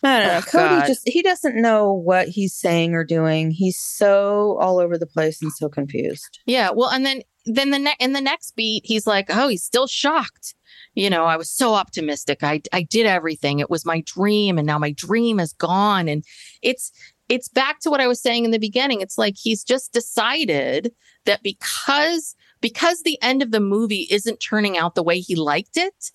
I 0.04 0.20
don't 0.20 0.28
know. 0.28 0.38
Oh, 0.38 0.42
Kody 0.42 0.80
God. 0.82 0.88
just 0.88 1.02
he 1.08 1.22
doesn't 1.24 1.60
know 1.60 1.92
what 1.92 2.28
he's 2.28 2.54
saying 2.54 2.94
or 2.94 3.04
doing. 3.04 3.50
He's 3.52 3.80
so 3.80 4.58
all 4.62 4.80
over 4.80 4.98
the 4.98 5.08
place 5.08 5.42
and 5.42 5.52
so 5.52 5.68
confused. 5.70 6.40
yeah. 6.46 6.70
Well, 6.72 6.90
and 6.90 7.06
then 7.06 7.22
then 7.48 7.70
the 7.70 7.80
ne- 7.80 7.96
in 8.00 8.14
the 8.14 8.22
next 8.22 8.56
beat, 8.56 8.84
he's 8.86 9.06
like, 9.08 9.28
oh, 9.30 9.48
he's 9.48 9.64
still 9.64 9.86
shocked. 9.88 10.56
You 10.96 11.10
know, 11.10 11.26
I 11.26 11.36
was 11.38 11.50
so 11.50 11.74
optimistic. 11.74 12.39
I 12.41 12.62
I 12.74 12.84
did 12.84 13.06
everything. 13.06 13.60
It 13.60 13.70
was 13.70 13.86
my 13.86 14.02
dream, 14.06 14.58
and 14.58 14.66
now 14.66 14.78
my 14.80 14.91
dream 14.91 15.39
is 15.39 15.54
gone. 15.54 16.08
And 16.08 16.24
it's 16.62 16.91
it's 17.28 17.50
back 17.50 17.80
to 17.82 17.89
what 17.89 18.00
I 18.02 18.08
was 18.08 18.22
saying 18.22 18.46
in 18.46 18.52
the 18.52 18.60
beginning. 18.60 19.02
It's 19.02 19.18
like 19.18 19.36
he's 19.38 19.64
just 19.64 19.91
decided 19.93 20.93
that 21.26 21.43
because 21.43 22.36
because 22.62 23.02
the 23.04 23.22
end 23.22 23.41
of 23.43 23.52
the 23.52 23.60
movie 23.60 24.08
isn't 24.10 24.38
turning 24.38 24.78
out 24.78 24.96
the 24.96 25.04
way 25.04 25.20
he 25.20 25.36
liked 25.36 25.76
it, 25.78 26.12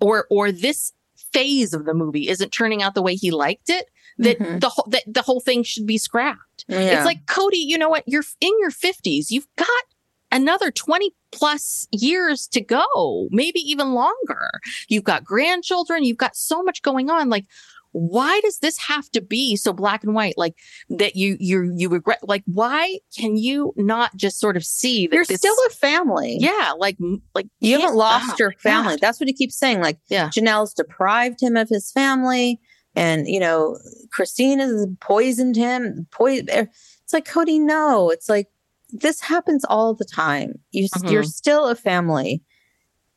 or 0.00 0.26
or 0.30 0.50
this 0.50 0.92
phase 1.32 1.74
of 1.74 1.84
the 1.84 1.94
movie 1.94 2.28
isn't 2.28 2.50
turning 2.50 2.82
out 2.82 2.94
the 2.94 3.02
way 3.02 3.16
he 3.16 3.30
liked 3.30 3.68
it, 3.68 3.86
that 4.18 4.38
Mhm. 4.38 4.60
the 4.60 4.68
whole 4.68 4.86
that 4.90 5.02
the 5.06 5.22
whole 5.22 5.40
thing 5.40 5.62
should 5.64 5.86
be 5.86 5.98
scrapped. 5.98 6.64
Yeah. 6.68 6.78
It's 6.96 7.04
like 7.04 7.26
Kody, 7.26 7.54
you 7.64 7.76
know 7.76 7.88
what? 7.90 8.04
You're 8.06 8.24
in 8.40 8.52
your 8.60 8.70
50s. 8.70 9.30
You've 9.30 9.48
got 9.56 9.84
another 10.30 10.70
20 10.70 11.12
plus 11.34 11.86
years 11.90 12.46
to 12.48 12.60
go, 12.60 13.28
maybe 13.30 13.60
even 13.60 13.92
longer. 13.92 14.50
You've 14.88 15.04
got 15.04 15.24
grandchildren, 15.24 16.04
you've 16.04 16.16
got 16.16 16.36
so 16.36 16.62
much 16.62 16.82
going 16.82 17.10
on. 17.10 17.28
Like 17.28 17.46
why 17.94 18.40
does 18.40 18.58
this 18.58 18.76
have 18.76 19.08
to 19.12 19.20
be 19.20 19.54
so 19.54 19.72
black 19.72 20.02
and 20.02 20.14
white 20.14 20.34
like 20.36 20.58
that 20.90 21.14
you 21.14 21.36
you 21.38 21.72
you 21.76 21.88
regret 21.88 22.18
like 22.24 22.42
why 22.46 22.98
can 23.16 23.36
you 23.36 23.72
not 23.76 24.14
just 24.16 24.40
sort 24.40 24.56
of 24.56 24.64
see 24.64 25.06
that 25.06 25.14
you're 25.14 25.24
this, 25.24 25.38
still 25.38 25.54
a 25.68 25.70
family. 25.70 26.36
yeah 26.40 26.72
like 26.76 26.96
like 27.36 27.46
You 27.60 27.78
haven't 27.78 27.94
lost 27.96 28.32
oh 28.32 28.36
your 28.40 28.52
family. 28.58 28.94
God. 28.94 29.00
That's 29.00 29.20
what 29.20 29.28
he 29.28 29.32
keeps 29.32 29.56
saying. 29.56 29.80
Like 29.80 29.98
Yeah. 30.08 30.28
Janelle's 30.30 30.74
deprived 30.74 31.40
him 31.40 31.56
of 31.56 31.68
his 31.68 31.92
family. 31.92 32.60
And, 32.96 33.26
you 33.26 33.40
know, 33.40 33.78
Christine 34.12 34.60
has 34.60 34.86
poisoned 35.00 35.56
him. 35.56 36.06
Poison 36.10 36.48
er, 36.50 36.68
it's 37.02 37.12
like, 37.12 37.26
Kody, 37.26 37.60
no. 37.60 38.10
It's 38.10 38.28
like 38.28 38.48
this 38.94 39.20
happens 39.20 39.64
all 39.64 39.92
the 39.94 40.04
time. 40.04 40.54
You 40.70 40.88
Mhm. 40.88 41.10
you're 41.10 41.22
still 41.24 41.66
a 41.68 41.74
family. 41.74 42.42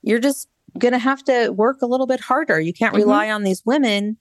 You're 0.02 0.20
just 0.20 0.48
gonna 0.78 1.00
have 1.00 1.24
to 1.26 1.50
work 1.50 1.82
a 1.82 1.86
little 1.86 2.08
bit 2.08 2.20
harder. 2.20 2.60
You 2.60 2.74
can't 2.74 2.94
Mhm. 2.94 2.98
rely 3.00 3.30
on 3.32 3.44
these 3.44 3.64
women. 3.66 4.18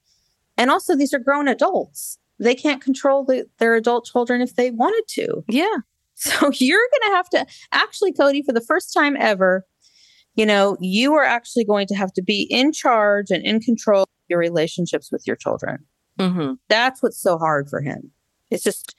And 0.57 0.69
also 0.71 0.95
these 0.95 1.13
are 1.13 1.19
grown 1.19 1.47
adults. 1.47 2.17
They 2.39 2.55
can't 2.55 2.81
control 2.81 3.25
the, 3.25 3.47
their 3.57 3.75
adult 3.75 4.05
children 4.05 4.41
if 4.41 4.55
they 4.55 4.71
wanted 4.71 5.03
to. 5.09 5.43
yeah 5.49 5.77
So 6.15 6.51
you're 6.53 6.79
going 6.79 7.11
to 7.11 7.15
have 7.15 7.29
to 7.29 7.45
actually, 7.71 8.11
Kody, 8.13 8.43
for 8.43 8.51
the 8.51 8.61
first 8.61 8.91
time 8.93 9.15
ever, 9.19 9.65
you 10.35 10.45
know, 10.47 10.77
you 10.79 11.13
are 11.13 11.23
actually 11.23 11.63
going 11.63 11.85
to 11.87 11.95
have 11.95 12.11
to 12.13 12.23
be 12.23 12.47
in 12.49 12.71
charge 12.71 13.29
and 13.29 13.43
in 13.45 13.59
control 13.59 14.01
of 14.03 14.07
your 14.27 14.39
relationships 14.39 15.11
with 15.11 15.23
your 15.27 15.35
children. 15.35 15.85
hmm 16.19 16.53
That's 16.69 17.03
what's 17.03 17.21
so 17.21 17.37
hard 17.37 17.69
for 17.69 17.81
him. 17.81 18.11
It's 18.49 18.63
just 18.63 18.95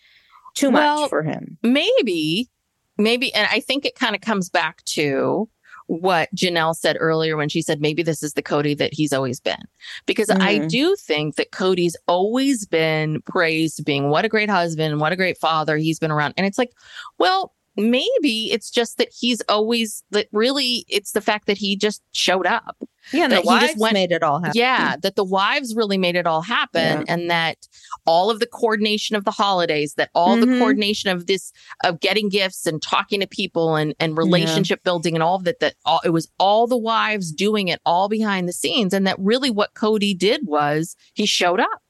too 0.58 0.70
Well, 0.70 1.02
much 1.02 1.10
for 1.10 1.22
him. 1.22 1.58
maybe, 1.62 2.48
maybe, 2.96 3.32
and 3.34 3.48
I 3.50 3.60
think 3.60 3.84
it 3.84 3.94
kind 3.94 4.14
of 4.14 4.20
comes 4.20 4.50
back 4.50 4.84
to 4.86 5.48
what 5.86 6.28
Janelle 6.36 6.74
said 6.76 6.96
earlier 7.00 7.34
when 7.36 7.48
she 7.48 7.62
said 7.62 7.80
maybe 7.80 8.02
this 8.02 8.22
is 8.22 8.34
the 8.34 8.42
Kody 8.42 8.76
that 8.76 8.92
he's 8.92 9.12
always 9.12 9.40
been. 9.40 9.62
Because 10.04 10.28
I 10.28 10.58
Mhm. 10.58 10.68
do 10.68 10.96
think 10.96 11.36
that 11.36 11.50
Kody's 11.50 11.96
always 12.06 12.66
been 12.66 13.22
praised 13.22 13.84
being 13.86 14.10
what 14.10 14.26
a 14.26 14.28
great 14.28 14.50
husband, 14.50 15.00
what 15.00 15.12
a 15.12 15.16
great 15.16 15.38
father 15.38 15.78
he's 15.78 15.98
been 15.98 16.10
around. 16.10 16.34
And 16.36 16.46
it's 16.46 16.58
like, 16.58 16.72
well, 17.18 17.54
maybe 17.78 18.50
it's 18.52 18.70
just 18.70 18.98
that 18.98 19.08
he's 19.16 19.40
always 19.48 20.02
that 20.10 20.26
really 20.32 20.84
it's 20.88 21.12
the 21.12 21.20
fact 21.20 21.46
that 21.46 21.56
he 21.58 21.76
just 21.76 22.02
showed 22.12 22.46
up. 22.46 22.76
Yeah, 23.12 23.28
that 23.28 23.42
the 23.44 23.50
he 23.52 23.58
just 23.60 23.68
wives 23.76 23.80
went- 23.80 23.94
made 23.94 24.12
it 24.12 24.22
all 24.22 24.40
happen. 24.40 24.52
Yeah, 24.58 24.96
that 25.02 25.16
the 25.16 25.24
wives 25.24 25.74
really 25.74 25.96
made 25.96 26.14
it 26.16 26.26
all 26.26 26.42
happen 26.42 26.98
Yeah. 26.98 27.04
and 27.08 27.30
that 27.30 27.56
all 28.04 28.28
of 28.30 28.38
the 28.40 28.46
coordination 28.46 29.16
of 29.16 29.24
the 29.24 29.30
holidays, 29.30 29.94
that 29.96 30.10
all 30.14 30.36
the 30.36 30.44
Mhm. 30.44 30.58
coordination 30.58 31.08
of 31.08 31.26
this 31.26 31.50
of 31.84 32.00
getting 32.00 32.28
gifts 32.28 32.66
and 32.66 32.82
talking 32.82 33.20
to 33.20 33.26
people 33.26 33.76
and 33.76 33.94
and 33.98 34.18
relationship 34.18 34.82
building 34.84 35.14
and 35.14 35.22
all 35.22 35.36
of 35.36 35.44
that 35.44 35.60
that 35.60 35.74
all 35.86 36.00
it 36.04 36.10
was 36.10 36.28
all 36.38 36.66
the 36.66 36.76
wives 36.76 37.32
doing 37.32 37.68
it 37.68 37.80
all 37.86 38.08
behind 38.10 38.46
the 38.46 38.52
scenes 38.52 38.92
and 38.92 39.06
that 39.06 39.16
really 39.18 39.50
what 39.50 39.72
Kody 39.74 40.16
did 40.18 40.46
was 40.46 40.94
he 41.14 41.24
showed 41.24 41.60
up. 41.60 41.80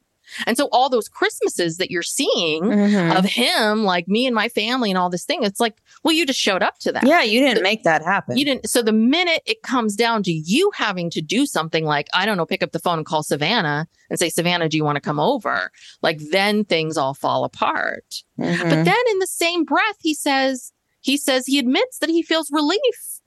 And 0.46 0.56
so 0.56 0.68
all 0.72 0.88
those 0.88 1.08
Christmases 1.08 1.76
that 1.78 1.90
you're 1.90 2.02
seeing 2.02 2.62
Mhm. 2.62 3.16
of 3.18 3.24
him 3.24 3.84
like 3.84 4.08
me 4.08 4.26
and 4.26 4.34
my 4.34 4.48
family 4.48 4.90
and 4.90 4.98
all 4.98 5.10
this 5.10 5.24
thing 5.24 5.42
it's 5.42 5.60
like 5.60 5.76
well 6.04 6.14
you 6.14 6.26
just 6.26 6.40
showed 6.40 6.62
up 6.62 6.78
to 6.80 6.92
that. 6.92 7.06
Yeah, 7.06 7.22
you 7.22 7.40
didn't 7.40 7.62
make 7.62 7.82
that 7.84 8.02
happen. 8.02 8.36
You 8.36 8.44
didn't. 8.44 8.68
So 8.68 8.82
the 8.82 8.92
minute 8.92 9.42
it 9.46 9.62
comes 9.62 9.96
down 9.96 10.22
to 10.24 10.32
you 10.32 10.70
having 10.74 11.10
to 11.10 11.20
do 11.20 11.46
something 11.46 11.84
like, 11.84 12.08
I 12.14 12.26
don't 12.26 12.36
know, 12.36 12.46
pick 12.46 12.62
up 12.62 12.72
the 12.72 12.78
phone 12.78 12.98
and 12.98 13.06
call 13.06 13.22
Savannah 13.22 13.88
and 14.10 14.18
say, 14.18 14.28
Savannah, 14.28 14.68
do 14.68 14.76
you 14.76 14.84
want 14.84 14.96
to 14.96 15.00
come 15.00 15.20
over? 15.20 15.70
Like 16.02 16.18
then 16.30 16.64
things 16.64 16.96
all 16.96 17.14
fall 17.14 17.44
apart. 17.44 18.22
Mhm. 18.38 18.62
But 18.62 18.84
then 18.84 19.02
in 19.12 19.18
the 19.18 19.26
same 19.26 19.64
breath, 19.64 19.96
he 20.00 20.14
says, 20.14 20.72
he 21.00 21.16
says 21.16 21.46
he 21.46 21.58
admits 21.58 21.98
that 21.98 22.10
he 22.10 22.22
feels 22.22 22.50
relief 22.50 23.20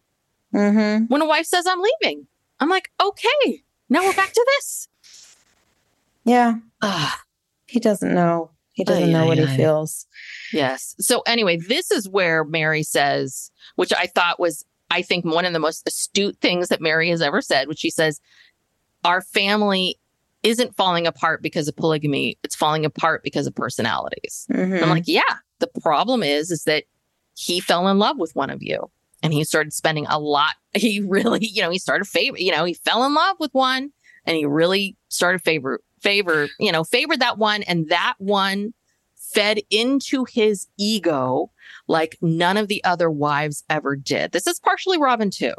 Mhm. 0.53 1.09
when 1.09 1.21
a 1.21 1.25
wife 1.25 1.45
says, 1.45 1.65
I'm 1.67 1.81
leaving. 1.81 2.27
I'm 2.59 2.69
like, 2.69 2.91
okay, 3.01 3.63
now 3.89 4.03
we're 4.03 4.13
back 4.13 4.33
to 4.33 4.45
this. 4.57 4.87
Yeah, 6.23 6.55
Ugh. 6.81 7.13
he 7.67 7.79
doesn't 7.79 8.13
know. 8.13 8.51
He 8.73 8.83
doesn't 8.83 9.09
Ay, 9.09 9.11
know 9.11 9.23
ay, 9.23 9.27
what 9.27 9.37
he 9.37 9.47
feels. 9.47 10.07
Yes. 10.53 10.95
So 10.99 11.21
anyway, 11.27 11.57
this 11.57 11.91
is 11.91 12.07
where 12.07 12.43
Meri 12.43 12.83
says, 12.83 13.51
which 13.75 13.91
I 13.93 14.07
thought 14.07 14.39
was, 14.39 14.65
I 14.89 15.01
think, 15.01 15.25
one 15.25 15.45
of 15.45 15.53
the 15.53 15.59
most 15.59 15.85
astute 15.87 16.37
things 16.39 16.69
that 16.69 16.81
Meri 16.81 17.09
has 17.09 17.21
ever 17.21 17.41
said, 17.41 17.67
which 17.67 17.79
she 17.79 17.89
says, 17.89 18.21
our 19.03 19.21
family 19.21 19.97
isn't 20.43 20.75
falling 20.75 21.05
apart 21.05 21.41
because 21.41 21.67
of 21.67 21.75
polygamy. 21.75 22.37
It's 22.43 22.55
falling 22.55 22.85
apart 22.85 23.23
because 23.23 23.45
of 23.45 23.53
personalities. 23.55 24.47
Mhm. 24.51 24.81
I'm 24.81 24.89
like, 24.89 25.07
yeah, 25.07 25.21
the 25.59 25.67
problem 25.81 26.23
is, 26.23 26.49
is 26.49 26.63
that 26.63 26.85
he 27.35 27.59
fell 27.59 27.87
in 27.89 27.99
love 27.99 28.17
with 28.17 28.35
one 28.35 28.49
of 28.49 28.63
you 28.63 28.89
and 29.21 29.33
he 29.33 29.43
started 29.43 29.73
spending 29.73 30.05
a 30.07 30.17
lot. 30.19 30.55
He 30.73 31.01
really, 31.01 31.45
you 31.45 31.61
know, 31.61 31.69
he 31.69 31.77
started 31.77 32.05
favor, 32.05 32.37
you 32.39 32.51
know, 32.53 32.63
he 32.63 32.73
fell 32.73 33.03
in 33.05 33.13
love 33.13 33.35
with 33.39 33.53
one 33.53 33.91
and 34.25 34.37
he 34.37 34.45
really 34.45 34.95
started 35.09 35.41
favor, 35.41 35.81
favor, 36.01 36.47
you 36.59 36.71
know, 36.71 36.83
favored 36.83 37.19
that 37.19 37.37
one. 37.37 37.63
And 37.63 37.89
that 37.89 38.15
one 38.17 38.73
fed 39.15 39.59
into 39.69 40.25
his 40.25 40.67
ego 40.77 41.51
like 41.87 42.17
none 42.21 42.57
of 42.57 42.67
the 42.67 42.83
other 42.83 43.09
wives 43.09 43.63
ever 43.69 43.95
did. 43.95 44.31
This 44.31 44.47
is 44.47 44.59
partially 44.59 44.97
Robyn 44.97 45.29
too. 45.29 45.53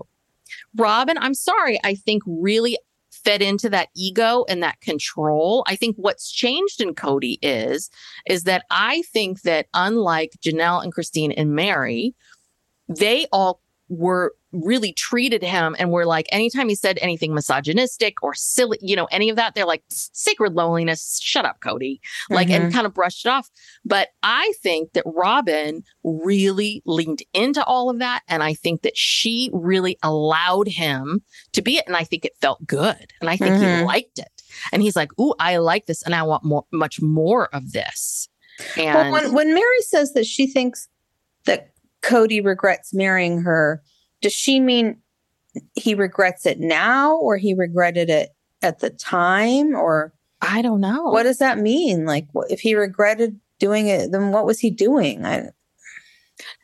Robyn, 0.77 1.19
I'm 1.19 1.35
sorry, 1.35 1.79
I 1.85 1.95
think 1.95 2.23
really 2.27 2.79
fed 3.11 3.43
into 3.43 3.71
that 3.71 3.89
ego 3.95 4.45
and 4.49 4.63
that 4.63 4.81
control. 4.81 5.65
I 5.67 5.77
think 5.77 5.97
what's 5.97 6.31
changed 6.31 6.81
in 6.81 6.95
Kody 6.95 7.39
is 7.43 7.91
is 8.27 8.45
that 8.45 8.65
I 8.71 9.03
think 9.13 9.43
that 9.43 9.67
unlike 9.75 10.33
Janelle 10.45 10.83
and 10.83 10.93
Christine 10.93 11.33
and 11.33 11.55
Meri, 11.55 12.15
they 12.89 13.27
all 13.33 13.61
were 13.89 14.35
really 14.53 14.93
treated 14.93 15.43
him 15.43 15.75
and 15.79 15.91
were 15.91 16.05
like, 16.05 16.27
anytime 16.31 16.69
he 16.69 16.75
said 16.75 16.99
anything 17.01 17.35
misogynistic 17.35 18.23
or 18.23 18.35
silly, 18.35 18.79
you 18.83 18.95
know, 18.95 19.07
any 19.07 19.31
of 19.31 19.37
that, 19.37 19.55
they're 19.55 19.67
like, 19.67 19.83
sacred 19.89 20.53
loneliness, 20.55 21.19
shut 21.23 21.45
up, 21.45 21.61
Kody, 21.61 22.01
Like, 22.31 22.49
Mhm. 22.49 22.55
and 22.65 22.73
kind 22.73 22.87
of 22.87 22.95
brushed 22.95 23.25
it 23.25 23.29
off. 23.31 23.49
But 23.85 24.09
I 24.23 24.53
think 24.63 24.93
that 24.93 25.05
Robyn 25.07 25.83
really 26.05 26.83
leaned 26.85 27.23
into 27.33 27.65
all 27.65 27.89
of 27.91 27.99
that. 28.01 28.21
And 28.29 28.43
I 28.43 28.55
think 28.55 28.83
that 28.83 28.97
she 28.97 29.51
really 29.53 29.97
allowed 30.03 30.69
him 30.69 31.23
to 31.53 31.63
be 31.63 31.79
it. 31.79 31.87
And 31.87 31.97
I 31.97 32.05
think 32.05 32.25
it 32.25 32.37
felt 32.41 32.67
good. 32.67 33.13
And 33.21 33.31
I 33.31 33.37
think 33.37 33.57
he 33.57 33.65
Mhm. 33.65 33.85
liked 33.85 34.19
it. 34.19 34.29
And 34.73 34.83
he's 34.83 34.97
like, 34.97 35.19
Ooh, 35.19 35.35
I 35.39 35.57
like 35.57 35.87
this. 35.87 36.03
And 36.03 36.15
I 36.15 36.23
want 36.25 36.45
more, 36.45 36.65
much 36.71 37.01
more 37.01 37.49
of 37.55 37.73
this. 37.73 38.29
And 38.77 38.95
Well, 38.95 39.11
when 39.13 39.33
when 39.33 39.55
Meri 39.55 39.81
says 39.81 40.13
that 40.13 40.27
she 40.27 40.47
thinks 40.47 40.89
that 41.47 41.71
Kody 42.03 42.45
regrets 42.45 42.93
marrying 42.93 43.43
her, 43.43 43.83
does 44.23 44.33
she 44.33 44.59
mean 44.61 44.97
he 45.75 45.95
regrets 45.95 46.47
it 46.47 46.59
now, 46.59 47.17
or 47.17 47.37
he 47.37 47.53
regretted 47.53 48.09
it 48.09 48.31
at 48.63 48.79
the 48.79 48.89
time, 48.91 49.75
or 49.75 50.15
I 50.41 50.63
don't 50.63 50.81
know. 50.81 51.05
what 51.05 51.25
does 51.25 51.39
that 51.39 51.59
mean? 51.59 52.07
Like, 52.07 52.27
if 52.49 52.61
he 52.61 52.75
regretted 52.75 53.39
doing 53.59 53.89
it, 53.89 54.11
then 54.13 54.33
what 54.33 54.47
was 54.47 54.59
he 54.59 54.71
doing? 54.71 55.25
I, 55.27 55.51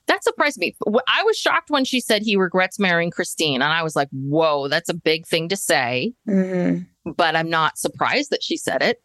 that 0.07 0.25
surprised 0.25 0.59
me. 0.59 0.75
I 1.07 1.23
was 1.25 1.37
shocked 1.37 1.71
when 1.71 1.85
she 1.85 2.01
said 2.01 2.23
he 2.23 2.37
regrets 2.37 2.79
marrying 2.79 3.11
Christine. 3.11 3.57
And 3.63 3.73
I 3.73 3.83
was 3.83 3.95
like, 3.95 4.09
whoa, 4.11 4.67
that's 4.69 4.89
a 4.89 4.95
big 4.95 5.27
thing 5.27 5.49
to 5.51 5.57
say. 5.57 6.15
Mhm. 6.27 6.87
But 7.05 7.37
I'm 7.37 7.51
not 7.51 7.79
surprised 7.79 8.31
that 8.31 8.43
she 8.43 8.57
said 8.57 8.83
it. 8.83 9.03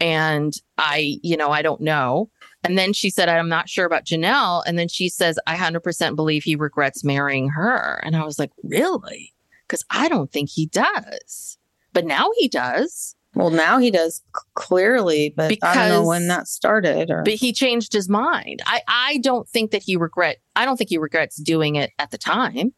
And 0.00 0.54
I, 0.78 1.18
you 1.22 1.36
know, 1.36 1.50
I 1.50 1.62
don't 1.62 1.82
know. 1.82 2.30
And 2.64 2.78
then 2.78 2.92
she 2.92 3.10
said, 3.10 3.28
I'm 3.28 3.48
not 3.48 3.68
sure 3.68 3.86
about 3.86 4.04
Janelle. 4.04 4.62
And 4.66 4.78
then 4.78 4.88
she 4.88 5.08
says, 5.08 5.38
I 5.46 5.56
100% 5.56 6.14
believe 6.16 6.44
he 6.44 6.54
regrets 6.54 7.02
marrying 7.02 7.48
her. 7.50 8.00
And 8.04 8.14
I 8.16 8.24
was 8.24 8.38
like, 8.38 8.52
really? 8.62 9.34
Because 9.66 9.84
I 9.90 10.08
don't 10.08 10.30
think 10.30 10.48
he 10.50 10.66
does. 10.66 11.58
But 11.92 12.04
now 12.06 12.30
he 12.38 12.48
does. 12.48 13.16
Well, 13.34 13.50
now 13.50 13.78
he 13.78 13.90
does 13.90 14.22
clearly, 14.54 15.32
but 15.36 15.44
I 15.62 15.74
don't 15.74 15.88
know 15.88 15.94
Because- 16.00 16.06
when 16.06 16.28
that 16.28 16.46
started. 16.46 17.10
Or 17.10 17.22
But 17.24 17.34
he 17.34 17.52
changed 17.52 17.92
his 17.94 18.08
mind. 18.08 18.62
I, 18.66 18.82
I 18.86 19.18
don't 19.18 19.48
think 19.48 19.70
that 19.72 19.82
he 19.82 19.96
regret, 19.96 20.36
I 20.54 20.64
don't 20.64 20.76
think 20.76 20.90
he 20.90 20.98
regrets 20.98 21.36
doing 21.36 21.76
it 21.76 21.90
at 21.98 22.10
the 22.10 22.18
time. 22.18 22.74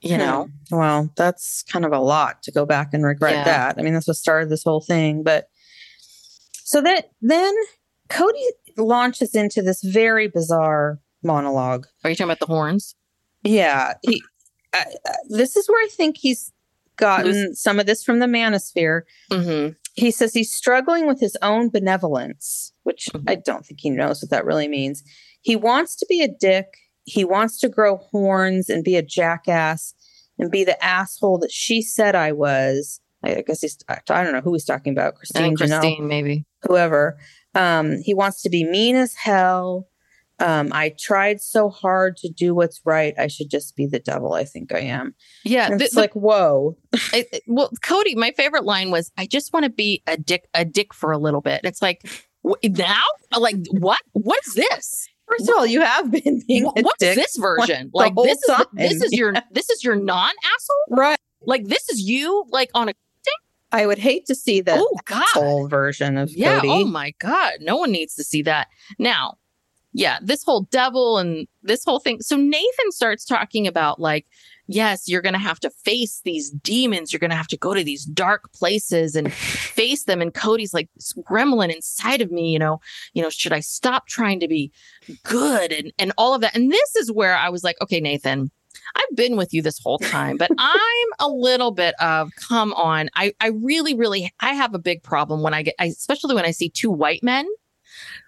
You 0.00 0.18
know? 0.18 0.48
Hmm. 0.70 0.76
Well, 0.76 1.10
that's 1.16 1.62
kind 1.64 1.84
of 1.86 1.92
a 1.92 1.98
lot 1.98 2.42
to 2.42 2.52
go 2.52 2.66
back 2.66 2.92
and 2.92 3.04
regret 3.04 3.32
Yeah. 3.34 3.44
that. 3.44 3.76
I 3.78 3.82
mean, 3.82 3.94
that's 3.94 4.06
what 4.06 4.16
started 4.18 4.50
this 4.50 4.62
whole 4.62 4.82
thing. 4.82 5.22
But 5.22 5.48
so 6.64 6.80
that 6.80 7.10
then 7.22 7.54
Kody 8.08 8.42
launches 8.76 9.34
into 9.34 9.62
this 9.62 9.82
very 9.82 10.26
bizarre 10.28 10.98
monologue. 11.22 11.86
Are 12.02 12.10
you 12.10 12.16
talking 12.16 12.30
about 12.30 12.40
the 12.40 12.46
horns? 12.46 12.94
Yeah, 13.44 13.94
he. 14.02 14.22
I, 14.72 14.86
I, 15.06 15.14
this 15.28 15.56
is 15.56 15.68
where 15.68 15.84
I 15.84 15.88
think 15.88 16.16
he's 16.18 16.50
gotten 16.96 17.54
some 17.54 17.78
of 17.78 17.86
this 17.86 18.02
from 18.02 18.18
the 18.18 18.26
manosphere. 18.26 19.02
Mm-hmm. 19.30 19.74
He 19.94 20.10
says 20.10 20.34
he's 20.34 20.52
struggling 20.52 21.06
with 21.06 21.20
his 21.20 21.36
own 21.42 21.68
benevolence, 21.70 22.72
which 22.82 23.08
Mhm. 23.12 23.24
I 23.28 23.36
don't 23.36 23.64
think 23.64 23.80
he 23.80 23.90
knows 23.90 24.22
what 24.22 24.30
that 24.30 24.44
really 24.44 24.66
means. 24.68 25.04
He 25.40 25.54
wants 25.56 25.94
to 25.96 26.06
be 26.08 26.22
a 26.22 26.28
dick. 26.28 26.66
He 27.04 27.24
wants 27.24 27.60
to 27.60 27.68
grow 27.68 27.98
horns 27.98 28.68
and 28.68 28.82
be 28.82 28.96
a 28.96 29.02
jackass 29.02 29.94
and 30.38 30.50
be 30.50 30.64
the 30.64 30.82
asshole 30.84 31.38
that 31.38 31.52
she 31.52 31.82
said 31.82 32.14
I 32.16 32.32
was. 32.32 33.00
I 33.22 33.36
I 33.36 33.42
guess 33.42 33.60
he's, 33.60 33.78
I 33.88 34.00
don't 34.06 34.32
know 34.32 34.40
who 34.40 34.52
he's 34.52 34.64
talking 34.64 34.92
about, 34.92 35.14
Christine, 35.14 35.56
Janelle, 35.56 35.80
Christine, 35.80 36.08
maybe. 36.08 36.44
Whoever. 36.66 37.18
Um, 37.54 37.98
he 38.02 38.14
wants 38.14 38.42
to 38.42 38.50
be 38.50 38.64
mean 38.64 38.96
as 38.96 39.14
hell. 39.14 39.88
Um, 40.40 40.70
I 40.72 40.92
tried 40.98 41.40
so 41.40 41.68
hard 41.70 42.16
to 42.18 42.28
do 42.28 42.54
what's 42.56 42.80
right. 42.84 43.14
I 43.16 43.28
should 43.28 43.50
just 43.50 43.76
be 43.76 43.86
the 43.86 44.00
devil. 44.00 44.32
I 44.32 44.44
think 44.44 44.72
I 44.74 44.80
am. 44.80 45.14
Yeah. 45.44 45.68
The- 45.70 45.84
it's 45.84 45.94
the- 45.94 46.00
like, 46.00 46.14
whoa. 46.14 46.76
I- 47.12 47.26
well, 47.46 47.70
Kody, 47.84 48.16
my 48.16 48.32
favorite 48.32 48.64
line 48.64 48.90
was, 48.90 49.12
"I 49.16 49.26
just 49.26 49.52
want 49.52 49.64
to 49.64 49.70
be 49.70 50.02
a 50.08 50.16
dick, 50.16 50.48
a 50.52 50.64
dick 50.64 50.92
for 50.92 51.12
a 51.12 51.18
little 51.18 51.40
bit." 51.40 51.60
It's 51.62 51.80
like, 51.80 52.02
now, 52.64 53.02
like, 53.38 53.56
what? 53.70 54.00
What 54.12 54.40
is 54.46 54.54
this? 54.54 55.06
First 55.28 55.48
of 55.48 55.54
all, 55.56 55.66
you 55.66 55.80
have 55.80 56.10
been 56.10 56.42
being 56.46 56.64
What's 56.64 56.98
dick. 56.98 57.14
this 57.14 57.36
version? 57.36 57.90
Like, 57.94 58.14
this 58.16 58.36
is 58.38 58.54
time. 58.56 58.66
this 58.74 59.00
is 59.02 59.12
your 59.12 59.32
this 59.52 59.70
is 59.70 59.84
your 59.84 59.94
non 59.96 60.30
asshole. 60.44 60.96
right. 60.98 61.18
Like, 61.46 61.66
this 61.66 61.88
is 61.90 62.00
you, 62.00 62.44
like 62.50 62.70
on 62.74 62.88
a 62.88 62.92
I 63.74 63.86
would 63.86 63.98
hate 63.98 64.24
to 64.26 64.36
see 64.36 64.60
the 64.60 64.76
oh 64.78 64.98
god, 65.04 65.68
version 65.68 66.16
of 66.16 66.30
yeah. 66.30 66.60
Oh 66.62 66.66
Kody. 66.66 66.68
Oh 66.70 66.84
my 66.86 67.12
god, 67.18 67.54
no 67.60 67.76
one 67.76 67.90
needs 67.90 68.14
to 68.14 68.22
see 68.22 68.40
that 68.42 68.68
now. 69.00 69.36
Yeah, 69.92 70.18
this 70.22 70.44
whole 70.44 70.62
devil 70.70 71.18
and 71.18 71.48
this 71.64 71.84
whole 71.84 71.98
thing. 71.98 72.20
So 72.20 72.36
Nathan 72.36 72.90
starts 72.90 73.24
talking 73.24 73.66
about 73.66 73.98
like, 74.00 74.26
yes, 74.68 75.08
you're 75.08 75.22
going 75.22 75.34
to 75.34 75.40
have 75.40 75.58
to 75.60 75.70
face 75.70 76.20
these 76.24 76.50
demons. 76.50 77.12
You're 77.12 77.20
going 77.20 77.30
to 77.30 77.36
have 77.36 77.48
to 77.48 77.56
go 77.56 77.74
to 77.74 77.82
these 77.82 78.04
dark 78.04 78.52
places 78.52 79.16
and 79.16 79.32
face 79.32 80.04
them. 80.04 80.20
And 80.20 80.32
Kody's 80.32 80.74
like, 80.74 80.88
this 80.94 81.12
gremlin 81.28 81.74
inside 81.74 82.20
of 82.20 82.30
me, 82.30 82.52
you 82.52 82.58
know, 82.60 82.80
you 83.12 83.22
know, 83.22 83.30
should 83.30 83.52
I 83.52 83.60
stop 83.60 84.06
trying 84.06 84.38
to 84.40 84.48
be 84.48 84.70
good 85.24 85.72
and 85.72 85.92
and 85.98 86.12
all 86.16 86.32
of 86.32 86.40
that? 86.42 86.54
And 86.54 86.70
this 86.70 86.96
is 86.96 87.10
where 87.10 87.36
I 87.36 87.48
was 87.48 87.64
like, 87.64 87.76
okay, 87.82 88.00
Nathan, 88.00 88.52
I've 88.96 89.16
been 89.16 89.36
with 89.36 89.52
you 89.54 89.62
this 89.62 89.78
whole 89.78 89.98
time, 89.98 90.36
but 90.36 90.50
I'm 90.58 91.08
a 91.20 91.28
little 91.28 91.70
bit 91.70 91.94
of 92.00 92.30
come 92.48 92.72
on. 92.74 93.08
I 93.14 93.32
I 93.40 93.48
really 93.48 93.94
really 93.94 94.32
I 94.40 94.54
have 94.54 94.74
a 94.74 94.78
big 94.78 95.02
problem 95.02 95.42
when 95.42 95.54
I 95.54 95.62
get 95.62 95.74
I, 95.78 95.86
especially 95.86 96.34
when 96.34 96.44
I 96.44 96.50
see 96.52 96.68
two 96.68 96.90
white 96.90 97.22
men 97.22 97.46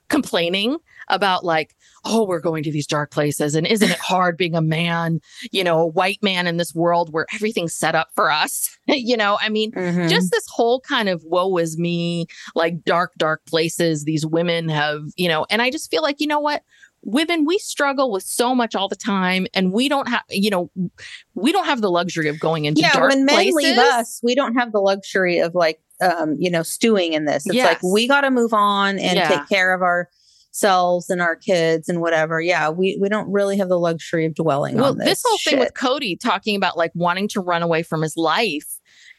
complaining 0.09 0.77
about 1.09 1.45
like 1.45 1.75
oh 2.05 2.25
we're 2.25 2.41
going 2.41 2.63
to 2.63 2.71
these 2.71 2.87
dark 2.87 3.11
places 3.11 3.57
and 3.57 3.67
isn't 3.67 3.91
it 3.91 3.99
hard 3.99 4.37
being 4.37 4.55
a 4.55 4.61
man 4.63 5.21
you 5.51 5.65
know 5.65 5.81
a 5.81 5.87
white 5.87 6.19
man 6.23 6.47
in 6.47 6.57
this 6.59 6.73
world 6.75 7.13
where 7.13 7.27
everything's 7.35 7.75
set 7.75 7.97
up 7.97 8.09
for 8.15 8.31
us 8.31 8.77
you 8.87 9.17
know 9.17 9.37
i 9.41 9.49
mean 9.49 9.73
Mhm. 9.73 10.09
just 10.09 10.31
this 10.31 10.47
whole 10.49 10.81
kind 10.81 11.09
of 11.09 11.23
woe 11.25 11.57
is 11.59 11.77
me 11.77 12.27
like 12.55 12.85
dark 12.85 13.13
dark 13.19 13.45
places 13.47 14.05
these 14.05 14.25
women 14.25 14.69
have 14.69 15.03
you 15.17 15.27
know 15.29 15.45
and 15.51 15.61
i 15.61 15.71
just 15.71 15.91
feel 15.91 16.03
like 16.03 16.21
you 16.21 16.27
know 16.29 16.41
what 16.41 16.63
women 17.07 17.45
we 17.47 17.57
struggle 17.59 18.11
with 18.11 18.25
so 18.25 18.53
much 18.55 18.75
all 18.75 18.89
the 18.89 18.97
time 18.97 19.47
and 19.55 19.73
we 19.73 19.89
don't 19.89 20.09
have 20.09 20.23
you 20.29 20.51
know 20.51 20.69
we 21.35 21.53
don't 21.53 21.65
have 21.67 21.81
the 21.81 21.91
luxury 21.91 22.29
of 22.29 22.39
going 22.41 22.65
into 22.65 22.81
yeah, 22.81 23.01
when 23.01 23.25
men 23.25 23.35
places 23.37 23.55
leave 23.55 23.79
us, 23.79 24.21
we 24.25 24.35
don't 24.35 24.55
have 24.57 24.73
the 24.73 24.81
luxury 24.81 25.39
of 25.39 25.55
like, 25.55 25.81
um, 26.01 26.35
you 26.39 26.51
know, 26.51 26.63
stewing 26.63 27.13
in 27.13 27.25
this. 27.25 27.47
It's 27.47 27.55
Yes. 27.55 27.65
like 27.83 27.93
we 27.93 28.09
got 28.09 28.23
to 28.23 28.31
move 28.31 28.53
on 28.53 28.99
and 28.99 29.17
Yeah. 29.17 29.29
take 29.29 29.49
care 29.49 29.73
of 29.73 29.83
ourselves 29.83 31.09
and 31.09 31.21
our 31.21 31.37
kids 31.37 31.89
and 31.89 32.01
whatever. 32.01 32.41
Yeah, 32.41 32.71
we 32.71 32.99
we 33.01 33.09
don't 33.09 33.31
really 33.31 33.57
have 33.59 33.69
the 33.69 33.79
luxury 33.79 34.27
of 34.27 34.35
dwelling 34.35 34.77
well 34.77 34.91
on 34.93 34.99
this, 34.99 35.09
this. 35.09 35.23
whole 35.27 35.39
thing 35.39 35.59
with 35.59 35.75
kody 35.75 36.19
talking 36.19 36.57
about 36.57 36.77
like 36.77 36.91
wanting 36.95 37.29
to 37.29 37.41
run 37.41 37.63
away 37.63 37.83
from 37.83 38.03
his 38.03 38.17
life 38.17 38.67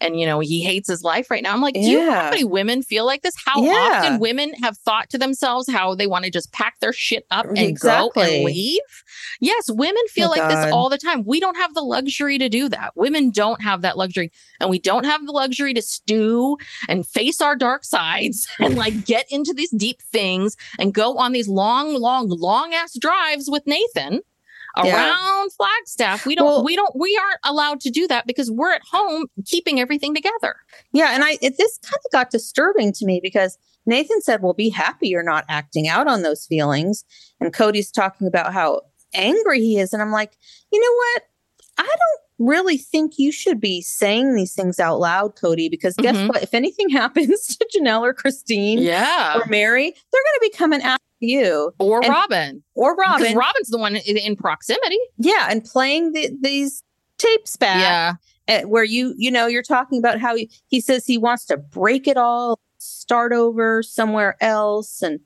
and 0.02 0.20
you 0.20 0.26
know 0.26 0.40
he 0.40 0.64
hates 0.64 0.90
his 0.90 1.04
life 1.04 1.30
right 1.32 1.44
now. 1.44 1.54
I'm 1.54 1.62
like 1.62 1.74
do 1.74 1.82
you 1.82 2.00
know 2.06 2.12
how 2.14 2.30
many 2.30 2.44
women 2.44 2.82
feel 2.84 3.06
like 3.06 3.22
this? 3.22 3.36
How 3.46 3.62
Yeah. 3.64 3.72
often 3.74 4.20
women 4.20 4.54
have 4.62 4.78
thought 4.78 5.10
to 5.12 5.18
themselves 5.18 5.70
how 5.70 5.96
they 5.96 6.08
want 6.08 6.26
to 6.26 6.32
just 6.32 6.52
pack 6.54 6.80
their 6.80 6.94
shit 6.94 7.26
up 7.32 7.46
and 7.56 7.80
go 7.80 8.12
and 8.16 8.44
leave? 8.46 8.80
Yes 9.40 9.70
women 9.70 9.96
oh 9.98 10.10
feel 10.12 10.28
Oh, 10.28 10.32
like 10.32 10.50
this 10.50 10.74
all 10.74 10.90
the 10.90 10.98
time. 10.98 11.24
We 11.26 11.40
don't 11.40 11.56
have 11.58 11.74
the 11.74 11.82
luxury 11.82 12.38
to 12.38 12.50
do 12.50 12.70
that. 12.70 12.92
Women 12.96 13.30
don't 13.32 13.62
have 13.62 13.82
that 13.82 13.98
luxury 13.98 14.32
and 14.60 14.70
we 14.70 14.80
don't 14.80 15.06
have 15.06 15.26
the 15.26 15.32
luxury 15.32 15.74
to 15.74 15.82
stew 15.82 16.58
and 16.90 17.08
face 17.08 17.42
our 17.42 17.56
dark 17.56 17.84
sides 17.84 18.48
and 18.60 18.76
like 18.76 19.06
get 19.06 19.26
into 19.32 19.54
these 19.54 19.72
deep 19.72 20.02
things 20.02 20.56
and 20.80 20.94
go 20.94 21.18
on 21.18 21.32
these 21.32 21.48
long 21.48 21.94
long 21.96 22.28
long 22.30 22.74
ass 22.74 22.98
drives 23.00 23.50
with 23.50 23.64
nathan 23.66 24.22
Yeah. 24.86 25.10
around 25.10 25.52
Flagstaff. 25.54 26.26
We 26.26 26.36
don't 26.36 26.46
Well- 26.46 26.64
we 26.64 26.76
don't 26.76 26.96
we 26.96 27.18
aren't 27.18 27.40
allowed 27.44 27.80
to 27.82 27.90
do 27.90 28.08
that 28.08 28.28
because 28.28 28.52
we're 28.52 28.74
at 28.74 28.82
home 28.92 29.26
keeping 29.46 29.80
everything 29.80 30.14
together. 30.14 30.56
Yeah, 30.94 31.12
and 31.14 31.24
I 31.24 31.38
it, 31.42 31.58
this 31.58 31.80
kind 31.84 32.00
of 32.06 32.12
got 32.12 32.30
disturbing 32.32 32.92
to 32.94 33.06
me 33.06 33.20
because 33.22 33.58
Nathan 33.86 34.22
said, 34.22 34.42
"Well, 34.42 34.54
be 34.54 34.70
happy 34.70 35.08
you're 35.08 35.24
not 35.24 35.46
acting 35.48 35.88
out 35.88 36.08
on 36.08 36.22
those 36.22 36.46
feelings," 36.46 37.06
and 37.40 37.54
Kody's 37.54 37.92
talking 37.92 38.28
about 38.28 38.54
how 38.54 38.82
angry 39.14 39.60
he 39.62 39.80
is, 39.80 39.94
and 39.94 40.02
I'm 40.02 40.12
like, 40.12 40.38
you 40.72 40.80
know 40.80 40.96
what? 40.96 41.24
I 41.78 41.84
don't 41.88 42.22
really 42.40 42.78
think 42.78 43.14
you 43.18 43.32
should 43.32 43.60
be 43.60 43.82
saying 43.82 44.36
these 44.36 44.54
things 44.54 44.80
out 44.80 45.00
loud, 45.00 45.36
Kody, 45.36 45.70
because 45.72 45.96
guess 45.96 46.16
Mhm. 46.16 46.30
what? 46.30 46.44
If 46.44 46.54
anything 46.54 46.90
happens 46.92 47.58
to 47.58 47.68
Janelle 47.76 48.02
or 48.02 48.14
Christine 48.14 48.80
Yeah. 48.80 49.38
or 49.40 49.46
Meri, 49.48 49.90
they're 49.92 49.92
going 50.24 50.36
to 50.36 50.40
be 50.42 50.50
coming 50.52 50.82
after 50.82 51.04
you 51.20 51.72
Or 51.80 52.04
And- 52.04 52.14
Robyn. 52.14 52.64
or 52.76 52.96
Because 52.96 53.22
Robyn. 53.22 53.36
Robyn's 53.38 53.70
the 53.70 53.78
one 53.80 53.96
in, 53.96 54.18
in 54.18 54.36
proximity. 54.36 55.00
yeah, 55.18 55.48
and 55.50 55.64
playing 55.64 56.12
the, 56.12 56.30
these 56.42 56.84
tapes 57.18 57.56
back. 57.58 57.80
Yeah. 57.80 58.14
uh, 58.50 58.62
where 58.68 58.84
you 58.84 59.14
you 59.18 59.30
know 59.32 59.48
you're 59.48 59.62
talking 59.64 59.98
about 60.00 60.20
how 60.20 60.36
he, 60.36 60.50
he 60.68 60.80
says 60.80 61.06
he 61.06 61.18
wants 61.18 61.44
to 61.46 61.58
break 61.58 62.08
it 62.08 62.16
all 62.16 62.60
start 62.78 63.34
over 63.34 63.82
somewhere 63.84 64.38
else 64.40 65.02
and 65.02 65.20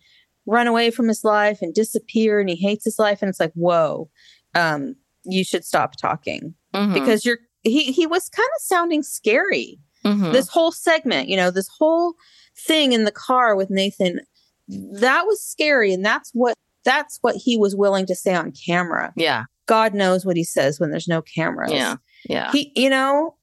run 0.47 0.65
away 0.65 0.89
from 0.89 1.07
his 1.07 1.23
life 1.23 1.61
and 1.61 1.71
disappear 1.73 2.39
and 2.39 2.49
he 2.49 2.55
hates 2.55 2.83
his 2.85 2.97
life 2.97 3.21
and 3.21 3.29
it's 3.29 3.39
like 3.39 3.51
whoa 3.53 4.09
um 4.55 4.95
you 5.23 5.43
should 5.43 5.63
stop 5.63 5.95
talking 5.97 6.55
Mhm. 6.73 6.93
because 6.93 7.25
you're 7.25 7.39
he 7.63 7.91
he 7.91 8.05
was 8.07 8.29
kind 8.29 8.49
of 8.57 8.61
sounding 8.63 9.03
scary 9.03 9.79
Mhm. 10.05 10.31
this 10.31 10.47
whole 10.47 10.71
segment 10.71 11.29
you 11.29 11.35
know 11.37 11.51
this 11.51 11.69
whole 11.77 12.15
thing 12.57 12.91
in 12.93 13.03
the 13.03 13.11
car 13.11 13.55
with 13.55 13.69
nathan 13.69 14.21
that 14.67 15.25
was 15.27 15.43
scary 15.43 15.93
and 15.93 16.03
that's 16.05 16.31
what 16.33 16.55
that's 16.83 17.19
what 17.21 17.35
he 17.35 17.57
was 17.57 17.75
willing 17.75 18.05
to 18.07 18.15
say 18.15 18.33
on 18.33 18.51
camera 18.51 19.13
yeah. 19.15 19.43
God 19.67 19.93
knows 19.93 20.25
what 20.25 20.35
he 20.35 20.43
says 20.43 20.79
when 20.81 20.89
there's 20.91 21.07
no 21.07 21.21
cameras. 21.21 21.71
Yeah. 21.71 21.95
Yeah. 22.27 22.51
He, 22.51 22.73
you 22.75 22.89
know, 22.89 23.35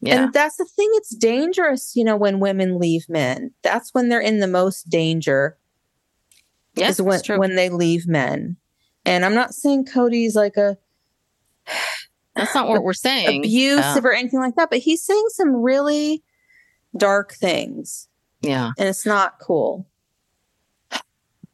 yeah. 0.00 0.24
and 0.24 0.32
that's 0.32 0.56
the 0.56 0.64
thing. 0.64 0.88
It's 0.94 1.14
dangerous, 1.14 1.92
you 1.94 2.02
know, 2.02 2.16
when 2.16 2.40
women 2.40 2.78
leave 2.78 3.04
men. 3.10 3.50
That's 3.62 3.92
when 3.92 4.08
they're 4.08 4.20
in 4.22 4.40
the 4.40 4.46
most 4.46 4.88
danger. 4.88 5.58
yes, 6.76 6.98
is 6.98 7.02
when 7.02 7.38
when 7.38 7.56
they 7.56 7.68
leave 7.68 8.06
men. 8.08 8.56
And 9.04 9.24
I'm 9.26 9.34
not 9.34 9.52
saying 9.52 9.84
Kody's 9.86 10.34
like 10.34 10.56
a 10.56 10.78
That's 12.34 12.54
not 12.54 12.68
what 12.68 12.82
we're 12.82 12.92
saying. 12.94 13.40
abusive 13.40 14.04
Uh, 14.04 14.08
or 14.08 14.12
anything 14.12 14.40
like 14.40 14.54
that, 14.56 14.70
but 14.70 14.78
he's 14.78 15.02
saying 15.02 15.24
some 15.28 15.54
really 15.54 16.22
dark 16.96 17.34
things, 17.34 18.08
yeah. 18.40 18.72
and 18.78 18.88
it's 18.88 19.06
not 19.06 19.38
cool. 19.40 19.86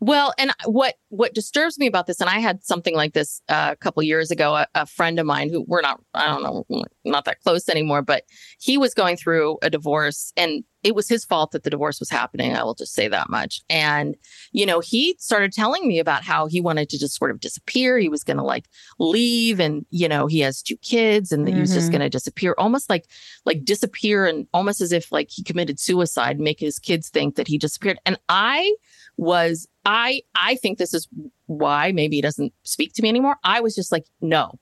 Well, 0.00 0.32
and 0.38 0.52
what 0.64 0.94
what 1.08 1.34
disturbs 1.34 1.76
me 1.78 1.86
about 1.88 2.06
this, 2.06 2.20
and 2.20 2.30
I 2.30 2.38
had 2.38 2.62
something 2.64 2.94
like 2.94 3.14
this 3.14 3.42
uh, 3.48 3.70
a 3.72 3.76
couple 3.76 4.00
years 4.04 4.30
ago. 4.30 4.54
A, 4.54 4.66
a 4.76 4.86
friend 4.86 5.18
of 5.18 5.26
mine 5.26 5.50
who 5.50 5.64
we're 5.66 5.80
not, 5.80 6.00
I 6.14 6.26
don't 6.26 6.42
know, 6.44 6.84
not 7.04 7.24
that 7.24 7.40
close 7.40 7.68
anymore, 7.68 8.02
but 8.02 8.22
he 8.60 8.78
was 8.78 8.94
going 8.94 9.16
through 9.16 9.58
a 9.60 9.70
divorce, 9.70 10.32
and 10.36 10.62
it 10.84 10.94
was 10.94 11.08
his 11.08 11.24
fault 11.24 11.50
that 11.50 11.64
the 11.64 11.70
divorce 11.70 11.98
was 11.98 12.10
happening. 12.10 12.54
I 12.54 12.62
will 12.62 12.74
just 12.76 12.94
say 12.94 13.08
that 13.08 13.28
much. 13.28 13.60
And 13.68 14.14
you 14.52 14.66
know, 14.66 14.78
he 14.78 15.16
started 15.18 15.52
telling 15.52 15.88
me 15.88 15.98
about 15.98 16.22
how 16.22 16.46
he 16.46 16.60
wanted 16.60 16.90
to 16.90 16.98
just 16.98 17.18
sort 17.18 17.32
of 17.32 17.40
disappear. 17.40 17.98
He 17.98 18.08
was 18.08 18.22
going 18.22 18.36
to 18.36 18.44
like 18.44 18.66
leave, 19.00 19.58
and 19.58 19.84
you 19.90 20.08
know, 20.08 20.28
he 20.28 20.38
has 20.40 20.62
two 20.62 20.76
kids, 20.76 21.32
and 21.32 21.44
that 21.48 21.54
he 21.54 21.60
was 21.60 21.72
just 21.72 21.88
Mhm. 21.88 21.92
going 21.92 22.02
to 22.02 22.08
disappear, 22.10 22.54
almost 22.56 22.88
like 22.88 23.06
like 23.44 23.64
disappear, 23.64 24.26
and 24.26 24.46
almost 24.54 24.80
as 24.80 24.92
if 24.92 25.10
like 25.10 25.28
he 25.28 25.42
committed 25.42 25.80
suicide, 25.80 26.38
make 26.38 26.60
his 26.60 26.78
kids 26.78 27.08
think 27.08 27.34
that 27.34 27.48
he 27.48 27.58
disappeared. 27.58 27.98
And 28.06 28.16
I 28.28 28.72
was 29.18 29.68
I 29.84 30.22
I 30.34 30.54
think 30.56 30.78
this 30.78 30.94
is 30.94 31.06
why 31.46 31.92
maybe 31.92 32.16
he 32.16 32.22
doesn't 32.22 32.54
speak 32.62 32.94
to 32.94 33.02
me 33.02 33.08
anymore. 33.10 33.36
I 33.44 33.60
was 33.60 33.74
just 33.74 33.92
like, 33.92 34.06
no, 34.22 34.52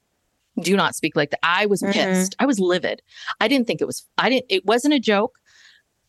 do 0.60 0.76
not 0.76 0.96
speak 0.96 1.14
like 1.14 1.30
that. 1.30 1.40
I 1.44 1.66
was 1.66 1.82
Mhm. 1.82 1.92
pissed. 1.92 2.34
I 2.40 2.46
was 2.46 2.58
livid. 2.58 3.02
I 3.40 3.46
didn't 3.46 3.66
think 3.68 3.80
it 3.80 3.86
was 3.86 4.04
I 4.18 4.30
didn't 4.30 4.46
it 4.48 4.64
wasn't 4.66 4.94
a 4.94 4.98
joke. 5.00 5.38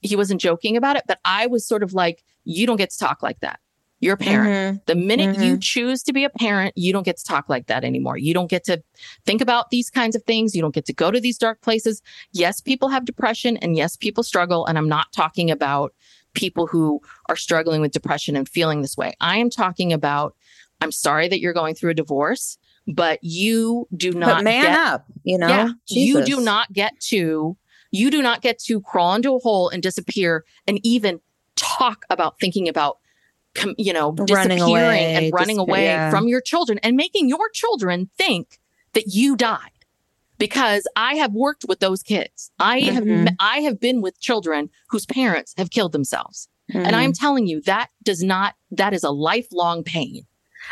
He 0.02 0.16
wasn't 0.16 0.42
joking 0.42 0.78
about 0.78 0.96
it, 0.96 1.04
but 1.08 1.20
I 1.26 1.48
was 1.48 1.66
sort 1.68 1.84
of 1.84 1.94
like, 1.94 2.24
you 2.46 2.66
don't 2.66 2.78
get 2.78 2.92
to 2.92 2.98
talk 2.98 3.22
like 3.22 3.40
that. 3.42 3.60
You're 4.00 4.14
a 4.14 4.18
parent. 4.18 4.82
Mhm. 4.82 4.86
The 4.86 4.94
minute 4.96 5.40
you 5.40 5.58
choose 5.58 6.04
to 6.04 6.14
be 6.14 6.24
a 6.24 6.30
parent, 6.30 6.74
you 6.78 6.94
don't 6.94 7.02
get 7.04 7.18
to 7.18 7.26
talk 7.26 7.50
like 7.50 7.66
that 7.66 7.84
anymore. 7.84 8.16
You 8.16 8.32
don't 8.32 8.48
get 8.50 8.64
to 8.66 8.84
think 9.26 9.42
about 9.42 9.72
these 9.72 9.90
kinds 9.90 10.16
of 10.16 10.22
things. 10.24 10.56
You 10.56 10.62
don't 10.62 10.74
get 10.76 10.86
to 10.86 10.94
go 10.94 11.10
to 11.10 11.20
these 11.20 11.40
dark 11.40 11.62
places. 11.62 12.04
Yes, 12.32 12.62
people 12.62 12.90
have 12.90 13.06
depression 13.06 13.58
and 13.58 13.76
yes, 13.76 13.98
people 13.98 14.22
struggle. 14.24 14.68
And 14.68 14.78
I'm 14.78 14.88
not 14.88 15.12
talking 15.14 15.50
about 15.50 15.96
people 16.38 16.68
who 16.68 17.02
are 17.28 17.36
struggling 17.36 17.82
with 17.82 17.92
depression 17.92 18.36
and 18.36 18.48
feeling 18.48 18.82
this 18.82 18.96
way. 18.96 19.14
I 19.20 19.38
am 19.38 19.50
talking 19.50 19.92
about, 19.92 20.36
I'm 20.80 20.92
sorry 20.92 21.28
that 21.28 21.40
you're 21.40 21.54
going 21.54 21.76
through 21.76 21.92
a 21.92 21.96
divorce, 21.96 22.58
but 22.88 23.20
you 23.22 23.88
do 23.96 24.12
not 24.12 24.38
But 24.38 24.44
man 24.44 24.64
get 24.64 24.78
up, 24.78 25.06
you 25.24 25.38
know. 25.38 25.48
yeah, 25.48 25.70
you 25.88 26.24
do 26.24 26.40
not 26.40 26.72
get 26.72 27.00
to 27.10 27.58
you 27.90 28.12
do 28.12 28.22
not 28.22 28.42
get 28.42 28.60
to 28.60 28.82
crawl 28.82 29.16
into 29.16 29.34
a 29.34 29.40
hole 29.40 29.70
and 29.70 29.82
disappear 29.82 30.44
and 30.68 30.80
even 30.84 31.22
talk 31.56 32.04
about 32.10 32.40
thinking 32.40 32.68
about 32.68 33.00
you 33.78 33.92
know 33.92 34.12
Running 34.12 34.26
disappearing 34.26 34.62
away, 34.62 35.16
and 35.16 35.34
running 35.34 35.58
away 35.58 35.86
yeah. 35.86 36.12
from 36.12 36.28
your 36.28 36.42
children 36.42 36.80
and 36.84 36.96
making 36.96 37.28
your 37.28 37.50
children 37.54 38.10
think 38.18 38.60
that 38.94 39.08
you 39.08 39.36
died 39.36 39.72
because 40.38 40.88
I 40.96 41.16
have 41.16 41.34
worked 41.34 41.66
with 41.68 41.80
those 41.80 42.04
kids. 42.04 42.52
I 42.60 42.80
have 42.82 43.04
Mhm. 43.04 43.36
I 43.40 43.60
have 43.62 43.80
been 43.80 44.02
with 44.02 44.20
children 44.20 44.70
whose 44.90 45.06
parents 45.06 45.54
have 45.58 45.70
killed 45.72 45.92
themselves. 45.92 46.48
And 46.74 46.88
Mhm. 46.88 46.94
I'm 46.94 47.14
telling 47.14 47.48
you, 47.48 47.62
that 47.62 47.90
does 48.04 48.22
not, 48.22 48.56
that 48.72 48.94
is 48.94 49.04
a 49.04 49.10
lifelong 49.12 49.84
pain. 49.84 50.24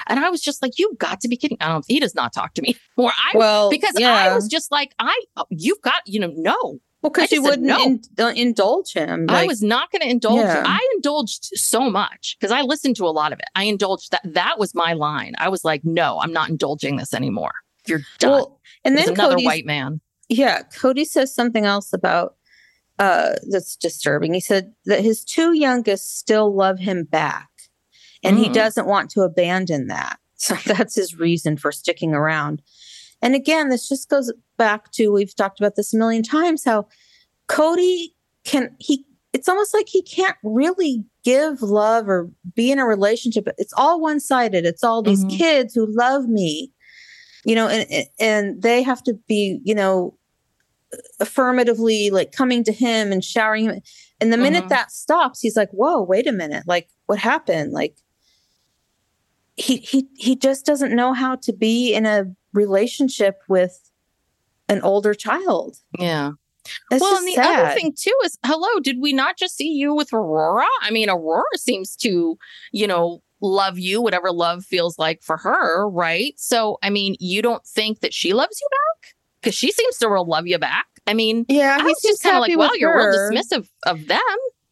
And 0.08 0.20
I 0.20 0.30
was 0.30 0.42
just 0.42 0.62
like, 0.62 0.74
you've 0.78 0.98
got 0.98 1.22
to 1.22 1.30
be 1.30 1.38
kidding. 1.38 1.58
I 1.62 1.70
don't, 1.70 1.86
he 1.88 2.00
does 2.02 2.14
not 2.16 2.34
talk 2.34 2.54
to 2.56 2.62
me 2.62 2.76
more. 2.98 3.12
I, 3.12 3.38
well 3.38 3.70
because 3.70 3.94
yeah. 3.98 4.14
I 4.14 4.36
was 4.36 4.48
just 4.48 4.72
like, 4.72 4.94
I, 5.00 5.18
you've 5.50 5.82
got, 5.82 6.02
you 6.06 6.20
know, 6.20 6.34
no, 6.36 6.58
well 7.02 7.12
because 7.14 7.32
you 7.32 7.42
wouldn't 7.42 7.64
no. 7.64 7.82
in- 7.86 8.02
don't 8.14 8.36
indulge 8.38 8.92
him. 8.94 9.28
I 9.30 9.46
was 9.46 9.62
not 9.62 9.90
going 9.92 10.02
to 10.02 10.10
indulge. 10.10 10.40
Yeah. 10.40 10.64
I 10.66 10.80
indulged 10.96 11.46
so 11.54 11.90
much 11.90 12.36
because 12.40 12.52
I 12.52 12.62
listened 12.62 12.98
to 12.98 13.06
a 13.06 13.14
lot 13.14 13.32
of 13.32 13.40
it. 13.40 13.46
I 13.56 13.64
indulged 13.64 14.12
that. 14.12 14.22
That 14.26 14.60
was 14.60 14.76
my 14.76 14.94
line. 14.94 15.34
I 15.38 15.48
was 15.50 15.64
like, 15.64 15.82
no, 15.86 16.20
I'm 16.20 16.34
not 16.34 16.50
indulging 16.50 16.98
this 16.98 17.14
anymore. 17.14 17.54
You're 17.88 18.02
done. 18.20 18.32
well, 18.32 18.62
and 18.84 18.98
then 18.98 19.10
another 19.10 19.36
Kody's- 19.36 19.46
white 19.46 19.66
man. 19.66 20.02
Yeah, 20.30 20.64
Kody 20.64 21.06
says 21.06 21.34
something 21.34 21.66
else 21.66 21.94
about 21.94 22.36
uh 22.98 23.34
that's 23.50 23.76
disturbing. 23.76 24.34
He 24.34 24.40
said 24.40 24.74
that 24.86 25.02
his 25.04 25.24
two 25.24 25.54
youngest 25.54 26.18
still 26.18 26.54
love 26.56 26.80
him 26.80 27.04
back 27.04 27.50
and 28.24 28.38
he 28.40 28.50
Mm. 28.50 28.54
doesn't 28.54 28.88
want 28.88 29.10
to 29.12 29.22
abandon 29.22 29.88
that. 29.88 30.18
So 30.38 30.56
that's 30.66 30.96
his 30.96 31.16
reason 31.18 31.56
for 31.58 31.72
sticking 31.72 32.14
around. 32.14 32.62
And 33.22 33.36
again, 33.36 33.70
this 33.70 33.88
just 33.88 34.10
goes 34.10 34.32
back 34.58 34.92
to 34.92 35.10
we've 35.12 35.34
talked 35.36 35.60
about 35.62 35.76
this 35.78 35.94
a 35.94 35.98
million 35.98 36.24
times 36.24 36.64
how 36.66 36.88
Kody 37.48 38.08
can 38.44 38.76
he 38.80 39.06
it's 39.34 39.50
almost 39.50 39.74
like 39.74 39.88
he 39.90 40.02
can't 40.02 40.38
really 40.44 41.04
give 41.24 41.62
love 41.62 42.08
or 42.08 42.30
be 42.56 42.72
in 42.72 42.80
a 42.80 42.86
relationship. 42.86 43.48
It's 43.58 43.74
all 43.76 44.00
one-sided. 44.00 44.66
It's 44.66 44.84
all 44.84 45.02
these 45.02 45.26
Mhm. 45.26 45.38
kids 45.38 45.74
who 45.74 45.86
love 45.88 46.28
me 46.30 46.72
you 47.46 47.56
know 47.56 47.68
and 47.68 48.08
and 48.20 48.62
they 48.62 48.82
have 48.84 49.04
to 49.04 49.14
be 49.28 49.60
you 49.64 49.76
know 49.76 50.18
affirmatively 51.20 52.10
like 52.10 52.32
coming 52.32 52.64
to 52.64 52.72
him 52.72 53.12
and 53.12 53.24
showering 53.24 53.66
him 53.66 53.82
and 54.22 54.32
the 54.32 54.38
minute 54.38 54.66
Mhm. 54.66 54.70
that 54.70 54.92
stops 54.92 55.42
he's 55.42 55.56
like 55.58 55.70
whoa 55.72 56.02
wait 56.02 56.28
a 56.28 56.32
minute 56.32 56.64
like 56.68 56.88
what 57.06 57.20
happened 57.20 57.72
like 57.74 57.98
he 59.58 59.78
he 59.78 60.08
he 60.16 60.36
just 60.36 60.66
doesn't 60.66 60.96
know 60.96 61.14
how 61.14 61.36
to 61.36 61.54
be 61.54 61.94
in 61.94 62.06
a 62.06 62.26
relationship 62.54 63.40
with 63.48 63.80
an 64.70 64.82
older 64.82 65.14
child 65.14 65.78
Yeah. 66.00 66.32
it's 66.92 67.02
well, 67.02 67.18
and 67.18 67.28
the 67.28 67.34
sad. 67.36 67.66
other 67.66 67.76
thing 67.76 67.94
too 67.98 68.18
is, 68.24 68.38
hello, 68.46 68.80
did 68.82 68.98
we 69.00 69.14
not 69.14 69.38
just 69.38 69.56
see 69.56 69.70
you 69.72 69.94
with 69.94 70.12
Aurora? 70.14 70.66
I 70.82 70.90
mean, 70.92 71.10
Aurora 71.10 71.44
seems 71.58 71.96
to, 71.98 72.38
you 72.72 72.88
know, 72.88 73.22
love 73.42 73.78
you, 73.78 74.02
whatever 74.02 74.32
love 74.32 74.64
feels 74.66 74.98
like 74.98 75.22
for 75.22 75.38
her, 75.38 75.88
right? 75.90 76.34
So, 76.38 76.78
I 76.82 76.90
mean, 76.90 77.16
you 77.20 77.42
don't 77.42 77.66
think 77.66 78.00
that 78.02 78.14
she 78.14 78.34
loves 78.34 78.60
you 78.62 78.68
back 78.72 79.14
because 79.42 79.56
she 79.56 79.72
seems 79.72 79.98
to 79.98 80.10
real 80.10 80.26
love 80.26 80.48
you 80.48 80.58
back. 80.58 80.86
I 81.08 81.14
mean, 81.14 81.46
yeah 81.50 81.78
I 81.80 81.84
was 81.84 82.02
just 82.02 82.24
kind 82.24 82.36
of 82.38 82.42
like, 82.42 82.58
wow, 82.58 82.72
you're 82.76 82.92
her. 82.92 83.30
real 83.30 83.42
dismissive 83.42 83.70
of 83.86 84.08
them. 84.08 84.20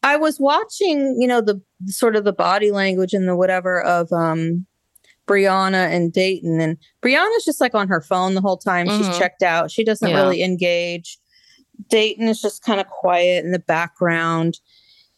I 0.02 0.16
was 0.16 0.40
watching, 0.40 1.16
you 1.20 1.26
know, 1.28 1.40
the 1.40 1.60
sort 1.86 2.16
of 2.16 2.24
the 2.24 2.32
body 2.32 2.70
language 2.72 3.12
and 3.14 3.28
the 3.28 3.36
whatever 3.36 3.80
of 3.82 4.12
um 4.12 4.66
Breanna 5.26 5.90
and 5.90 6.12
Dayton. 6.12 6.60
And 6.60 6.76
Breanna's 7.02 7.44
just 7.44 7.60
like 7.60 7.74
on 7.74 7.88
her 7.88 8.00
phone 8.02 8.34
the 8.34 8.40
whole 8.42 8.58
time. 8.58 8.86
Mhm. 8.88 8.98
She's 8.98 9.16
checked 9.18 9.42
out. 9.42 9.70
She 9.70 9.84
doesn't 9.84 10.08
Yeah. 10.08 10.16
really 10.16 10.42
engage. 10.42 11.18
Dayton 11.88 12.28
is 12.28 12.40
just 12.40 12.62
kind 12.62 12.80
of 12.80 12.86
quiet 12.88 13.44
in 13.44 13.52
the 13.52 13.58
background. 13.58 14.58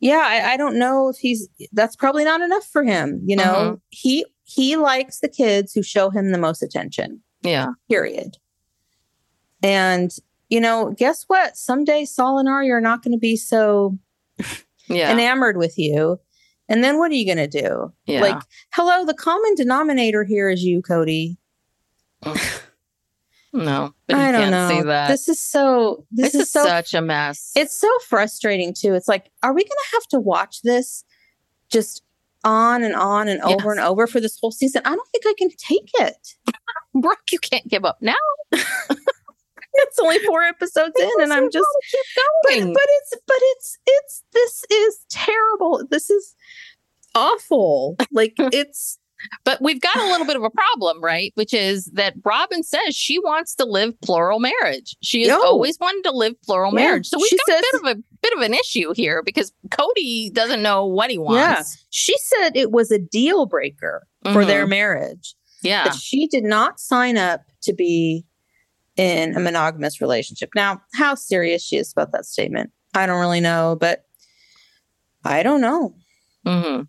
Yeah, 0.01 0.23
I, 0.25 0.53
I 0.53 0.57
don't 0.57 0.79
know 0.79 1.09
if 1.09 1.17
he's 1.17 1.49
that's 1.73 1.97
probably 1.97 2.25
not 2.25 2.41
enough 2.43 2.67
for 2.67 2.83
him. 2.85 3.23
You 3.25 3.37
know, 3.37 3.43
Mhm. 3.77 3.81
he 3.91 4.27
he 4.45 4.77
likes 4.77 5.21
the 5.21 5.29
kids 5.29 5.73
who 5.73 5.83
show 5.83 6.11
him 6.11 6.31
the 6.33 6.39
most 6.39 6.63
attention. 6.63 7.21
Yeah. 7.43 7.69
Period. 7.89 8.37
And 9.63 10.11
you 10.49 10.61
know, 10.61 10.93
guess 10.97 11.25
what? 11.27 11.57
Someday 11.57 12.05
Sol 12.05 12.39
and 12.39 12.49
Ari 12.49 12.71
are 12.71 12.81
not 12.81 13.03
going 13.03 13.13
to 13.13 13.19
be 13.19 13.37
so 13.37 13.99
Yeah. 14.89 15.11
enamored 15.11 15.57
with 15.57 15.77
you. 15.79 16.19
And 16.69 16.83
then 16.85 16.99
what 16.99 17.11
are 17.11 17.15
you 17.15 17.25
going 17.27 17.51
to 17.51 17.61
do? 17.63 17.93
yeah. 18.07 18.21
Like, 18.21 18.43
hello, 18.73 19.05
the 19.05 19.15
common 19.15 19.55
denominator 19.55 20.25
here 20.25 20.49
is 20.49 20.63
you, 20.63 20.83
Kody. 20.83 21.37
no, 23.57 23.95
but 24.07 24.17
I 24.17 24.27
you 24.27 24.33
don't 24.33 24.51
can't 24.53 24.87
know. 24.87 25.09
This 25.09 25.29
is 25.29 25.41
so. 25.41 26.05
This, 26.11 26.33
This, 26.33 26.35
is, 26.35 26.41
is 26.47 26.53
so. 26.53 26.65
such 26.65 26.95
a 26.95 27.03
mess. 27.03 27.53
it's 27.57 27.77
so 27.79 27.89
frustrating 28.07 28.75
too. 28.75 28.95
It's 28.95 29.09
like, 29.09 29.31
are 29.43 29.53
we 29.53 29.63
going 29.63 29.69
to 29.71 29.91
have 29.95 30.07
to 30.09 30.21
watch 30.21 30.63
this 30.63 31.05
just 31.71 32.03
on 32.45 32.83
and 32.85 32.95
on 32.95 33.29
and 33.29 33.41
over 33.43 33.71
Yes. 33.71 33.79
and 33.79 33.81
over 33.81 34.07
for 34.07 34.21
this 34.21 34.39
whole 34.41 34.53
season? 34.53 34.83
I 34.85 34.95
don't 34.95 35.09
think 35.09 35.25
I 35.27 35.35
can 35.39 35.51
take 35.51 35.91
it. 36.01 36.35
Brooke, 36.95 37.33
you 37.33 37.39
can't 37.39 37.67
give 37.69 37.85
up 37.85 37.99
now. 38.01 38.15
It's 39.79 39.99
only 39.99 40.19
four 40.21 40.43
episodes 40.43 40.95
in, 40.99 41.11
and 41.21 41.33
I'm 41.35 41.51
just. 41.51 41.67
keep 41.91 42.01
But, 42.45 42.51
going. 42.55 42.73
but 42.73 42.83
it's 42.87 43.15
but 43.27 43.37
it's 43.39 43.79
it's 43.87 44.23
this 44.33 44.65
is 44.71 45.01
terrible. 45.11 45.83
This 45.91 46.09
is 46.09 46.35
awful. 47.15 47.97
Like 48.11 48.33
it's 48.39 48.99
But 49.45 49.61
we've 49.63 49.81
got 49.81 49.97
a 49.97 50.05
little 50.09 50.27
bit 50.27 50.37
of 50.37 50.43
a 50.45 50.51
problem, 50.51 51.03
right? 51.03 51.33
Which 51.37 51.55
is 51.55 51.87
that 51.95 52.15
Robyn 52.25 52.63
says 52.63 52.95
she 52.95 53.19
wants 53.19 53.55
to 53.57 53.65
live 53.65 53.99
plural 54.03 54.41
marriage. 54.41 54.97
She 55.03 55.23
has 55.23 55.29
Yo. 55.29 55.41
always 55.43 55.79
wanted 55.81 56.03
to 56.09 56.13
live 56.15 56.35
plural 56.43 56.73
Yeah. 56.73 56.85
marriage. 56.87 57.07
So 57.09 57.19
we've 57.19 57.29
She 57.29 57.37
got 57.39 57.47
says- 57.47 57.59
a 57.59 57.63
bit 57.63 57.81
of 57.93 57.99
a 57.99 58.03
bit 58.23 58.33
of 58.37 58.41
an 58.43 58.55
issue 58.55 58.93
here 58.95 59.23
because 59.25 59.53
Kody 59.71 60.33
doesn't 60.33 60.63
know 60.63 60.85
what 60.87 61.11
he 61.11 61.19
wants. 61.19 61.39
Yeah. 61.39 61.63
she 61.91 62.15
said 62.19 62.57
it 62.57 62.71
was 62.73 62.91
a 62.91 62.99
deal 62.99 63.47
breaker 63.47 64.07
for 64.25 64.43
Mhm. 64.43 64.47
their 64.47 64.67
marriage. 64.67 65.35
yeah. 65.63 65.91
she 65.93 66.27
did 66.29 66.45
not 66.45 66.79
sign 66.79 67.17
up 67.17 67.43
to 67.63 67.73
be 67.73 68.25
in 68.97 69.37
a 69.37 69.41
monogamous 69.41 70.01
relationship. 70.01 70.51
Now, 70.55 70.81
how 70.95 71.15
serious 71.15 71.63
she 71.65 71.77
is 71.77 71.91
about 71.93 72.13
that 72.13 72.25
statement, 72.25 72.71
I 72.95 73.07
don't 73.07 73.21
really 73.21 73.41
know, 73.41 73.77
but 73.81 74.05
I 75.25 75.43
don't 75.43 75.61
know. 75.61 75.95
hmm 76.47 76.83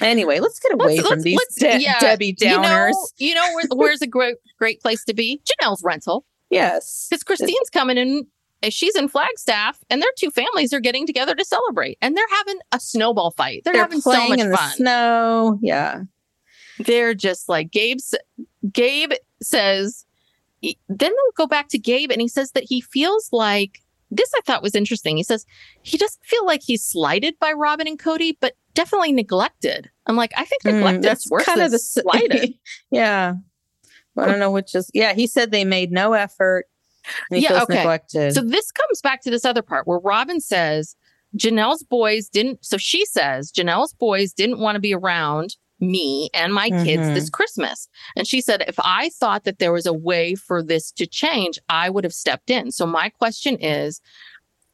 Anyway, 0.00 0.40
let's 0.40 0.58
get 0.58 0.72
away 0.72 0.96
Let's- 0.96 1.00
from 1.02 1.10
let's- 1.10 1.22
these 1.24 1.36
let's- 1.38 1.54
De- 1.56 1.82
yeah, 1.82 1.98
Debbie 2.00 2.34
Downers. 2.34 2.92
You 3.18 3.34
know, 3.34 3.44
you 3.44 3.50
know 3.50 3.54
where, 3.54 3.64
where's 3.88 4.02
a 4.02 4.06
great 4.06 4.36
great 4.58 4.80
place 4.80 5.04
to 5.04 5.14
be? 5.14 5.40
Janelle's 5.44 5.82
rental. 5.84 6.24
yes. 6.50 7.06
Because 7.10 7.22
Christine's 7.22 7.70
coming 7.72 7.98
in. 7.98 8.26
uh, 8.62 8.70
She's 8.70 8.96
in 8.96 9.08
Flagstaff, 9.08 9.78
and 9.90 10.00
their 10.00 10.10
two 10.18 10.30
families 10.30 10.72
are 10.72 10.80
getting 10.80 11.06
together 11.06 11.34
to 11.34 11.44
celebrate, 11.44 11.98
and 12.00 12.16
they're 12.16 12.24
having 12.30 12.58
a 12.72 12.80
snowball 12.80 13.32
fight. 13.32 13.62
They're, 13.64 13.74
They're 13.74 13.82
having 13.82 14.00
so 14.00 14.28
much 14.28 14.38
in 14.40 14.50
the 14.50 14.68
snow. 14.70 15.58
Yeah. 15.60 16.02
They're 16.78 17.12
just 17.14 17.48
like 17.48 17.70
Gabe's. 17.70 18.14
Gabe 18.72 19.12
says. 19.42 20.06
Then 20.62 20.76
they'll 21.10 21.32
go 21.36 21.46
back 21.48 21.68
to 21.70 21.78
Gabe, 21.78 22.10
and 22.12 22.20
he 22.20 22.28
says 22.28 22.52
that 22.52 22.62
he 22.68 22.80
feels 22.80 23.28
like 23.32 23.81
this. 24.16 24.30
I 24.36 24.40
thought 24.42 24.62
was 24.62 24.74
interesting. 24.74 25.16
He 25.16 25.22
says 25.22 25.44
he 25.82 25.98
doesn't 25.98 26.24
feel 26.24 26.44
like 26.46 26.62
he's 26.62 26.84
slighted 26.84 27.38
by 27.40 27.52
Robyn 27.52 27.86
and 27.88 27.98
Kody, 27.98 28.36
but 28.40 28.54
definitely 28.74 29.12
neglected. 29.12 29.90
I'm 30.06 30.16
like, 30.16 30.32
I 30.36 30.44
think 30.44 30.62
Mm, 30.64 30.74
neglected 30.74 31.02
that's 31.04 31.24
is 31.26 31.30
worse 31.30 31.44
kind 31.44 31.58
than 31.60 31.66
of 31.66 31.72
the 31.72 31.78
slighted. 31.80 32.54
yeah. 32.90 33.34
I 34.18 34.26
don't 34.26 34.38
know 34.38 34.50
which 34.50 34.74
is. 34.74 34.90
Yeah, 34.92 35.14
he 35.14 35.26
said 35.26 35.50
they 35.50 35.64
made 35.64 35.90
no 35.90 36.12
effort. 36.12 36.66
he 37.30 37.38
Yeah, 37.40 37.62
okay. 37.62 37.76
neglected. 37.78 38.34
So 38.34 38.42
this 38.42 38.70
comes 38.70 39.00
back 39.00 39.22
to 39.22 39.30
this 39.30 39.44
other 39.44 39.62
part 39.62 39.86
where 39.86 39.98
Robyn 39.98 40.40
says 40.40 40.96
Janelle's 41.36 41.82
boys 41.82 42.28
didn't. 42.28 42.64
So 42.64 42.76
she 42.76 43.06
says 43.06 43.50
Janelle's 43.50 43.94
boys 43.94 44.32
didn't 44.34 44.58
want 44.58 44.76
to 44.76 44.80
be 44.80 44.94
around 44.94 45.56
me 45.82 46.30
and 46.32 46.54
my 46.54 46.70
kids 46.70 47.02
Mhm. 47.08 47.14
this 47.14 47.28
Christmas. 47.28 47.88
And 48.16 48.26
she 48.26 48.40
said, 48.40 48.64
if 48.68 48.76
I 48.78 49.10
thought 49.10 49.44
that 49.44 49.58
there 49.58 49.72
was 49.72 49.84
a 49.84 49.92
way 49.92 50.34
for 50.34 50.62
this 50.62 50.90
to 50.92 51.06
change, 51.06 51.58
I 51.68 51.90
would 51.90 52.04
have 52.04 52.14
stepped 52.14 52.48
in. 52.50 52.70
So 52.70 52.86
my 52.86 53.08
question 53.10 53.56
is, 53.60 54.00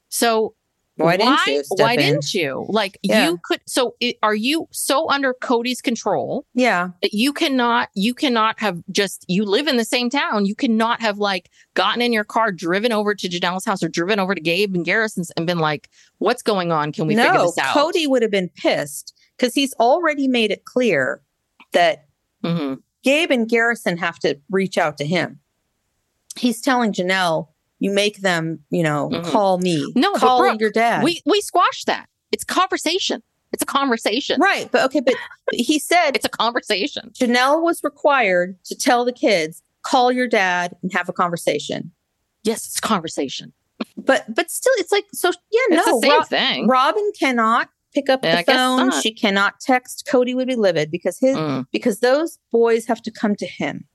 so 0.09 0.53
why 0.95 1.15
didn't 1.15 1.39
you? 1.47 1.63
Step 1.63 1.79
why 1.79 1.93
in? 1.93 1.99
didn't 1.99 2.33
you? 2.33 2.65
Like 2.67 2.99
Yeah. 3.03 3.29
you 3.29 3.39
could. 3.43 3.61
So 3.65 3.95
it, 4.01 4.17
are 4.21 4.35
you 4.35 4.67
so 4.71 5.09
under 5.09 5.33
Kody's 5.33 5.81
control 5.81 6.45
Yeah. 6.53 6.89
that 7.01 7.13
you 7.13 7.31
cannot 7.31 7.87
you 7.95 8.13
cannot 8.13 8.59
have 8.59 8.81
just 8.91 9.23
you 9.29 9.45
live 9.45 9.67
in 9.69 9.77
the 9.77 9.85
same 9.85 10.09
town 10.09 10.45
you 10.45 10.55
cannot 10.55 10.99
have 11.01 11.17
like 11.17 11.49
gotten 11.73 12.01
in 12.01 12.11
your 12.11 12.25
car 12.25 12.51
driven 12.51 12.91
over 12.91 13.15
to 13.15 13.29
Janelle's 13.29 13.63
house 13.65 13.81
or 13.81 13.87
driven 13.87 14.19
over 14.19 14.35
to 14.35 14.41
Gabe 14.41 14.75
and 14.75 14.83
Garrison's 14.83 15.31
and 15.37 15.47
been 15.47 15.59
like 15.59 15.89
what's 16.17 16.41
going 16.43 16.73
on 16.73 16.91
can 16.91 17.07
we 17.07 17.15
figure 17.15 17.31
this 17.31 17.57
out 17.57 17.73
Kody 17.77 18.05
would 18.05 18.21
have 18.21 18.31
been 18.31 18.49
pissed 18.49 19.13
because 19.39 19.53
he's 19.53 19.73
already 19.75 20.27
made 20.27 20.51
it 20.51 20.65
clear 20.65 21.21
that 21.73 22.05
hmm 22.43 22.75
Gabe 23.03 23.31
and 23.31 23.47
Garrison 23.47 23.97
have 23.97 24.19
to 24.19 24.37
reach 24.49 24.77
out 24.77 24.97
to 24.97 25.05
him. 25.05 25.39
He's 26.37 26.59
telling 26.61 26.91
Janelle, 26.91 27.47
you 27.79 27.91
make 27.91 28.17
them, 28.17 28.59
you 28.69 28.83
know, 28.83 29.09
Mhm. 29.09 29.31
call 29.31 29.57
me. 29.57 29.93
No, 29.95 30.13
call 30.15 30.39
Brooke, 30.39 30.59
your 30.59 30.71
dad. 30.71 31.03
we 31.03 31.21
we 31.25 31.39
squash 31.41 31.85
that 31.85 32.07
it's 32.31 32.43
conversation 32.43 33.23
it's 33.51 33.63
a 33.63 33.65
conversation 33.65 34.39
right. 34.41 34.69
But 34.71 34.83
okay, 34.85 34.99
but 34.99 35.15
he 35.51 35.79
said 35.79 36.11
it's 36.15 36.25
a 36.25 36.29
conversation 36.29 37.11
Janelle 37.19 37.63
was 37.63 37.81
required 37.83 38.57
to 38.65 38.75
tell 38.75 39.05
the 39.05 39.13
kids, 39.13 39.63
call 39.81 40.11
your 40.11 40.27
dad 40.27 40.75
and 40.83 40.91
have 40.93 41.07
a 41.09 41.13
conversation. 41.13 41.91
yes 42.43 42.65
it's 42.67 42.79
conversation 42.81 43.53
But 43.97 44.25
but 44.35 44.51
still 44.51 44.73
it's 44.77 44.91
like 44.91 45.05
so 45.13 45.29
yeah, 45.51 45.59
it's 45.69 45.87
no. 45.87 45.99
the 45.99 46.07
same 46.07 46.11
Ro- 46.19 46.23
thing 46.25 46.67
Robyn 46.67 47.11
cannot 47.17 47.69
pick 47.93 48.09
up 48.09 48.23
Yeah, 48.23 48.37
the 48.37 48.43
guess 48.43 48.55
phone. 48.55 48.91
She 49.01 49.13
cannot 49.13 49.59
text. 49.59 50.07
Kody 50.11 50.35
would 50.35 50.47
be 50.47 50.55
livid 50.55 50.91
because 50.91 51.17
his 51.19 51.35
Mm. 51.35 51.65
because 51.71 51.99
those 51.99 52.37
boys 52.51 52.85
have 52.87 53.01
to 53.03 53.11
come 53.11 53.35
to 53.35 53.45
him. 53.47 53.87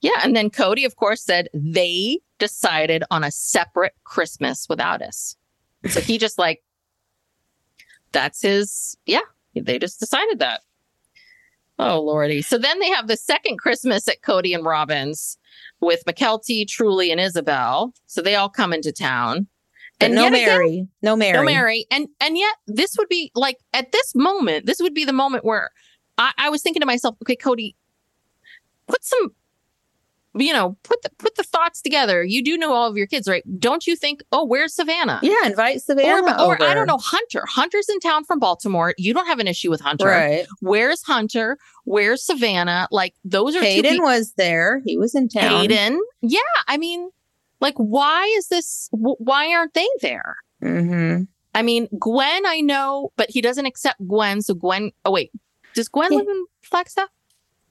yeah 0.00 0.20
and 0.22 0.36
then 0.36 0.48
Kody 0.50 0.86
of 0.86 0.96
course 0.96 1.24
said 1.24 1.48
they 1.54 2.20
decided 2.38 3.02
on 3.10 3.24
a 3.24 3.30
separate 3.32 3.94
Christmas 4.04 4.66
without 4.68 5.02
us 5.02 5.36
so 5.88 6.00
he 6.00 6.18
just 6.18 6.38
like 6.38 6.62
that's 8.12 8.42
his 8.42 8.96
yeah 9.06 9.20
they 9.54 9.78
just 9.78 9.98
decided 9.98 10.38
that 10.38 10.60
oh 11.78 12.00
lordy 12.00 12.42
so 12.42 12.56
then 12.58 12.78
they 12.78 12.88
have 12.90 13.08
the 13.08 13.16
second 13.16 13.58
christmas 13.58 14.06
at 14.08 14.20
kody 14.22 14.54
and 14.54 14.64
robyn's 14.64 15.36
with 15.80 16.02
mykelti 16.06 16.66
truely 16.66 17.10
and 17.10 17.20
ysabel 17.20 17.92
so 18.06 18.22
they 18.22 18.34
all 18.34 18.48
come 18.48 18.72
into 18.72 18.92
town 18.92 19.46
But 19.98 20.10
no 20.12 20.22
yet 20.24 20.32
again- 20.34 20.48
Meri. 20.58 20.88
no 21.02 21.16
Meri. 21.16 21.32
no 21.38 21.42
meri 21.42 21.86
and 21.90 22.08
and 22.20 22.36
yet 22.36 22.54
this 22.66 22.96
would 22.98 23.08
be 23.08 23.30
like 23.34 23.58
at 23.72 23.92
this 23.92 24.14
moment 24.14 24.66
this 24.66 24.78
would 24.80 24.92
be 24.94 25.04
the 25.04 25.12
moment 25.12 25.44
where 25.44 25.70
i, 26.18 26.32
I 26.36 26.50
was 26.50 26.62
thinking 26.62 26.80
to 26.80 26.86
myself 26.86 27.16
okay 27.22 27.36
kody 27.36 27.74
put 28.86 29.02
some 29.04 29.30
you 30.38 30.52
know 30.52 30.76
put 30.82 31.00
the 31.02 31.08
put 31.18 31.34
the 31.36 31.42
thoughts 31.42 31.80
together 31.80 32.22
you 32.22 32.44
do 32.44 32.58
know 32.58 32.74
all 32.74 32.90
of 32.90 32.96
your 32.98 33.06
kids 33.06 33.26
right 33.26 33.42
don't 33.58 33.86
you 33.86 33.96
think 33.96 34.22
oh 34.32 34.44
where's 34.44 34.74
savannah 34.74 35.18
Yeah, 35.22 35.34
invite 35.46 35.80
Savannah 35.80 36.36
or, 36.44 36.60
or 36.60 36.62
I 36.62 36.74
don't 36.74 36.86
know, 36.86 36.98
Hunter. 36.98 37.44
Hunter's 37.48 37.88
in 37.88 37.98
town 38.00 38.24
from 38.24 38.38
Baltimore. 38.38 38.92
You 38.98 39.14
don't 39.14 39.26
have 39.26 39.38
an 39.38 39.48
issue 39.48 39.70
with 39.70 39.80
Hunter. 39.80 40.06
Right. 40.06 40.46
Where's 40.60 41.02
Hunter? 41.02 41.56
Where's 41.84 42.22
Savannah? 42.22 42.86
Like 42.90 43.14
those 43.24 43.56
are 43.56 43.60
two 43.60 43.64
Hayden 43.64 43.92
people. 43.92 44.06
was 44.08 44.32
there. 44.32 44.82
He 44.84 44.98
was 44.98 45.14
in 45.14 45.28
town. 45.28 45.60
Hayden. 45.62 45.98
Yeah, 46.20 46.40
I 46.68 46.76
mean, 46.76 47.08
like, 47.66 47.76
why 47.76 48.24
is 48.38 48.48
this? 48.48 48.88
Why 48.92 49.52
aren't 49.54 49.74
they 49.74 49.88
there? 50.02 50.36
hmm 50.62 51.22
I 51.54 51.62
mean, 51.62 51.88
Gwen, 51.98 52.44
I 52.46 52.60
know, 52.60 53.12
but 53.16 53.30
he 53.30 53.40
doesn't 53.40 53.64
accept 53.66 54.06
Gwen. 54.06 54.42
So 54.42 54.54
Gwen. 54.54 54.92
Oh 55.04 55.10
wait, 55.10 55.30
does 55.74 55.88
Gwen 55.88 56.12
Yeah. 56.12 56.18
live 56.18 56.28
in 56.28 56.44
Flagstaff? 56.62 57.08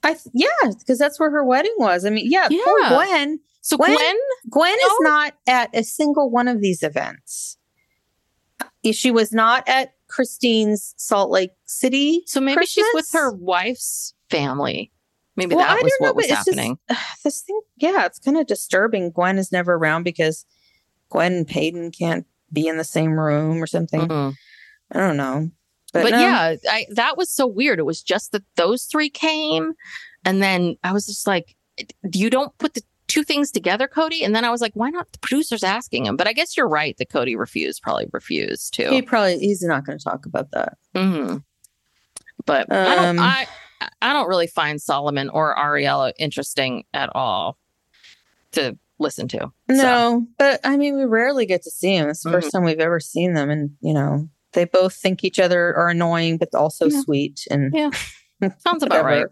I 0.02 0.10
th- 0.14 0.26
yeah, 0.34 0.70
because 0.78 0.98
that's 0.98 1.18
where 1.18 1.30
her 1.30 1.44
wedding 1.44 1.74
was. 1.78 2.04
I 2.04 2.10
mean, 2.10 2.26
yeah, 2.30 2.48
poor 2.48 2.88
Gwen. 2.88 3.40
So 3.62 3.76
Gwen- 3.76 3.94
Gwen. 3.96 4.16
Gwen 4.50 4.74
is 4.74 4.92
not 5.00 5.34
at 5.48 5.70
a 5.74 5.82
single 5.82 6.30
one 6.30 6.46
of 6.48 6.60
these 6.60 6.82
events. 6.82 7.56
She 8.92 9.10
was 9.10 9.32
not 9.32 9.68
at 9.68 9.94
Christine's 10.08 10.94
Salt 10.96 11.30
Lake 11.30 11.50
City. 11.64 12.22
so 12.26 12.40
maybe 12.40 12.64
she's 12.66 12.86
with 12.94 13.08
her 13.12 13.32
wife's 13.32 14.14
family. 14.30 14.92
Maybe 15.36 15.54
Well, 15.54 15.64
that 15.66 15.78
I 15.78 15.82
was 15.82 15.92
don't 15.92 16.00
know, 16.02 16.06
what 16.08 16.16
was 16.16 16.26
but 16.26 16.30
it's 16.32 16.44
just- 16.46 16.58
happening. 16.58 16.78
This 17.24 17.42
thing, 17.42 17.60
yeah, 17.76 18.06
it's 18.06 18.18
kind 18.18 18.36
of 18.38 18.46
disturbing. 18.46 19.10
Gwen 19.10 19.38
is 19.38 19.52
never 19.52 19.74
around 19.74 20.02
because 20.04 20.44
Gwen 21.10 21.32
and 21.34 21.46
Paedon 21.46 21.96
can't 21.96 22.26
be 22.52 22.66
in 22.68 22.76
the 22.78 22.84
same 22.84 23.18
room 23.18 23.62
or 23.62 23.66
something. 23.66 24.00
Mm-mm. 24.02 24.34
I 24.92 24.98
don't 24.98 25.16
know. 25.16 25.50
but, 25.92 26.10
no. 26.10 26.18
yeah 26.20 26.54
I, 26.70 26.86
that 26.94 27.16
was 27.16 27.30
so 27.30 27.46
weird 27.46 27.78
it 27.78 27.84
was 27.86 28.02
just 28.02 28.32
that 28.32 28.42
those 28.56 28.84
three 28.84 29.08
came 29.08 29.72
and 30.24 30.42
then 30.42 30.76
i 30.84 30.92
was 30.92 31.06
just 31.06 31.26
like 31.26 31.56
you 32.12 32.28
don't 32.28 32.56
put 32.58 32.74
the 32.74 32.82
two 33.06 33.22
things 33.24 33.50
together 33.50 33.88
kody 33.88 34.22
and 34.24 34.34
then 34.34 34.44
i 34.44 34.50
was 34.50 34.60
like 34.60 34.72
why 34.74 34.90
not 34.90 35.10
the 35.12 35.18
producers 35.20 35.62
asking 35.64 36.04
him 36.06 36.16
but 36.16 36.26
i 36.28 36.32
guess 36.34 36.56
you're 36.56 36.68
right 36.68 36.96
that 36.98 37.08
kody 37.08 37.36
refused 37.36 37.82
probably 37.82 38.06
refused 38.12 38.74
too 38.74 38.90
he 38.90 39.00
probably 39.00 39.38
he's 39.38 39.62
not 39.62 39.84
going 39.86 39.96
to 39.96 40.04
talk 40.04 40.26
about 40.26 40.50
that. 40.50 40.76
hmm 40.94 41.36
but 42.44 42.70
I, 42.70 42.96
Um, 43.08 43.16
don't, 43.16 43.24
I 43.24 43.46
i 44.02 44.12
don't 44.12 44.28
really 44.28 44.46
find 44.46 44.80
solomon 44.80 45.28
or 45.30 45.54
ariella 45.56 46.12
interesting 46.18 46.84
at 46.94 47.10
all 47.14 47.58
to 48.52 48.76
listen 48.98 49.28
to 49.28 49.52
No, 49.68 50.26
but 50.38 50.60
I 50.64 50.76
mean, 50.78 50.96
we 50.96 51.04
rarely 51.04 51.44
get 51.44 51.62
to 51.64 51.70
see 51.70 51.98
them. 51.98 52.08
It's 52.08 52.22
the 52.22 52.30
Mm-hmm. 52.30 52.36
first 52.36 52.52
time 52.52 52.64
we've 52.64 52.80
ever 52.80 52.98
seen 53.00 53.34
them, 53.34 53.50
and 53.50 53.70
you 53.80 53.92
know, 53.92 54.28
they 54.52 54.64
both 54.64 54.94
think 54.94 55.22
each 55.24 55.38
other 55.38 55.74
are 55.76 55.88
annoying, 55.90 56.38
but 56.38 56.54
also 56.54 56.88
Yeah. 56.88 57.00
sweet. 57.02 57.46
And 57.50 57.74
Yeah. 57.74 57.90
sounds 58.58 58.82
about 58.82 59.04
right. 59.04 59.26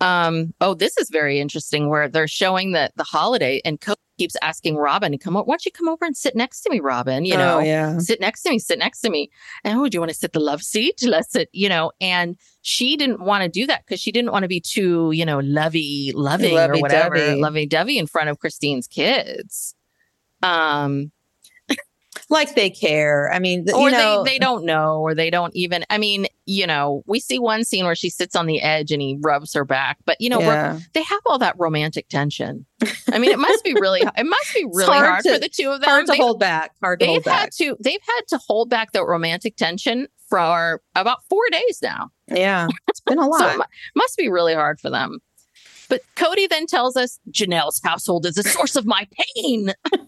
Um, 0.00 0.52
oh, 0.60 0.74
this 0.74 0.96
is 0.98 1.08
very 1.10 1.40
interesting 1.40 1.88
where 1.88 2.08
they're 2.08 2.28
showing 2.28 2.72
that 2.72 2.92
the 2.96 3.02
holiday 3.04 3.60
and 3.64 3.80
Cody 3.80 3.98
keeps 4.16 4.36
asking 4.42 4.76
Robyn 4.76 5.12
to 5.12 5.18
come 5.18 5.36
over. 5.36 5.44
Why 5.44 5.52
don't 5.52 5.66
you 5.66 5.72
come 5.72 5.88
over 5.88 6.04
and 6.04 6.16
sit 6.16 6.34
next 6.34 6.62
to 6.62 6.70
me, 6.70 6.80
Robin? 6.80 7.24
You 7.24 7.36
know, 7.36 7.58
oh, 7.58 7.60
yeah, 7.60 7.98
sit 7.98 8.20
next 8.20 8.42
to 8.42 8.50
me, 8.50 8.58
sit 8.58 8.78
next 8.78 9.00
to 9.00 9.10
me. 9.10 9.30
And 9.64 9.78
oh, 9.78 9.88
do 9.88 9.96
you 9.96 10.00
want 10.00 10.10
to 10.10 10.16
sit 10.18 10.32
the 10.32 10.40
love 10.40 10.62
seat? 10.62 11.02
Let's 11.02 11.32
sit, 11.32 11.48
you 11.52 11.68
know, 11.68 11.92
and 12.00 12.36
she 12.62 12.96
didn't 12.96 13.20
want 13.20 13.42
to 13.42 13.48
do 13.48 13.66
that 13.66 13.84
because 13.84 14.00
she 14.00 14.12
didn't 14.12 14.32
want 14.32 14.42
to 14.42 14.48
be 14.48 14.60
too, 14.60 15.10
you 15.12 15.24
know, 15.24 15.38
lovey, 15.38 16.12
loving 16.14 16.56
or 16.56 16.78
whatever, 16.78 17.36
lovey 17.36 17.66
dovey 17.66 17.98
in 17.98 18.06
front 18.06 18.28
of 18.28 18.38
Christine's 18.38 18.86
kids. 18.86 19.74
Um, 20.42 21.12
like 22.28 22.54
they 22.54 22.70
care. 22.70 23.30
I 23.32 23.38
mean, 23.38 23.66
or 23.72 23.82
you 23.82 23.90
know, 23.92 24.24
they, 24.24 24.32
they 24.32 24.38
don't 24.38 24.64
know, 24.64 25.00
or 25.00 25.14
they 25.14 25.30
don't 25.30 25.54
even. 25.54 25.84
I 25.90 25.98
mean, 25.98 26.26
you 26.44 26.66
know, 26.66 27.02
we 27.06 27.20
see 27.20 27.38
one 27.38 27.62
scene 27.64 27.84
where 27.84 27.94
she 27.94 28.10
sits 28.10 28.34
on 28.34 28.46
the 28.46 28.60
edge 28.60 28.90
and 28.90 29.00
he 29.00 29.16
rubs 29.20 29.54
her 29.54 29.64
back, 29.64 29.98
but 30.04 30.20
you 30.20 30.28
know, 30.28 30.40
yeah. 30.40 30.78
they 30.92 31.02
have 31.02 31.20
all 31.26 31.38
that 31.38 31.54
romantic 31.58 32.08
tension. 32.08 32.66
I 33.12 33.18
mean, 33.18 33.30
it 33.30 33.38
must 33.38 33.62
be 33.64 33.74
really, 33.74 34.00
it 34.16 34.26
must 34.26 34.54
be 34.54 34.64
really 34.64 34.86
hard 34.92 35.06
hard, 35.06 35.22
to- 35.24 35.34
for 35.34 35.38
the 35.38 35.48
two 35.48 35.70
of 35.70 35.80
them. 35.80 35.88
hard 35.88 36.06
to 36.06 36.12
They've- 36.12 36.20
hold 36.22 36.40
back. 36.40 36.72
Hard 36.82 37.00
to 37.00 37.06
They've 37.06 37.12
hold 37.12 37.24
had 37.24 37.42
back. 37.46 37.50
to, 37.58 37.76
they've 37.80 38.00
had 38.02 38.22
to 38.28 38.38
hold 38.46 38.70
back 38.70 38.92
the 38.92 39.04
romantic 39.04 39.56
tension 39.56 40.08
for 40.28 40.82
about 40.96 41.18
four 41.28 41.42
days 41.52 41.78
now. 41.82 42.10
Yeah, 42.28 42.66
it's 42.88 43.00
been 43.00 43.18
a 43.18 43.22
So 43.22 43.28
lot. 43.28 43.56
mu- 43.58 43.62
must 43.94 44.16
be 44.16 44.28
really 44.28 44.54
hard 44.54 44.80
for 44.80 44.90
them. 44.90 45.20
But 45.88 46.00
Kody 46.16 46.48
then 46.48 46.66
tells 46.66 46.96
us 46.96 47.20
Janelle's 47.30 47.80
household 47.84 48.26
is 48.26 48.36
a 48.36 48.42
source 48.42 48.74
of 48.74 48.86
my 48.86 49.06
pain. 49.36 49.72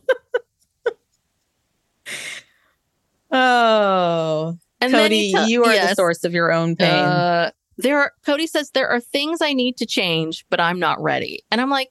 oh, 3.30 4.56
And 4.80 4.92
Kody, 4.92 5.32
tell- 5.32 5.48
you 5.48 5.64
are 5.64 5.72
the 5.88 5.94
source 5.94 6.24
of 6.24 6.32
your 6.32 6.52
own 6.52 6.76
pain. 6.76 7.04
Uh, 7.04 7.50
there 7.76 7.98
are, 8.00 8.12
Kody 8.26 8.48
says 8.48 8.70
there 8.70 8.88
are 8.88 9.00
things 9.00 9.40
I 9.40 9.52
need 9.52 9.76
to 9.78 9.86
change, 9.86 10.44
but 10.50 10.60
I'm 10.60 10.78
not 10.78 11.00
ready. 11.00 11.44
And 11.50 11.60
I'm 11.60 11.70
like, 11.70 11.90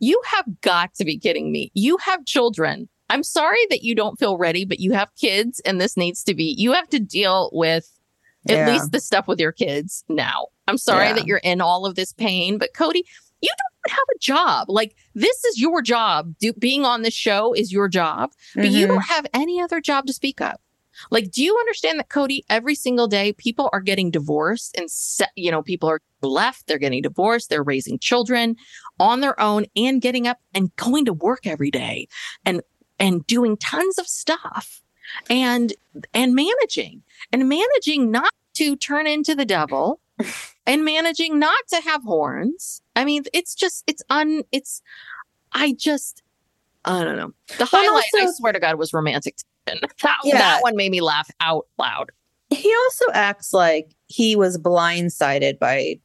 you 0.00 0.20
have 0.26 0.60
got 0.60 0.94
to 0.94 1.04
be 1.04 1.18
kidding 1.18 1.50
me. 1.52 1.70
You 1.74 1.96
have 1.98 2.24
children. 2.24 2.88
I'm 3.10 3.22
sorry 3.22 3.58
that 3.70 3.82
you 3.82 3.94
don't 3.94 4.18
feel 4.18 4.36
ready, 4.36 4.64
but 4.64 4.80
you 4.80 4.92
have 4.92 5.14
kids 5.16 5.60
and 5.64 5.80
this 5.80 5.96
needs 5.96 6.22
to 6.24 6.34
be, 6.34 6.54
you 6.58 6.72
have 6.72 6.88
to 6.90 6.98
deal 7.00 7.50
with 7.52 7.90
At 8.48 8.56
Yeah. 8.56 8.70
least 8.72 8.92
the 8.92 9.00
stuff 9.00 9.26
with 9.28 9.40
your 9.40 9.52
kids 9.52 10.04
now. 10.08 10.46
I'm 10.68 10.78
sorry 10.78 11.08
Yeah. 11.08 11.12
that 11.14 11.26
you're 11.26 11.38
in 11.38 11.60
all 11.60 11.84
of 11.86 11.96
this 11.96 12.12
pain, 12.12 12.56
but 12.58 12.70
Kody, 12.72 13.02
you 13.40 13.50
don't 13.50 13.77
have 13.88 13.98
a 14.14 14.18
job. 14.18 14.68
Like 14.70 14.94
this 15.14 15.44
is 15.44 15.60
your 15.60 15.82
job. 15.82 16.34
Do, 16.38 16.52
being 16.52 16.84
on 16.84 17.02
this 17.02 17.14
show 17.14 17.52
is 17.54 17.72
your 17.72 17.88
job, 17.88 18.30
but 18.54 18.70
you 18.70 18.86
Mhm. 18.86 18.88
don't 18.88 19.04
have 19.08 19.26
any 19.34 19.60
other 19.60 19.80
job 19.80 20.06
to 20.06 20.12
speak 20.12 20.40
of. 20.40 20.56
Like, 21.12 21.30
do 21.30 21.44
you 21.44 21.56
understand 21.56 22.00
that, 22.00 22.08
Kody? 22.08 22.40
Every 22.50 22.74
single 22.74 23.06
day, 23.06 23.32
people 23.32 23.70
are 23.72 23.80
getting 23.80 24.10
divorced, 24.10 24.76
and 24.76 24.90
se- 24.90 25.26
you 25.36 25.50
know, 25.52 25.62
people 25.62 25.88
are 25.88 26.00
left. 26.22 26.66
They're 26.66 26.76
getting 26.78 27.02
divorced. 27.02 27.50
They're 27.50 27.62
raising 27.62 28.00
children 28.00 28.56
on 28.98 29.20
their 29.20 29.38
own, 29.40 29.66
and 29.76 30.02
getting 30.02 30.26
up 30.26 30.38
and 30.54 30.74
going 30.74 31.04
to 31.04 31.12
work 31.12 31.46
every 31.46 31.70
day, 31.70 32.08
and 32.44 32.62
and 32.98 33.24
doing 33.28 33.56
tons 33.56 33.96
of 33.98 34.08
stuff, 34.08 34.82
and 35.30 35.72
and 36.12 36.34
managing 36.34 37.02
and 37.32 37.48
managing 37.48 38.10
not 38.10 38.32
to 38.54 38.74
turn 38.74 39.06
into 39.06 39.36
the 39.36 39.44
devil, 39.44 40.00
and 40.68 40.84
managing 40.84 41.38
not 41.40 41.58
to 41.70 41.80
have 41.80 42.04
horns. 42.04 42.80
I 42.94 43.04
mean, 43.04 43.24
it's 43.32 43.56
just 43.56 43.82
it's 43.88 44.02
un 44.10 44.42
it's. 44.52 44.80
I 45.52 45.72
just 45.72 46.22
I 46.84 47.02
don't 47.02 47.16
know. 47.16 47.32
The 47.58 47.64
highlight, 47.64 48.04
I 48.16 48.26
swear 48.36 48.52
to 48.52 48.60
God, 48.60 48.76
was 48.76 48.92
romantic. 48.92 49.36
That, 49.66 50.16
Yeah. 50.24 50.38
that 50.38 50.62
one 50.62 50.76
made 50.76 50.90
me 50.90 51.00
laugh 51.02 51.28
out 51.40 51.66
loud. 51.78 52.10
he 52.50 52.74
also 52.84 53.04
acts 53.12 53.52
like 53.52 53.94
he 54.06 54.34
was 54.36 54.56
blindsided 54.56 55.58
by 55.58 56.00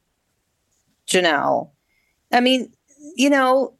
Janelle. 1.07 1.69
I 2.31 2.41
mean, 2.41 2.73
you 3.15 3.29
know, 3.29 3.73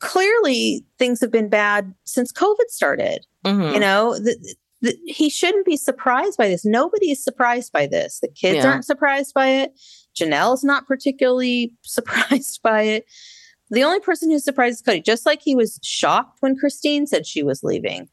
clearly 0.00 0.84
things 0.98 1.20
have 1.20 1.30
been 1.30 1.48
bad 1.48 1.94
since 2.04 2.32
COVID 2.32 2.68
started. 2.68 3.26
Mhm. 3.44 3.72
You 3.72 3.80
know, 3.80 4.18
the, 4.18 4.36
the, 4.82 4.96
he 5.06 5.30
shouldn't 5.30 5.66
be 5.66 5.76
surprised 5.76 6.36
by 6.36 6.48
this. 6.48 6.64
Nobody 6.64 7.10
is 7.10 7.22
surprised 7.24 7.72
by 7.72 7.86
this. 7.86 8.20
The 8.20 8.28
kids 8.28 8.56
Yeah. 8.64 8.70
aren't 8.72 8.84
surprised 8.84 9.32
by 9.34 9.48
it. 9.48 9.72
Janelle's 10.18 10.64
not 10.64 10.86
particularly 10.86 11.74
surprised 11.82 12.60
by 12.62 12.82
it. 12.82 13.04
The 13.70 13.82
only 13.82 14.00
person 14.00 14.30
who's 14.30 14.44
surprised 14.44 14.76
is 14.76 14.82
Kody, 14.82 15.04
just 15.04 15.26
like 15.26 15.40
he 15.42 15.56
was 15.56 15.80
shocked 15.82 16.38
when 16.40 16.56
Christine 16.56 17.06
said 17.06 17.26
she 17.26 17.42
was 17.42 17.62
leaving. 17.64 18.08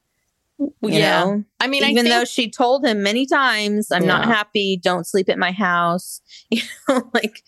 You 0.60 0.72
yeah. 0.82 1.24
know? 1.24 1.44
I 1.60 1.68
mean, 1.68 1.84
I 1.84 1.90
even 1.90 2.06
think, 2.06 2.16
though 2.16 2.26
she 2.26 2.50
told 2.50 2.86
him 2.86 3.02
many 3.02 3.26
times, 3.26 3.92
"I'm 3.92 4.06
not 4.06 4.26
happy. 4.26 4.80
Don't 4.82 5.06
sleep 5.06 5.30
at 5.30 5.38
my 5.38 5.52
house." 5.52 6.22
You 6.52 6.62
know, 6.88 7.10
like 7.14 7.42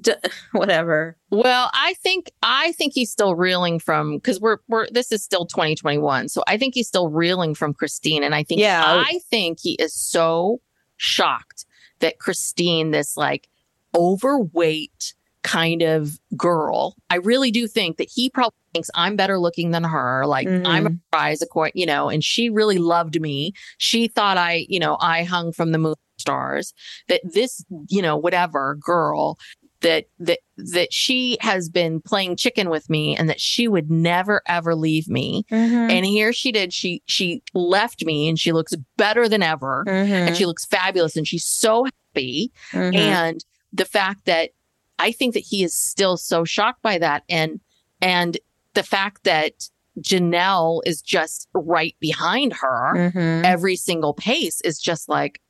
d- 0.00 0.14
whatever. 0.52 1.16
well, 1.30 1.70
I 1.74 1.94
think 1.94 2.30
I 2.42 2.72
think 2.72 2.92
he's 2.92 3.10
still 3.10 3.34
reeling 3.34 3.80
from 3.80 4.16
because 4.16 4.40
we're 4.40 4.58
we're 4.68 4.86
this 4.90 5.10
is 5.10 5.24
still 5.24 5.46
2021, 5.46 6.28
so 6.28 6.44
I 6.46 6.56
think 6.58 6.74
he's 6.74 6.86
still 6.86 7.08
reeling 7.08 7.54
from 7.54 7.74
Christine, 7.74 8.22
and 8.22 8.34
I 8.34 8.44
think 8.44 8.60
Yeah. 8.60 8.84
Oh. 8.86 9.02
I 9.04 9.18
think 9.30 9.58
he 9.60 9.74
is 9.74 9.94
so 9.94 10.60
shocked 10.96 11.66
that 11.98 12.20
Christine, 12.20 12.92
this 12.92 13.16
like 13.16 13.48
overweight 13.96 15.14
kind 15.42 15.82
of 15.82 16.20
girl, 16.36 16.94
I 17.10 17.16
really 17.16 17.50
do 17.50 17.66
think 17.66 17.96
that 17.96 18.08
he 18.08 18.30
probably 18.30 18.54
thinks 18.72 18.90
I'm 18.94 19.16
better 19.16 19.38
looking 19.38 19.70
than 19.70 19.84
her. 19.84 20.26
Like 20.26 20.48
I'm 20.48 20.86
a 20.86 20.90
prize, 21.10 21.42
according, 21.42 21.80
you 21.80 21.86
know, 21.86 22.08
and 22.08 22.24
she 22.24 22.50
really 22.50 22.78
loved 22.78 23.20
me. 23.20 23.52
She 23.78 24.08
thought 24.08 24.36
I, 24.36 24.66
you 24.68 24.78
know, 24.78 24.96
I 25.00 25.24
hung 25.24 25.52
from 25.52 25.72
the 25.72 25.78
moon 25.78 25.94
stars. 26.18 26.74
That 27.08 27.20
this, 27.24 27.64
you 27.88 28.02
know, 28.02 28.16
whatever 28.16 28.76
girl 28.76 29.38
that 29.82 30.06
that 30.18 30.38
that 30.56 30.92
she 30.92 31.36
has 31.40 31.68
been 31.68 32.00
playing 32.00 32.36
chicken 32.36 32.70
with 32.70 32.88
me 32.88 33.16
and 33.16 33.28
that 33.28 33.40
she 33.40 33.68
would 33.68 33.90
never 33.90 34.40
ever 34.46 34.74
leave 34.74 35.08
me. 35.08 35.44
Mm-hmm. 35.50 35.90
And 35.90 36.06
here 36.06 36.32
she 36.32 36.50
did. 36.52 36.72
She 36.72 37.02
she 37.06 37.42
left 37.52 38.04
me 38.04 38.28
and 38.28 38.38
she 38.38 38.52
looks 38.52 38.74
better 38.96 39.28
than 39.28 39.42
ever. 39.42 39.84
Mm-hmm. 39.86 40.12
And 40.12 40.36
she 40.36 40.46
looks 40.46 40.64
fabulous 40.64 41.16
and 41.16 41.26
she's 41.26 41.44
so 41.44 41.84
happy. 41.84 42.52
And 42.72 43.44
the 43.72 43.84
fact 43.84 44.24
that 44.24 44.50
I 44.98 45.12
think 45.12 45.34
that 45.34 45.40
he 45.40 45.64
is 45.64 45.74
still 45.74 46.16
so 46.16 46.44
shocked 46.44 46.82
by 46.82 46.98
that 46.98 47.24
and 47.28 47.60
and 48.00 48.38
the 48.74 48.82
fact 48.82 49.24
that 49.24 49.68
Janelle 50.00 50.80
is 50.86 51.02
just 51.02 51.48
right 51.54 51.94
behind 52.00 52.54
her 52.54 53.12
Mhm. 53.14 53.44
every 53.44 53.76
single 53.76 54.14
pace 54.14 54.60
is 54.62 54.78
just 54.80 55.08
like 55.08 55.40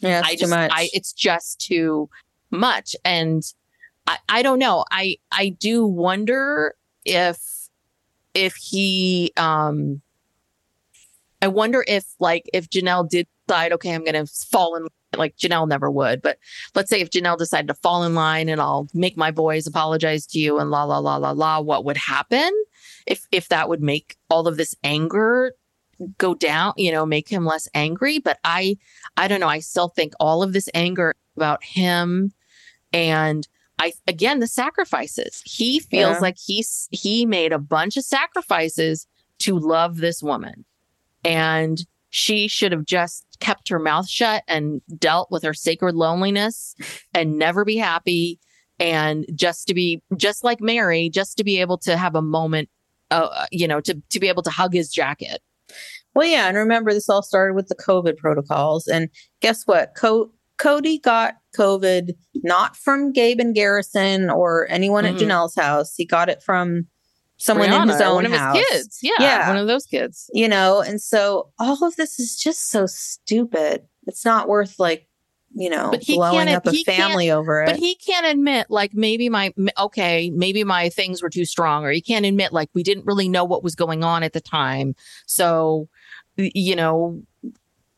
yeah, 0.00 0.20
it's 0.20 0.28
I 0.28 0.36
just. 0.36 0.52
I 0.52 0.88
it's 0.92 1.12
just 1.12 1.60
too 1.60 2.08
much 2.50 2.94
and 3.04 3.42
I 4.06 4.18
I 4.28 4.42
don't 4.42 4.58
know. 4.58 4.84
I 4.90 5.16
I 5.32 5.48
do 5.48 5.84
wonder 5.86 6.74
if 7.04 7.38
if 8.34 8.54
he 8.56 9.32
um 9.36 10.02
I 11.42 11.48
wonder 11.48 11.84
if 11.88 12.04
like 12.20 12.48
if 12.52 12.68
Janelle 12.68 13.08
did 13.08 13.26
decide 13.46 13.72
okay 13.72 13.94
I'm 13.94 14.04
going 14.04 14.14
to 14.14 14.26
fall 14.26 14.76
in 14.76 14.86
like 15.16 15.36
Janelle 15.36 15.68
never 15.68 15.90
would 15.90 16.20
but 16.22 16.38
let's 16.74 16.90
say 16.90 17.00
if 17.00 17.10
Janelle 17.10 17.38
decided 17.38 17.68
to 17.68 17.74
fall 17.74 18.04
in 18.04 18.14
line 18.14 18.48
and 18.48 18.60
I'll 18.60 18.88
make 18.92 19.16
my 19.16 19.30
boys 19.30 19.66
apologize 19.66 20.26
to 20.28 20.38
you 20.38 20.58
and 20.58 20.70
la 20.70 20.84
la 20.84 20.98
la 20.98 21.16
la 21.16 21.30
la 21.30 21.60
what 21.60 21.84
would 21.84 21.96
happen 21.96 22.50
if 23.06 23.26
if 23.32 23.48
that 23.48 23.68
would 23.68 23.80
make 23.82 24.16
all 24.28 24.46
of 24.46 24.56
this 24.58 24.74
anger 24.84 25.54
go 26.18 26.34
down 26.34 26.74
you 26.76 26.92
know 26.92 27.04
make 27.06 27.28
him 27.28 27.44
less 27.44 27.68
angry 27.74 28.18
but 28.18 28.38
I 28.44 28.76
I 29.16 29.26
don't 29.28 29.40
know. 29.40 29.48
I 29.48 29.58
still 29.60 29.88
think 29.88 30.12
all 30.20 30.42
of 30.42 30.52
this 30.52 30.68
anger 30.74 31.16
about 31.36 31.64
him 31.64 32.32
and 32.92 33.48
I 33.80 33.92
again 34.06 34.40
the 34.40 34.46
sacrifices. 34.46 35.42
He 35.44 35.80
feels 35.80 36.16
Yeah. 36.16 36.20
like 36.20 36.36
he's 36.38 36.86
he 36.90 37.26
made 37.26 37.52
a 37.52 37.58
bunch 37.58 37.96
of 37.96 38.04
sacrifices 38.04 39.06
to 39.40 39.58
love 39.58 39.96
this 39.98 40.22
woman. 40.22 40.64
And 41.24 41.84
she 42.10 42.48
should 42.48 42.72
have 42.72 42.84
just 42.84 43.24
kept 43.40 43.68
her 43.68 43.78
mouth 43.78 44.08
shut 44.08 44.42
and 44.48 44.80
dealt 44.98 45.30
with 45.30 45.42
her 45.42 45.54
sacred 45.54 45.94
loneliness 45.94 46.74
and 47.14 47.38
never 47.38 47.64
be 47.64 47.76
happy 47.76 48.38
and 48.80 49.26
just 49.34 49.66
to 49.68 49.74
be 49.74 50.02
just 50.16 50.44
like 50.44 50.60
Meri, 50.60 51.08
just 51.10 51.36
to 51.38 51.44
be 51.44 51.60
able 51.60 51.78
to 51.78 51.96
have 51.96 52.14
a 52.14 52.22
moment 52.22 52.68
uh, 53.10 53.46
you 53.50 53.66
know, 53.66 53.80
to 53.80 54.00
to 54.10 54.20
be 54.20 54.28
able 54.28 54.42
to 54.42 54.50
hug 54.50 54.72
his 54.74 54.90
jacket. 54.90 55.40
Well, 56.14 56.26
yeah, 56.26 56.48
and 56.48 56.56
remember 56.58 56.92
this 56.92 57.08
all 57.08 57.22
started 57.22 57.54
with 57.54 57.68
the 57.68 57.74
COVID 57.74 58.16
protocols, 58.18 58.86
and 58.86 59.08
guess 59.40 59.62
what? 59.66 59.94
Co- 59.96 60.30
Kody 60.58 61.00
got 61.00 61.34
COVID 61.56 62.10
not 62.36 62.76
from 62.76 63.12
Gabe 63.12 63.40
and 63.40 63.54
Garrison 63.54 64.28
or 64.28 64.66
anyone 64.70 65.04
Mhm. 65.04 65.14
at 65.14 65.20
Janelle's 65.20 65.54
house. 65.54 65.94
He 65.96 66.04
got 66.04 66.28
it 66.28 66.42
from 66.42 66.86
someone 67.38 67.72
in 67.72 67.88
his 67.88 68.00
own 68.00 68.16
one 68.16 68.26
of 68.26 68.32
house. 68.32 68.56
his 68.58 68.66
kids. 68.68 68.98
Yeah, 69.02 69.12
Yeah. 69.20 69.48
one 69.48 69.56
of 69.56 69.66
those 69.66 69.86
kids. 69.86 70.30
You 70.32 70.48
know, 70.48 70.80
and 70.80 71.00
so 71.00 71.50
all 71.58 71.82
of 71.84 71.96
this 71.96 72.18
is 72.20 72.36
just 72.36 72.70
so 72.70 72.86
stupid. 72.86 73.82
It's 74.06 74.24
not 74.24 74.48
worth 74.48 74.78
like 74.78 75.06
you 75.54 75.70
know 75.70 75.90
But 75.90 76.02
he 76.02 76.14
blowing 76.14 76.48
up 76.50 76.66
a 76.66 76.72
family 76.84 77.30
over 77.30 77.62
it. 77.62 77.66
But 77.66 77.76
he 77.76 77.94
can't 77.94 78.26
admit, 78.26 78.66
like, 78.68 78.92
maybe 78.92 79.30
my, 79.30 79.54
okay, 79.78 80.30
maybe 80.30 80.62
my 80.62 80.90
things 80.90 81.22
were 81.22 81.30
too 81.30 81.46
strong, 81.46 81.84
or 81.84 81.90
he 81.90 82.02
can't 82.02 82.26
admit, 82.26 82.52
like, 82.52 82.68
we 82.74 82.82
didn't 82.82 83.06
really 83.06 83.30
know 83.30 83.44
what 83.44 83.62
was 83.64 83.74
going 83.74 84.04
on 84.04 84.22
at 84.22 84.34
the 84.34 84.42
time. 84.42 84.94
So, 85.26 85.88
you 86.36 86.76
know, 86.76 87.22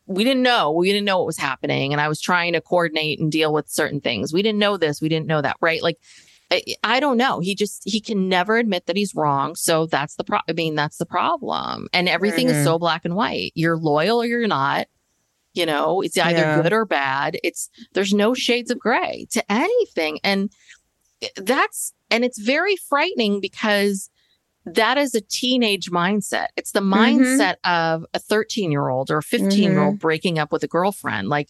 we 0.05 0.23
didn't 0.23 0.43
know. 0.43 0.71
We 0.71 0.91
didn't 0.91 1.05
know 1.05 1.17
what 1.17 1.27
was 1.27 1.37
happening. 1.37 1.91
And 1.91 2.01
I 2.01 2.07
was 2.07 2.21
trying 2.21 2.53
to 2.53 2.61
coordinate 2.61 3.19
and 3.19 3.29
deal 3.31 3.53
with 3.53 3.69
certain 3.69 3.99
things. 3.99 4.33
We 4.33 4.41
didn't 4.41 4.59
know 4.59 4.77
this. 4.77 5.01
We 5.01 5.09
didn't 5.09 5.27
know 5.27 5.41
that. 5.41 5.57
Right. 5.61 5.83
Like, 5.83 5.97
I, 6.51 6.63
I 6.83 6.99
don't 6.99 7.17
know. 7.17 7.39
He 7.39 7.55
just, 7.55 7.81
he 7.85 8.01
can 8.01 8.27
never 8.29 8.57
admit 8.57 8.85
that 8.87 8.97
he's 8.97 9.15
wrong. 9.15 9.55
So 9.55 9.85
that's 9.85 10.15
the 10.15 10.23
pro. 10.25 10.39
I 10.49 10.53
mean, 10.53 10.75
that's 10.75 10.97
the 10.97 11.05
problem. 11.05 11.87
And 11.93 12.09
everything 12.09 12.49
is 12.49 12.57
Mhm. 12.57 12.63
so 12.65 12.77
black 12.77 13.05
and 13.05 13.15
white. 13.15 13.53
You're 13.55 13.77
loyal 13.77 14.21
or 14.21 14.25
you're 14.25 14.47
not. 14.47 14.87
You 15.53 15.65
know, 15.65 16.01
it's 16.01 16.17
either 16.17 16.39
Yeah. 16.39 16.61
good 16.61 16.73
or 16.73 16.85
bad. 16.85 17.37
It's, 17.43 17.69
there's 17.93 18.13
no 18.13 18.33
shades 18.33 18.69
of 18.69 18.79
gray 18.79 19.27
to 19.31 19.51
anything. 19.51 20.19
And 20.23 20.49
that's, 21.37 21.93
and 22.09 22.23
it's 22.25 22.39
very 22.39 22.75
frightening 22.75 23.39
because 23.41 24.09
that 24.65 24.97
is 24.97 25.15
a 25.15 25.21
teenage 25.21 25.89
mindset. 25.89 26.47
It's 26.55 26.71
the 26.71 26.81
mindset 26.81 27.55
of 27.63 28.05
a 28.13 28.19
13 28.19 28.71
year 28.71 28.89
old 28.89 29.09
or 29.09 29.17
a 29.19 29.23
15 29.23 29.51
year 29.63 29.81
old 29.81 29.99
breaking 29.99 30.37
up 30.37 30.51
with 30.51 30.63
a 30.63 30.67
girlfriend. 30.67 31.29
Like 31.29 31.49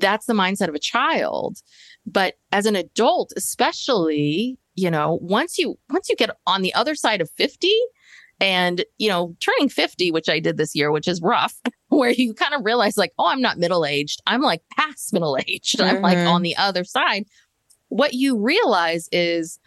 that's 0.00 0.26
the 0.26 0.32
mindset 0.34 0.68
of 0.68 0.74
a 0.74 0.78
child. 0.80 1.58
But 2.06 2.34
as 2.50 2.66
an 2.66 2.76
adult, 2.76 3.32
especially, 3.36 4.58
you 4.74 4.90
know, 4.90 5.18
once 5.22 5.58
you, 5.58 5.78
once 5.90 6.08
you 6.08 6.16
get 6.16 6.30
on 6.46 6.62
the 6.62 6.74
other 6.74 6.94
side 6.94 7.20
of 7.20 7.30
50 7.30 7.70
and, 8.40 8.84
you 8.98 9.08
know, 9.08 9.36
turning 9.40 9.68
50, 9.68 10.10
which 10.10 10.28
I 10.28 10.40
did 10.40 10.56
this 10.56 10.74
year, 10.74 10.90
which 10.90 11.06
is 11.06 11.20
rough, 11.22 11.54
where 11.88 12.10
you 12.10 12.34
kind 12.34 12.54
of 12.54 12.64
realize 12.64 12.96
like, 12.96 13.12
oh, 13.18 13.26
I'm 13.26 13.40
not 13.42 13.58
middle 13.58 13.84
aged. 13.84 14.20
I'm 14.26 14.40
like 14.42 14.62
past 14.76 15.12
middle 15.12 15.36
aged. 15.46 15.80
I'm 15.80 16.00
like 16.02 16.18
Mhm. 16.18 16.28
on 16.28 16.42
the 16.42 16.56
other 16.56 16.84
side. 16.84 17.26
What 17.88 18.14
you 18.14 18.38
realize 18.38 19.08
is, 19.12 19.58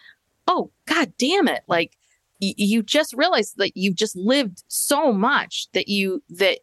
oh, 0.47 0.71
God 0.87 1.13
damn 1.17 1.47
it. 1.47 1.61
Like 1.67 1.95
y- 2.41 2.53
you 2.57 2.81
just 2.83 3.13
realize 3.13 3.53
that 3.57 3.77
you've 3.77 3.95
just 3.95 4.15
lived 4.15 4.63
so 4.67 5.13
much 5.13 5.67
that 5.73 5.87
you, 5.87 6.23
that 6.29 6.59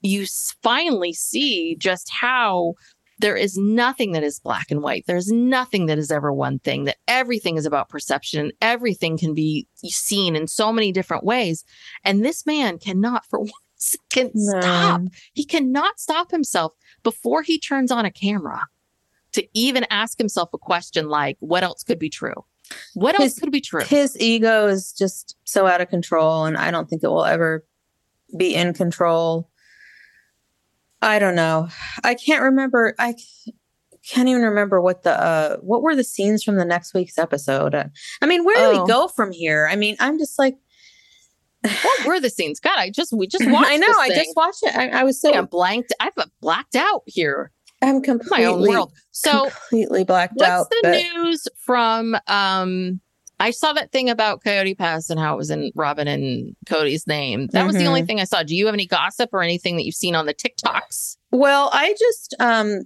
you 0.00 0.26
finally 0.62 1.12
see 1.12 1.76
just 1.76 2.10
how 2.10 2.74
there 3.22 3.36
is 3.36 3.56
nothing 3.56 4.12
that 4.12 4.22
is 4.22 4.38
black 4.38 4.70
and 4.70 4.82
white. 4.82 5.04
There's 5.06 5.32
nothing 5.32 5.86
that 5.86 5.96
is 5.98 6.10
ever 6.10 6.32
one 6.32 6.58
thing, 6.58 6.84
that 6.84 6.98
everything 7.08 7.56
is 7.56 7.64
about 7.64 7.88
perception 7.88 8.40
and 8.40 8.52
everything 8.60 9.16
can 9.16 9.32
be 9.32 9.66
seen 9.76 10.36
in 10.36 10.46
so 10.46 10.70
many 10.72 10.92
different 10.92 11.24
ways. 11.24 11.64
And 12.04 12.22
this 12.24 12.44
man 12.44 12.78
cannot 12.78 13.24
for 13.26 13.38
one 13.40 13.50
second 13.76 14.32
No. 14.34 14.60
stop. 14.60 15.00
He 15.32 15.44
cannot 15.44 15.98
stop 15.98 16.30
himself 16.30 16.72
before 17.02 17.42
he 17.42 17.58
turns 17.58 17.90
on 17.90 18.04
a 18.04 18.10
camera. 18.10 18.60
to 19.32 19.46
even 19.54 19.86
ask 19.88 20.18
himself 20.18 20.50
a 20.52 20.58
question 20.58 21.08
like, 21.08 21.38
what 21.40 21.62
else 21.62 21.82
could 21.82 21.98
be 21.98 22.10
true? 22.10 22.34
What 22.94 23.14
else 23.14 23.32
His- 23.32 23.38
could 23.38 23.50
be 23.50 23.62
true? 23.62 23.82
His 23.84 24.14
ego 24.20 24.66
is 24.68 24.92
just 24.92 25.36
so 25.44 25.66
out 25.66 25.80
of 25.80 25.88
control, 25.88 26.44
and 26.44 26.56
I 26.58 26.70
don't 26.70 26.86
think 26.88 27.02
it 27.02 27.08
will 27.08 27.24
ever 27.24 27.64
be 28.36 28.54
in 28.54 28.74
control. 28.74 29.48
I 31.02 31.18
don't 31.18 31.34
know. 31.34 31.68
I 32.04 32.14
can't 32.14 32.42
remember. 32.42 32.94
I 32.98 33.14
can't 34.08 34.28
even 34.28 34.42
remember 34.42 34.80
what 34.80 35.02
the 35.02 35.10
uh 35.20 35.56
what 35.58 35.82
were 35.82 35.94
the 35.94 36.04
scenes 36.04 36.42
from 36.42 36.56
the 36.56 36.64
next 36.64 36.94
week's 36.94 37.18
episode. 37.18 37.74
I 37.74 38.26
mean, 38.26 38.44
where 38.44 38.56
do 38.72 38.78
Oh. 38.78 38.82
we 38.82 38.88
go 38.88 39.08
from 39.08 39.32
here? 39.32 39.68
I 39.70 39.76
mean, 39.76 39.96
I'm 40.00 40.18
just 40.18 40.38
like, 40.38 40.56
what 41.62 42.06
were 42.06 42.20
the 42.20 42.30
scenes? 42.30 42.58
God, 42.60 42.76
I 42.76 42.90
just 42.90 43.12
we 43.12 43.26
just 43.26 43.44
watched. 43.50 43.68
I 43.70 43.76
know. 43.76 43.86
I 43.98 44.08
just 44.08 44.34
watched 44.36 44.62
it. 44.62 44.74
I, 44.74 44.88
I 44.88 45.04
was 45.04 45.20
so 45.20 45.32
I'm 45.32 45.46
blanked. 45.46 45.92
I've 46.00 46.12
blacked 46.40 46.74
out 46.76 47.02
here. 47.06 47.50
I'm 47.80 48.00
completely 48.00 48.38
My 48.38 48.44
own 48.52 48.60
world. 48.60 48.92
So 49.10 49.48
completely 49.50 50.04
blacked 50.04 50.34
what's 50.36 50.48
out. 50.50 50.58
What's 50.60 50.68
the 50.70 50.80
but- 51.12 51.22
news 51.24 51.48
from 51.58 52.16
um 52.28 53.00
I 53.42 53.50
saw 53.50 53.72
that 53.72 53.90
thing 53.92 54.08
about 54.08 54.42
Coyote 54.44 54.74
Pass 54.74 55.10
and 55.10 55.18
how 55.18 55.34
it 55.34 55.36
was 55.36 55.50
in 55.50 55.70
Robyn 55.74 56.06
and 56.08 56.54
Kody's 56.66 57.06
name. 57.06 57.48
That 57.52 57.66
was 57.66 57.74
the 57.74 57.80
Mm-hmm. 57.80 57.88
only 57.88 58.02
thing 58.04 58.20
I 58.20 58.24
saw. 58.24 58.42
Do 58.42 58.54
you 58.54 58.66
have 58.66 58.74
any 58.74 58.86
gossip 58.86 59.30
or 59.32 59.42
anything 59.42 59.76
that 59.76 59.84
you've 59.84 59.94
seen 59.94 60.14
on 60.14 60.26
the 60.26 60.34
TikToks? 60.34 61.16
Well, 61.30 61.70
I 61.72 61.94
just 61.98 62.34
um 62.40 62.82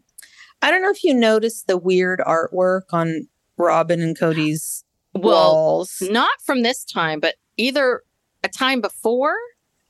I 0.63 0.71
don't 0.71 0.83
know 0.83 0.91
if 0.91 1.05
you 1.05 1.13
noticed 1.15 1.67
the 1.67 1.77
weird 1.77 2.21
artwork 2.21 2.83
on 2.93 3.29
Robyn 3.59 4.01
and 4.01 4.19
Kody's 4.19 4.85
Well, 5.15 5.55
walls. 5.55 6.03
not 6.03 6.31
from 6.45 6.63
this 6.63 6.85
time, 6.85 7.21
but 7.21 7.35
either 7.57 8.03
a 8.43 8.49
time 8.49 8.81
before. 8.81 9.37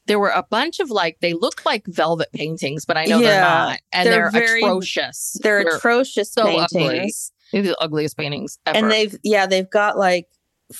There 0.06 0.18
were 0.20 0.30
a 0.30 0.44
bunch 0.48 0.78
of 0.78 0.88
like 0.90 1.18
they 1.20 1.32
look 1.32 1.64
like 1.66 1.84
velvet 1.88 2.28
paintings, 2.32 2.84
but 2.84 2.96
I 2.96 3.06
know 3.06 3.18
they're 3.20 3.40
not, 3.40 3.80
and 3.92 4.06
they're 4.08 4.30
they're, 4.30 4.40
very- 4.40 4.62
atrocious. 4.62 5.36
They're 5.42 5.60
atrocious 5.60 6.32
so 6.32 6.42
ugly. 6.44 6.66
paintings. 6.88 7.32
They're 7.52 7.62
the 7.62 7.76
ugliest 7.80 8.16
paintings 8.16 8.58
ever. 8.66 8.78
And 8.78 8.90
they've 8.90 9.16
yeah, 9.24 9.46
they've 9.46 9.68
got 9.68 9.98
like 9.98 10.26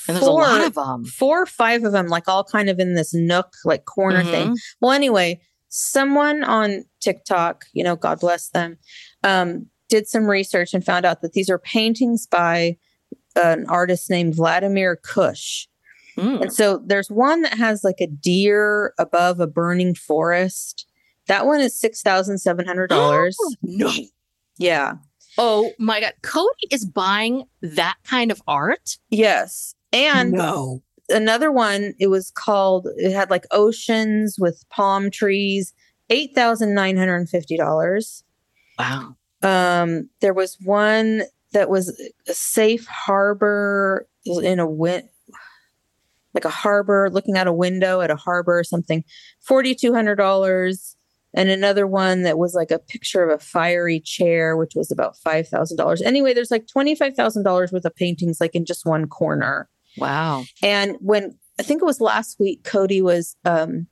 and 0.09 0.17
there's 0.17 0.21
four, 0.27 0.41
a 0.43 0.45
lot 0.45 0.67
of 0.67 0.75
them. 0.75 1.05
four 1.05 1.43
or 1.43 1.47
five 1.47 1.85
of 1.85 1.93
them 1.93 2.09
like 2.09 2.27
all 2.29 2.45
kind 2.45 2.69
of 2.69 2.79
in 2.79 2.95
this 2.95 3.15
nook 3.15 3.53
like 3.65 3.85
corner 3.85 4.23
Mm-hmm. 4.23 4.31
thing. 4.31 4.57
Well, 4.81 4.93
anyway, 4.93 5.41
someone 5.69 6.43
on 6.45 6.85
TikTok, 7.01 7.65
you 7.73 7.85
know, 7.85 7.97
God 7.97 8.21
bless 8.21 8.49
them, 8.49 8.79
um, 9.23 9.67
did 9.89 10.09
some 10.09 10.27
research 10.27 10.75
and 10.75 10.85
found 10.85 11.05
out 11.05 11.23
that 11.23 11.33
these 11.33 11.49
are 11.49 11.59
paintings 11.59 12.27
by 12.27 12.77
an 13.37 13.67
artist 13.69 14.11
named 14.11 14.35
Vladimir 14.35 14.97
Kush. 14.97 15.67
Mm. 16.17 16.41
And 16.43 16.53
so 16.53 16.83
there's 16.85 17.11
one 17.11 17.43
that 17.43 17.55
has 17.55 17.85
like 17.85 18.01
a 18.01 18.07
deer 18.07 18.95
above 18.99 19.39
a 19.39 19.47
burning 19.47 19.95
forest. 19.95 20.87
That 21.29 21.47
one 21.47 21.61
is 21.61 21.79
six 21.79 22.03
thousand 22.03 22.39
seven 22.39 22.67
hundred 22.67 22.89
dollars. 22.89 23.37
No. 23.63 23.93
yeah. 24.59 24.95
Oh 25.39 25.71
my 25.79 26.01
god, 26.01 26.15
Kody 26.23 26.47
is 26.73 26.87
buying 26.87 27.45
that 27.61 27.97
kind 28.05 28.31
of 28.33 28.43
art. 28.49 28.97
Yes. 29.11 29.75
And 29.93 30.33
no. 30.33 30.83
another 31.09 31.51
one, 31.51 31.95
it 31.99 32.09
was 32.09 32.31
called. 32.31 32.89
It 32.97 33.13
had 33.13 33.31
like 33.31 33.47
oceans 33.51 34.37
with 34.39 34.65
palm 34.71 35.11
trees. 35.11 35.73
Eight 36.09 36.35
thousand 36.37 36.75
nine 36.75 36.97
hundred 36.97 37.17
and 37.17 37.29
fifty 37.29 37.57
dollars. 37.57 38.23
Wow. 38.79 39.17
Um, 39.43 40.09
there 40.21 40.35
was 40.35 40.57
one 40.63 41.23
that 41.53 41.69
was 41.69 41.89
a 42.29 42.35
safe 42.35 42.87
harbor 42.87 44.07
in 44.25 44.61
a 44.61 44.69
wind, 44.69 45.09
like 46.33 46.45
a 46.45 46.51
harbor, 46.51 47.11
looking 47.11 47.37
out 47.37 47.47
a 47.47 47.53
window 47.53 48.03
at 48.03 48.11
a 48.11 48.17
harbor 48.17 48.59
or 48.59 48.65
something, 48.65 49.03
forty 49.41 49.75
two 49.75 49.95
hundred 49.95 50.17
dollars. 50.17 50.97
And 51.35 51.51
another 51.51 51.87
one 51.87 52.23
that 52.23 52.39
was 52.39 52.55
like 52.55 52.71
a 52.71 52.79
picture 52.79 53.23
of 53.23 53.31
a 53.31 53.43
fiery 53.43 54.01
chair, 54.01 54.57
which 54.57 54.75
was 54.75 54.91
about 54.91 55.19
five 55.19 55.49
thousand 55.49 55.77
dollars. 55.77 56.03
Anyway, 56.03 56.35
there's 56.35 56.51
like 56.51 56.67
twenty 56.67 56.95
five 56.95 57.15
thousand 57.15 57.43
dollars 57.43 57.73
worth 57.73 57.85
of 57.85 57.97
paintings, 57.97 58.41
like 58.41 58.55
in 58.55 58.65
just 58.65 58.87
one 58.87 59.07
corner. 59.09 59.69
Wow. 59.97 60.45
And 60.63 60.97
when 61.01 61.39
I 61.59 61.63
think 61.63 61.83
it 61.83 61.87
was 61.87 62.01
last 62.01 62.39
week, 62.39 62.63
Kody 62.65 63.03
was, 63.03 63.37
um, 63.45 63.87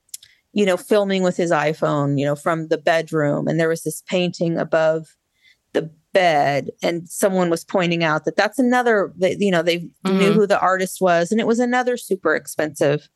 you 0.53 0.67
know, 0.67 0.77
filming 0.77 1.23
with 1.23 1.37
his 1.37 1.51
iPhone, 1.51 2.19
you 2.19 2.25
know, 2.25 2.37
from 2.37 2.69
the 2.69 2.79
bedroom, 2.79 3.49
and 3.49 3.59
there 3.59 3.69
was 3.69 3.83
this 3.83 4.03
painting 4.07 4.57
above 4.59 5.07
the 5.73 5.91
bed, 6.13 6.71
and 6.83 7.09
someone 7.09 7.51
was 7.51 7.65
pointing 7.65 8.05
out 8.05 8.25
that 8.25 8.37
that's 8.37 8.59
another, 8.59 9.13
you 9.19 9.51
know, 9.51 9.63
they 9.63 9.89
knew 10.05 10.31
Mhm. 10.31 10.35
who 10.35 10.47
the 10.47 10.61
artist 10.61 11.01
was, 11.01 11.33
and 11.33 11.41
it 11.41 11.47
was 11.47 11.59
another 11.59 11.97
super 11.97 12.37
expensive 12.37 13.09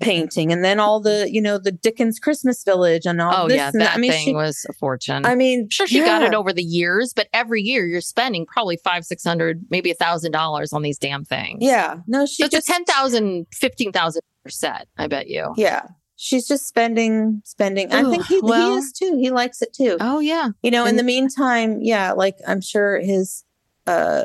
painting. 0.00 0.50
And 0.52 0.64
then 0.64 0.80
all 0.80 1.00
the, 1.00 1.28
you 1.30 1.40
know, 1.40 1.58
the 1.58 1.70
Dickens 1.72 2.18
Christmas 2.18 2.64
Village 2.64 3.06
and 3.06 3.20
all 3.20 3.44
Oh 3.44 3.48
this. 3.48 3.56
yeah, 3.56 3.70
and 3.72 3.80
that 3.80 3.94
I 3.96 3.98
mean, 3.98 4.10
thing 4.12 4.24
she, 4.24 4.34
was 4.34 4.66
a 4.68 4.72
fortune. 4.72 5.24
I 5.26 5.34
mean, 5.34 5.68
sure 5.68 5.86
she 5.86 6.00
got 6.00 6.22
it 6.22 6.34
over 6.34 6.52
the 6.52 6.62
years, 6.62 7.12
but 7.14 7.28
every 7.32 7.62
year 7.62 7.86
you're 7.86 8.00
spending 8.00 8.46
probably 8.46 8.76
five, 8.76 9.04
six 9.04 9.22
hundred, 9.24 9.64
maybe 9.70 9.90
a 9.90 9.94
thousand 9.94 10.32
dollars 10.32 10.72
on 10.72 10.82
these 10.82 10.98
damn 10.98 11.24
things. 11.24 11.58
Yeah, 11.60 11.98
no, 12.06 12.26
she 12.26 12.42
So 12.42 12.46
it's 12.46 12.54
just 12.54 12.68
a 12.68 12.72
ten 12.72 12.84
thousand, 12.84 13.46
fifteen 13.52 13.92
thousand 13.92 14.22
set, 14.48 14.88
I 14.96 15.06
bet 15.06 15.28
you. 15.28 15.52
Yeah, 15.56 15.82
she's 16.16 16.48
just 16.48 16.66
spending, 16.66 17.42
spending. 17.44 17.92
I 17.92 18.02
think 18.04 18.24
he, 18.26 18.40
well- 18.40 18.72
he 18.72 18.78
is 18.78 18.92
too. 18.92 19.18
He 19.20 19.30
likes 19.30 19.60
it 19.62 19.72
too. 19.72 19.96
Oh 20.00 20.20
yeah. 20.20 20.48
you 20.62 20.70
know 20.70 20.86
in 20.86 20.96
the 20.96 21.02
meantime 21.02 21.80
yeah 21.82 22.12
like 22.12 22.36
i'm 22.48 22.60
sure 22.60 22.98
his 23.00 23.44
uh 23.86 24.24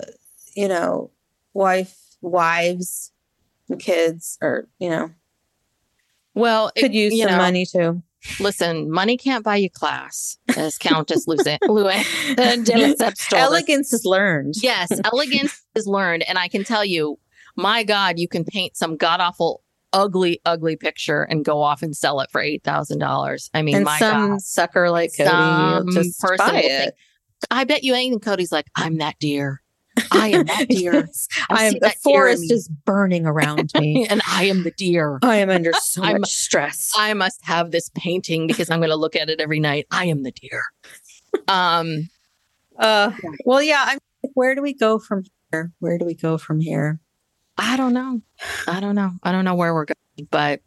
you 0.55 0.67
know 0.67 1.11
wife 1.53 1.95
wives 2.21 3.11
and 3.69 3.79
kids 3.79 4.37
or 4.41 4.67
you 4.79 4.89
know 4.89 5.11
Well, 6.35 6.71
it- 6.75 6.81
could 6.81 6.93
use 6.93 7.13
you 7.13 7.23
some 7.23 7.31
know, 7.31 7.37
money 7.37 7.65
too 7.65 8.03
Listen, 8.39 8.89
money 8.89 9.17
can't 9.17 9.43
buy 9.43 9.55
you 9.57 9.69
class, 9.69 10.37
as 10.57 10.77
Countess 10.77 11.25
Luann 11.25 11.59
told 13.29 13.43
us. 13.43 13.47
elegance 13.49 13.93
is 13.93 14.05
learned 14.05 14.55
Yes, 14.61 14.91
elegance 15.05 15.63
is 15.75 15.87
learned. 15.87 16.23
And 16.27 16.37
I 16.37 16.47
can 16.47 16.63
tell 16.63 16.83
you, 16.83 17.19
my 17.55 17.83
God, 17.83 18.19
you 18.19 18.27
can 18.27 18.43
paint 18.43 18.75
some 18.75 18.97
god 18.97 19.21
awful, 19.21 19.63
ugly, 19.93 20.41
ugly 20.45 20.75
picture 20.75 21.23
and 21.23 21.45
go 21.45 21.61
off 21.61 21.81
and 21.81 21.95
sell 21.95 22.19
it 22.19 22.29
for 22.31 22.41
$8,000. 22.41 23.49
I 23.53 23.61
mean, 23.61 23.75
and 23.75 23.85
my 23.85 23.99
some 23.99 24.31
God. 24.31 24.41
sucker 24.41 24.89
like 24.89 25.11
kody 25.11 25.25
Some 25.25 25.91
just 25.91 26.19
person 26.19 26.47
buy 26.47 26.59
it 26.61 26.77
think, 26.79 26.93
I 27.51 27.63
bet 27.63 27.83
you 27.83 27.93
ain't. 27.93 28.13
And 28.13 28.21
Kody's 28.21 28.51
like, 28.51 28.67
I'm 28.75 28.97
that 28.97 29.19
deer. 29.19 29.61
I 30.11 30.29
am 30.29 30.45
that 30.45 30.67
deer. 30.69 30.93
Yes. 30.93 31.27
I 31.49 31.61
i 31.61 31.63
am 31.65 31.73
the 31.73 31.79
that 31.79 31.97
deer 32.03 32.27
in 32.27 32.37
forest 32.37 32.51
is 32.51 32.67
burning 32.67 33.25
around 33.25 33.71
me 33.79 34.07
and 34.09 34.21
I 34.27 34.45
am 34.45 34.63
the 34.63 34.71
deer. 34.71 35.19
i 35.23 35.37
am 35.37 35.49
under 35.49 35.71
so 35.73 36.01
much 36.01 36.31
stress 36.31 36.91
I 36.97 37.13
must 37.13 37.43
have 37.45 37.71
this 37.71 37.89
painting 37.95 38.47
because 38.47 38.69
I'm 38.69 38.79
going 38.79 38.89
to 38.89 38.95
look 38.95 39.15
at 39.15 39.29
it 39.29 39.39
every 39.39 39.59
night. 39.59 39.87
I 39.91 40.05
am 40.05 40.23
the 40.23 40.31
deer. 40.31 40.63
Um, 41.47 42.09
uh 42.77 43.11
well 43.45 43.61
yeah 43.61 43.83
i'm 43.87 43.99
where 44.33 44.53
do 44.55 44.61
we 44.61 44.73
go 44.73 44.99
from 44.99 45.23
here 45.51 45.71
where 45.79 45.97
do 45.97 46.03
we 46.05 46.13
go 46.13 46.37
from 46.37 46.59
here 46.59 46.99
I 47.57 47.77
don't 47.77 47.93
know. 47.93 48.21
I 48.67 48.81
don't 48.81 48.95
know. 48.95 49.11
I 49.23 49.31
don't 49.31 49.45
know 49.45 49.55
where 49.55 49.73
we're 49.73 49.85
going, 49.85 50.27
but 50.29 50.59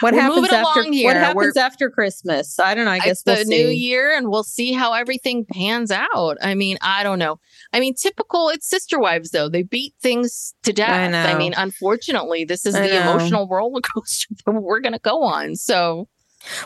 what 0.00 0.12
happens 0.12 0.52
after 0.52 0.82
here. 0.92 1.06
what 1.08 1.16
happens 1.16 1.54
We're- 1.54 1.64
after 1.64 1.88
christmas 1.90 2.58
i 2.60 2.74
don't 2.74 2.84
know 2.84 2.90
i 2.90 2.98
guess 2.98 3.22
it's 3.22 3.22
the 3.22 3.32
we'll 3.32 3.44
new 3.46 3.68
see. 3.70 3.76
year 3.76 4.14
and 4.14 4.28
we'll 4.28 4.44
see 4.44 4.72
how 4.72 4.92
everything 4.92 5.46
pans 5.46 5.90
out. 5.90 6.36
I 6.42 6.54
mean, 6.54 6.76
I 6.82 7.02
don't 7.02 7.18
know. 7.18 7.40
I 7.74 7.80
mean, 7.80 7.94
typical, 7.94 8.48
it's 8.48 8.68
sister 8.68 8.98
wives 8.98 9.30
though. 9.30 9.48
They 9.48 9.62
beat 9.62 9.94
things 10.00 10.54
to 10.62 10.72
death. 10.72 10.90
I, 11.14 11.32
know. 11.32 11.38
mean, 11.38 11.54
unfortunately, 11.56 12.44
this 12.44 12.64
is 12.64 12.74
I 12.74 12.82
the 12.86 12.94
know. 12.94 13.00
emotional 13.10 13.48
roller 13.50 13.80
coaster 13.82 14.34
that 14.46 14.52
we're 14.52 14.80
going 14.80 14.92
to 14.94 14.98
go 15.00 15.22
on. 15.24 15.56
So, 15.56 16.08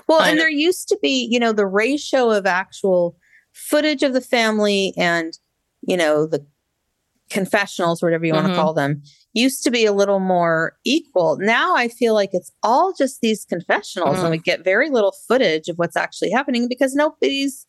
Well, 0.07 0.21
and 0.21 0.39
there 0.39 0.51
used 0.51 0.87
to 0.89 0.99
be, 1.03 1.27
you 1.31 1.41
know, 1.41 1.53
the 1.53 1.67
ratio 1.67 2.31
of 2.31 2.47
actual 2.47 3.17
footage 3.53 4.03
of 4.03 4.13
the 4.13 4.21
family 4.21 4.93
and, 4.97 5.33
you 5.81 5.97
know, 5.97 6.27
the 6.27 6.47
confessionals, 7.31 8.03
whatever 8.03 8.25
you 8.25 8.33
want 8.33 8.47
to 8.47 8.55
call 8.55 8.73
them, 8.73 9.03
used 9.35 9.63
to 9.65 9.71
be 9.71 9.85
a 9.85 9.93
little 9.93 10.19
more 10.21 10.77
equal. 10.85 11.37
Now 11.39 11.77
I 11.77 11.89
feel 11.89 12.15
like 12.15 12.31
it's 12.33 12.51
all 12.63 12.95
just 12.97 13.21
these 13.21 13.45
confessionals 13.45 14.17
Mhm. 14.17 14.23
and 14.23 14.31
we 14.31 14.39
get 14.39 14.65
very 14.65 14.89
little 14.91 15.15
footage 15.27 15.69
of 15.69 15.77
what's 15.77 15.97
actually 15.97 16.31
happening 16.31 16.69
because 16.69 16.95
nobody's 16.95 17.67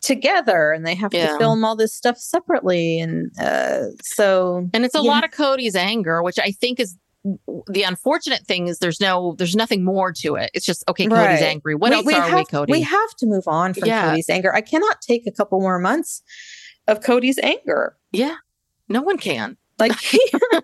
together 0.00 0.72
and 0.72 0.86
they 0.86 0.94
have 0.94 1.12
Yeah. 1.12 1.32
to 1.32 1.38
film 1.38 1.64
all 1.64 1.76
this 1.76 1.92
stuff 1.92 2.18
separately. 2.18 3.00
And 3.00 3.30
uh, 3.38 3.86
so, 4.02 4.68
and 4.72 4.84
it's 4.84 4.94
a 4.94 4.98
Yeah. 5.02 5.10
lot 5.10 5.24
of 5.24 5.30
Kody's 5.30 5.76
anger, 5.76 6.22
which 6.22 6.38
I 6.38 6.52
think 6.52 6.80
is 6.80 6.96
the 7.66 7.82
unfortunate 7.82 8.46
thing 8.46 8.68
is 8.68 8.78
there's 8.78 8.98
no, 9.00 9.34
there's 9.36 9.54
nothing 9.54 9.84
more 9.84 10.10
to 10.10 10.36
it. 10.36 10.50
It's 10.54 10.64
just, 10.64 10.82
okay, 10.88 11.04
Kody's 11.06 11.12
Right. 11.12 11.42
angry. 11.42 11.74
What 11.74 11.90
we, 11.90 11.96
else 11.96 12.06
we 12.06 12.14
are 12.14 12.22
have, 12.22 12.34
we, 12.38 12.44
Kody? 12.46 12.70
We 12.70 12.80
have 12.80 13.10
to 13.18 13.26
move 13.26 13.44
on 13.46 13.74
from 13.74 13.88
Yeah. 13.88 14.10
Kody's 14.14 14.30
anger. 14.30 14.54
I 14.54 14.62
cannot 14.62 15.02
take 15.02 15.26
a 15.26 15.30
couple 15.30 15.60
more 15.60 15.78
months 15.78 16.22
of 16.88 17.00
Kody's 17.00 17.38
anger. 17.38 17.96
yeah. 18.12 18.36
No 18.88 19.02
one 19.02 19.18
can. 19.18 19.56
Like 19.78 19.92
No 20.52 20.60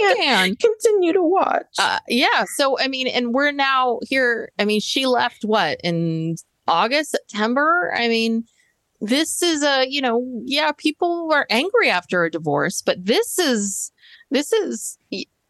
one 0.00 0.16
can. 0.16 0.56
continue 0.56 1.12
to 1.12 1.22
watch. 1.22 1.66
Uh, 1.78 1.98
yeah. 2.08 2.44
So, 2.54 2.78
I 2.80 2.88
mean, 2.88 3.06
and 3.06 3.34
we're 3.34 3.52
now 3.52 3.98
here. 4.08 4.50
I 4.58 4.64
mean, 4.64 4.80
she 4.80 5.06
left 5.06 5.44
what 5.44 5.78
in 5.84 6.36
August, 6.66 7.10
September? 7.10 7.92
I 7.96 8.08
mean, 8.08 8.44
this 9.00 9.42
is 9.42 9.62
a, 9.62 9.86
you 9.88 10.00
know, 10.00 10.24
yeah, 10.44 10.72
people 10.72 11.30
are 11.32 11.46
angry 11.50 11.90
after 11.90 12.24
a 12.24 12.30
divorce, 12.30 12.82
but 12.82 13.04
this 13.04 13.38
is, 13.38 13.92
this 14.30 14.52
is, 14.52 14.98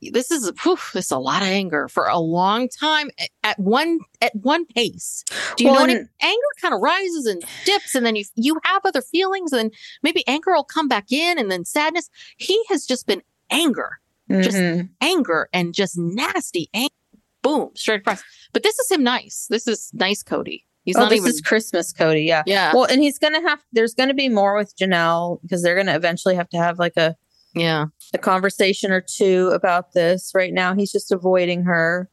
this 0.03 0.31
is 0.31 0.51
whew, 0.63 0.79
this 0.95 1.07
is 1.07 1.11
a 1.11 1.19
lot 1.19 1.43
of 1.43 1.49
anger 1.49 1.87
for 1.89 2.07
a 2.07 2.19
long 2.19 2.69
time 2.69 3.11
at- 3.45 3.59
one 3.59 3.99
at 4.23 4.35
one 4.35 4.65
pace. 4.65 5.25
Do 5.57 5.65
you 5.65 5.71
Well, 5.71 5.75
know 5.75 5.81
what 5.83 5.91
and- 5.91 6.01
it, 6.01 6.09
anger 6.23 6.41
kind 6.61 6.73
of 6.73 6.81
rises 6.81 7.27
and 7.27 7.43
dips, 7.67 7.95
and 7.95 8.07
then 8.07 8.17
you 8.17 8.25
you 8.35 8.59
have 8.65 8.81
other 8.87 9.03
feelings, 9.03 9.53
and 9.53 9.75
maybe 10.03 10.27
anger 10.27 10.53
will 10.55 10.65
come 10.65 10.89
back 10.89 11.13
in, 11.13 11.39
and 11.39 11.51
then 11.51 11.67
sadness. 11.67 12.09
He 12.39 12.59
has 12.71 12.87
just 12.87 13.07
been 13.07 13.23
anger, 13.51 14.01
Just- 14.31 14.57
Mhm. 14.57 14.89
anger, 15.03 15.49
and 15.53 15.75
just 15.75 15.99
nasty 15.99 16.71
anger. 16.73 16.95
Boom, 17.43 17.71
straight 17.75 18.01
across. 18.01 18.23
But 18.53 18.63
this 18.63 18.79
is 18.79 18.91
him 18.91 19.03
nice. 19.03 19.49
This 19.51 19.67
is 19.67 19.91
nice, 19.93 20.23
Kody. 20.23 20.63
He's 20.91 20.97
oh, 20.97 21.03
not 21.03 21.11
this 21.11 21.19
even. 21.21 21.31
is 21.31 21.41
Christmas, 21.41 21.93
Kody. 21.93 22.27
Yeah. 22.27 22.43
yeah, 22.47 22.73
Well, 22.75 22.83
and 22.85 23.01
he's 23.01 23.17
gonna 23.17 23.41
have. 23.43 23.61
There's 23.73 23.95
gonna 23.95 24.13
be 24.13 24.29
more 24.29 24.57
with 24.57 24.77
Janelle 24.77 25.41
because 25.43 25.63
they're 25.63 25.77
gonna 25.77 25.95
eventually 25.95 26.35
have 26.35 26.49
to 26.49 26.57
have 26.59 26.81
like 26.81 26.97
a 26.97 27.15
yeah. 27.55 27.87
a 28.13 28.19
conversation 28.19 28.91
or 28.91 29.01
two 29.01 29.51
about 29.55 29.93
this. 29.93 30.33
Right 30.35 30.53
now, 30.53 30.75
he's 30.75 30.91
just 30.91 31.13
avoiding 31.13 31.63
her. 31.63 32.11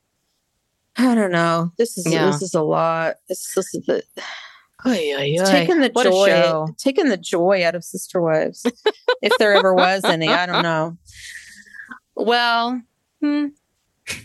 I 0.95 1.15
don't 1.15 1.31
know. 1.31 1.71
This 1.79 1.97
is 1.97 2.07
Yeah. 2.07 2.27
this 2.27 2.43
is 2.43 2.53
a 2.53 2.61
lot. 2.61 3.15
It's 3.29 3.55
this 3.55 3.73
is 3.73 3.83
the, 3.87 4.03
Oy, 4.85 5.13
oy, 5.15 5.35
oy. 5.39 5.45
taking 5.45 5.79
the 5.79 5.89
What 5.91 6.03
joy, 6.03 6.65
taking 6.77 7.09
the 7.09 7.17
joy 7.17 7.65
out 7.65 7.73
of 7.73 7.83
Sister 7.83 8.21
Wives, 8.21 8.63
if 9.23 9.35
there 9.39 9.55
ever 9.55 9.73
was 9.73 10.03
any. 10.03 10.27
I 10.27 10.45
don't 10.45 10.61
know. 10.63 10.97
Well, 12.19 12.81
hmm, 13.21 13.45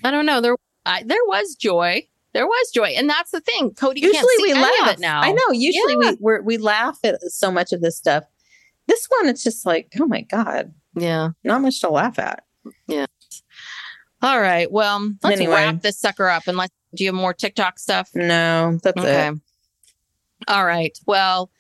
I 0.03 0.11
don't 0.11 0.25
know. 0.25 0.41
There, 0.41 0.57
I, 0.87 1.03
there 1.05 1.23
was 1.27 1.57
joy. 1.57 2.09
There 2.35 2.47
was 2.47 2.71
joy, 2.73 2.89
and 2.97 3.09
that's 3.11 3.31
the 3.31 3.41
thing. 3.41 3.71
Kody 3.73 4.01
can't 4.01 4.15
Usually 4.15 4.37
see 4.37 4.43
we 4.43 4.55
laugh. 4.55 4.93
it 4.93 4.99
now. 5.01 5.21
I 5.21 5.33
know. 5.33 5.53
Usually 5.53 5.97
Yeah. 6.01 6.11
we 6.13 6.17
we're, 6.21 6.41
we 6.43 6.57
laugh 6.59 6.99
at 7.05 7.21
so 7.31 7.51
much 7.51 7.73
of 7.73 7.81
this 7.83 7.97
stuff. 7.97 8.25
This 8.89 9.07
one, 9.21 9.29
it's 9.29 9.45
just 9.45 9.67
like, 9.67 9.93
oh 10.01 10.07
my 10.07 10.23
god, 10.23 10.73
Yeah. 10.95 11.31
not 11.45 11.61
much 11.63 11.81
to 11.83 11.91
laugh 11.91 12.19
at. 12.19 12.45
Yeah. 12.87 13.07
All 14.23 14.41
right. 14.41 14.71
Well, 14.71 15.11
let's 15.23 15.37
Anyway. 15.41 15.55
wrap 15.55 15.83
this 15.83 15.99
sucker 15.99 16.29
up. 16.29 16.45
Unless 16.47 16.71
do 16.95 17.05
you 17.05 17.09
have 17.09 17.15
more 17.15 17.35
TikTok 17.35 17.79
stuff? 17.79 18.11
No, 18.15 18.79
that's 18.83 18.99
Okay. 18.99 19.29
it. 19.29 19.35
All 20.49 20.65
right. 20.65 20.97
Well, 21.07 21.51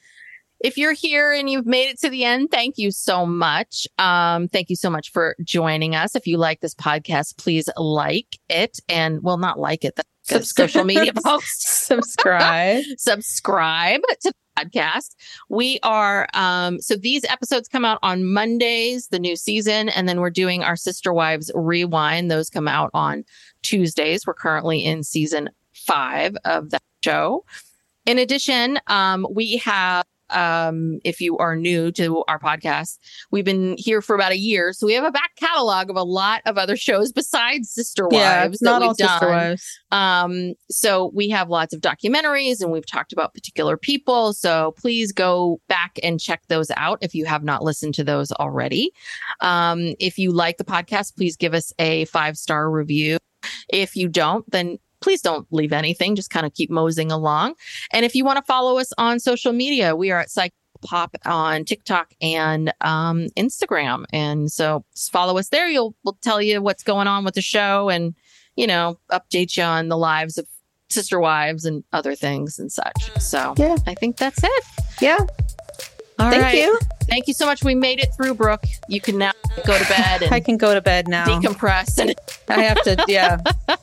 if 0.60 0.76
you're 0.78 0.92
here 0.92 1.32
and 1.32 1.50
you've 1.50 1.66
made 1.66 1.88
it 1.88 1.98
to 2.00 2.08
the 2.08 2.24
end, 2.24 2.50
thank 2.50 2.78
you 2.78 2.90
so 2.92 3.26
much. 3.26 3.86
Um, 3.98 4.48
thank 4.48 4.70
you 4.70 4.76
so 4.76 4.90
much 4.90 5.10
for 5.10 5.34
joining 5.42 5.94
us. 5.96 6.14
If 6.14 6.26
you 6.26 6.38
like 6.38 6.60
this 6.60 6.74
podcast, 6.74 7.36
please 7.36 7.68
like 7.76 8.38
it 8.48 8.78
and 8.88 9.22
well, 9.22 9.38
not 9.38 9.58
like 9.58 9.84
it, 9.84 9.96
that's 9.96 10.08
social 10.22 10.84
media 10.84 11.12
post. 11.24 11.86
Subscribe. 11.86 12.84
subscribe 12.98 14.00
to 14.22 14.32
the 14.32 14.62
podcast. 14.62 15.14
We 15.48 15.78
are 15.82 16.28
um 16.34 16.80
so 16.80 16.96
these 16.96 17.24
episodes 17.24 17.68
come 17.68 17.84
out 17.84 17.98
on 18.02 18.24
Mondays, 18.24 19.08
the 19.08 19.18
new 19.18 19.36
season, 19.36 19.88
and 19.88 20.08
then 20.08 20.20
we're 20.20 20.30
doing 20.30 20.62
our 20.62 20.76
Sister 20.76 21.12
Wives 21.12 21.50
rewind. 21.54 22.30
Those 22.30 22.50
come 22.50 22.68
out 22.68 22.90
on 22.94 23.24
Tuesdays. 23.62 24.26
We're 24.26 24.34
currently 24.34 24.84
in 24.84 25.02
season 25.02 25.50
five 25.74 26.36
of 26.44 26.70
that 26.70 26.82
show. 27.04 27.44
In 28.04 28.18
addition, 28.18 28.78
um, 28.88 29.26
we 29.30 29.58
have 29.58 30.04
um, 30.34 30.98
if 31.04 31.20
you 31.20 31.38
are 31.38 31.56
new 31.56 31.92
to 31.92 32.24
our 32.28 32.38
podcast, 32.38 32.98
we've 33.30 33.44
been 33.44 33.76
here 33.78 34.02
for 34.02 34.14
about 34.14 34.32
a 34.32 34.38
year. 34.38 34.72
So 34.72 34.86
we 34.86 34.94
have 34.94 35.04
a 35.04 35.10
back 35.10 35.30
catalog 35.36 35.90
of 35.90 35.96
a 35.96 36.02
lot 36.02 36.42
of 36.46 36.58
other 36.58 36.76
shows 36.76 37.12
besides 37.12 37.70
Sister 37.70 38.08
Wives 38.08 38.58
yeah, 38.62 38.70
not 38.70 38.80
we've 38.80 38.88
all 38.88 38.94
Sister. 38.94 39.28
Wives. 39.28 39.80
Um, 39.90 40.54
so 40.70 41.10
we 41.14 41.28
have 41.30 41.48
lots 41.48 41.74
of 41.74 41.80
documentaries 41.80 42.60
and 42.60 42.72
we've 42.72 42.86
talked 42.86 43.12
about 43.12 43.34
particular 43.34 43.76
people. 43.76 44.32
So 44.32 44.74
please 44.78 45.12
go 45.12 45.60
back 45.68 45.98
and 46.02 46.20
check 46.20 46.42
those 46.48 46.70
out 46.76 46.98
if 47.02 47.14
you 47.14 47.24
have 47.26 47.44
not 47.44 47.62
listened 47.62 47.94
to 47.94 48.04
those 48.04 48.32
already. 48.32 48.90
Um, 49.40 49.94
if 49.98 50.18
you 50.18 50.32
like 50.32 50.56
the 50.56 50.64
podcast, 50.64 51.16
please 51.16 51.36
give 51.36 51.54
us 51.54 51.72
a 51.78 52.06
five 52.06 52.36
star 52.36 52.70
review. 52.70 53.18
If 53.68 53.96
you 53.96 54.08
don't, 54.08 54.48
then 54.50 54.78
please 55.02 55.20
don't 55.20 55.46
leave 55.50 55.72
anything. 55.72 56.16
Just 56.16 56.30
kind 56.30 56.46
of 56.46 56.54
keep 56.54 56.70
moseying 56.70 57.12
along. 57.12 57.54
And 57.92 58.04
if 58.04 58.14
you 58.14 58.24
want 58.24 58.38
to 58.38 58.42
follow 58.44 58.78
us 58.78 58.92
on 58.98 59.20
social 59.20 59.52
media, 59.52 59.94
we 59.94 60.10
are 60.10 60.20
at 60.20 60.30
Psych 60.30 60.52
Pop 60.84 61.14
on 61.24 61.64
TikTok 61.64 62.12
and 62.20 62.72
um, 62.80 63.26
Instagram. 63.36 64.04
And 64.12 64.50
so 64.50 64.84
just 64.94 65.12
follow 65.12 65.38
us 65.38 65.48
there. 65.48 65.68
You'll 65.68 65.94
we'll 66.04 66.18
tell 66.22 66.40
you 66.42 66.60
what's 66.62 66.82
going 66.82 67.06
on 67.06 67.24
with 67.24 67.34
the 67.34 67.42
show 67.42 67.88
and 67.88 68.14
you 68.56 68.66
know, 68.66 68.98
update 69.10 69.56
you 69.56 69.62
on 69.62 69.88
the 69.88 69.96
lives 69.96 70.38
of 70.38 70.46
sister 70.90 71.18
wives 71.18 71.64
and 71.64 71.84
other 71.92 72.14
things 72.14 72.58
and 72.58 72.70
such. 72.70 73.10
So 73.20 73.54
Yeah. 73.56 73.76
I 73.86 73.94
think 73.94 74.18
that's 74.18 74.42
it. 74.42 74.64
Yeah. 75.00 75.18
All 76.22 76.30
Thank 76.30 76.42
right. 76.42 76.54
you. 76.58 76.78
Thank 77.08 77.26
you 77.26 77.34
so 77.34 77.46
much. 77.46 77.64
We 77.64 77.74
made 77.74 77.98
it 77.98 78.08
through, 78.16 78.34
Brooke. 78.34 78.62
You 78.88 79.00
can 79.00 79.18
now 79.18 79.32
go 79.66 79.76
to 79.76 79.84
bed 79.88 80.22
I 80.30 80.38
can 80.40 80.56
go 80.56 80.72
to 80.72 80.80
bed 80.80 81.08
now. 81.08 81.26
decompress. 81.26 81.98
And 81.98 82.14
I 82.48 82.62
have 82.62 82.80
to, 82.82 83.04
yeah, 83.08 83.38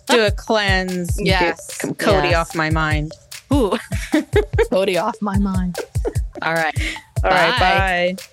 do 0.08 0.24
a 0.26 0.32
cleanse. 0.32 1.18
and 1.18 1.28
Yes, 1.28 1.82
get 1.84 1.98
Kody 1.98 2.32
yes. 2.32 2.36
off 2.50 2.56
my 2.56 2.70
mind. 2.70 3.12
ooh, 3.54 3.72
Kody 4.72 5.02
off 5.02 5.22
my 5.22 5.38
mind. 5.38 5.76
All 6.42 6.54
right. 6.54 6.76
All 7.24 7.30
right, 7.32 7.60
Bye. 7.60 8.16
bye. 8.16 8.24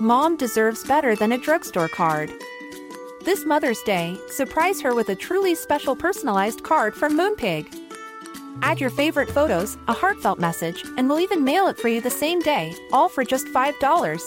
Mom 0.00 0.36
deserves 0.36 0.84
better 0.84 1.14
than 1.14 1.32
a 1.32 1.38
drugstore 1.38 1.88
card. 1.88 2.30
This 3.24 3.44
Mother's 3.44 3.82
Day, 3.82 4.16
surprise 4.28 4.80
her 4.80 4.94
with 4.94 5.10
a 5.10 5.14
truly 5.14 5.54
special 5.54 5.94
personalized 5.94 6.62
card 6.62 6.94
from 6.94 7.18
Moonpig. 7.18 7.66
Add 8.62 8.80
your 8.80 8.90
favorite 8.90 9.30
photos, 9.30 9.76
a 9.88 9.92
heartfelt 9.92 10.38
message, 10.38 10.84
and 10.96 11.08
we'll 11.08 11.20
even 11.20 11.44
mail 11.44 11.68
it 11.68 11.78
for 11.78 11.88
you 11.88 12.00
the 12.00 12.10
same 12.10 12.40
day, 12.40 12.74
all 12.92 13.08
for 13.08 13.24
just 13.24 13.46
$5. 13.46 14.20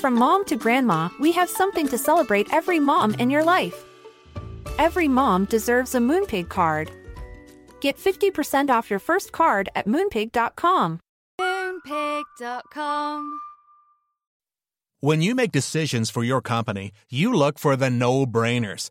From 0.00 0.14
mom 0.14 0.44
to 0.46 0.56
grandma, 0.56 1.08
we 1.18 1.32
have 1.32 1.48
something 1.48 1.88
to 1.88 1.98
celebrate 1.98 2.52
every 2.52 2.80
mom 2.80 3.14
in 3.14 3.30
your 3.30 3.44
life. 3.44 3.84
Every 4.78 5.08
mom 5.08 5.46
deserves 5.46 5.94
a 5.94 5.98
Moonpig 5.98 6.48
card. 6.48 6.90
Get 7.80 7.98
50% 7.98 8.70
off 8.70 8.90
your 8.90 8.98
first 8.98 9.32
card 9.32 9.68
at 9.74 9.86
moonpig.com. 9.86 11.00
Moonpig.com. 11.40 13.40
When 15.00 15.22
you 15.22 15.34
make 15.34 15.52
decisions 15.52 16.10
for 16.10 16.24
your 16.24 16.40
company, 16.40 16.92
you 17.10 17.32
look 17.32 17.58
for 17.58 17.76
the 17.76 17.90
no 17.90 18.26
brainers. 18.26 18.90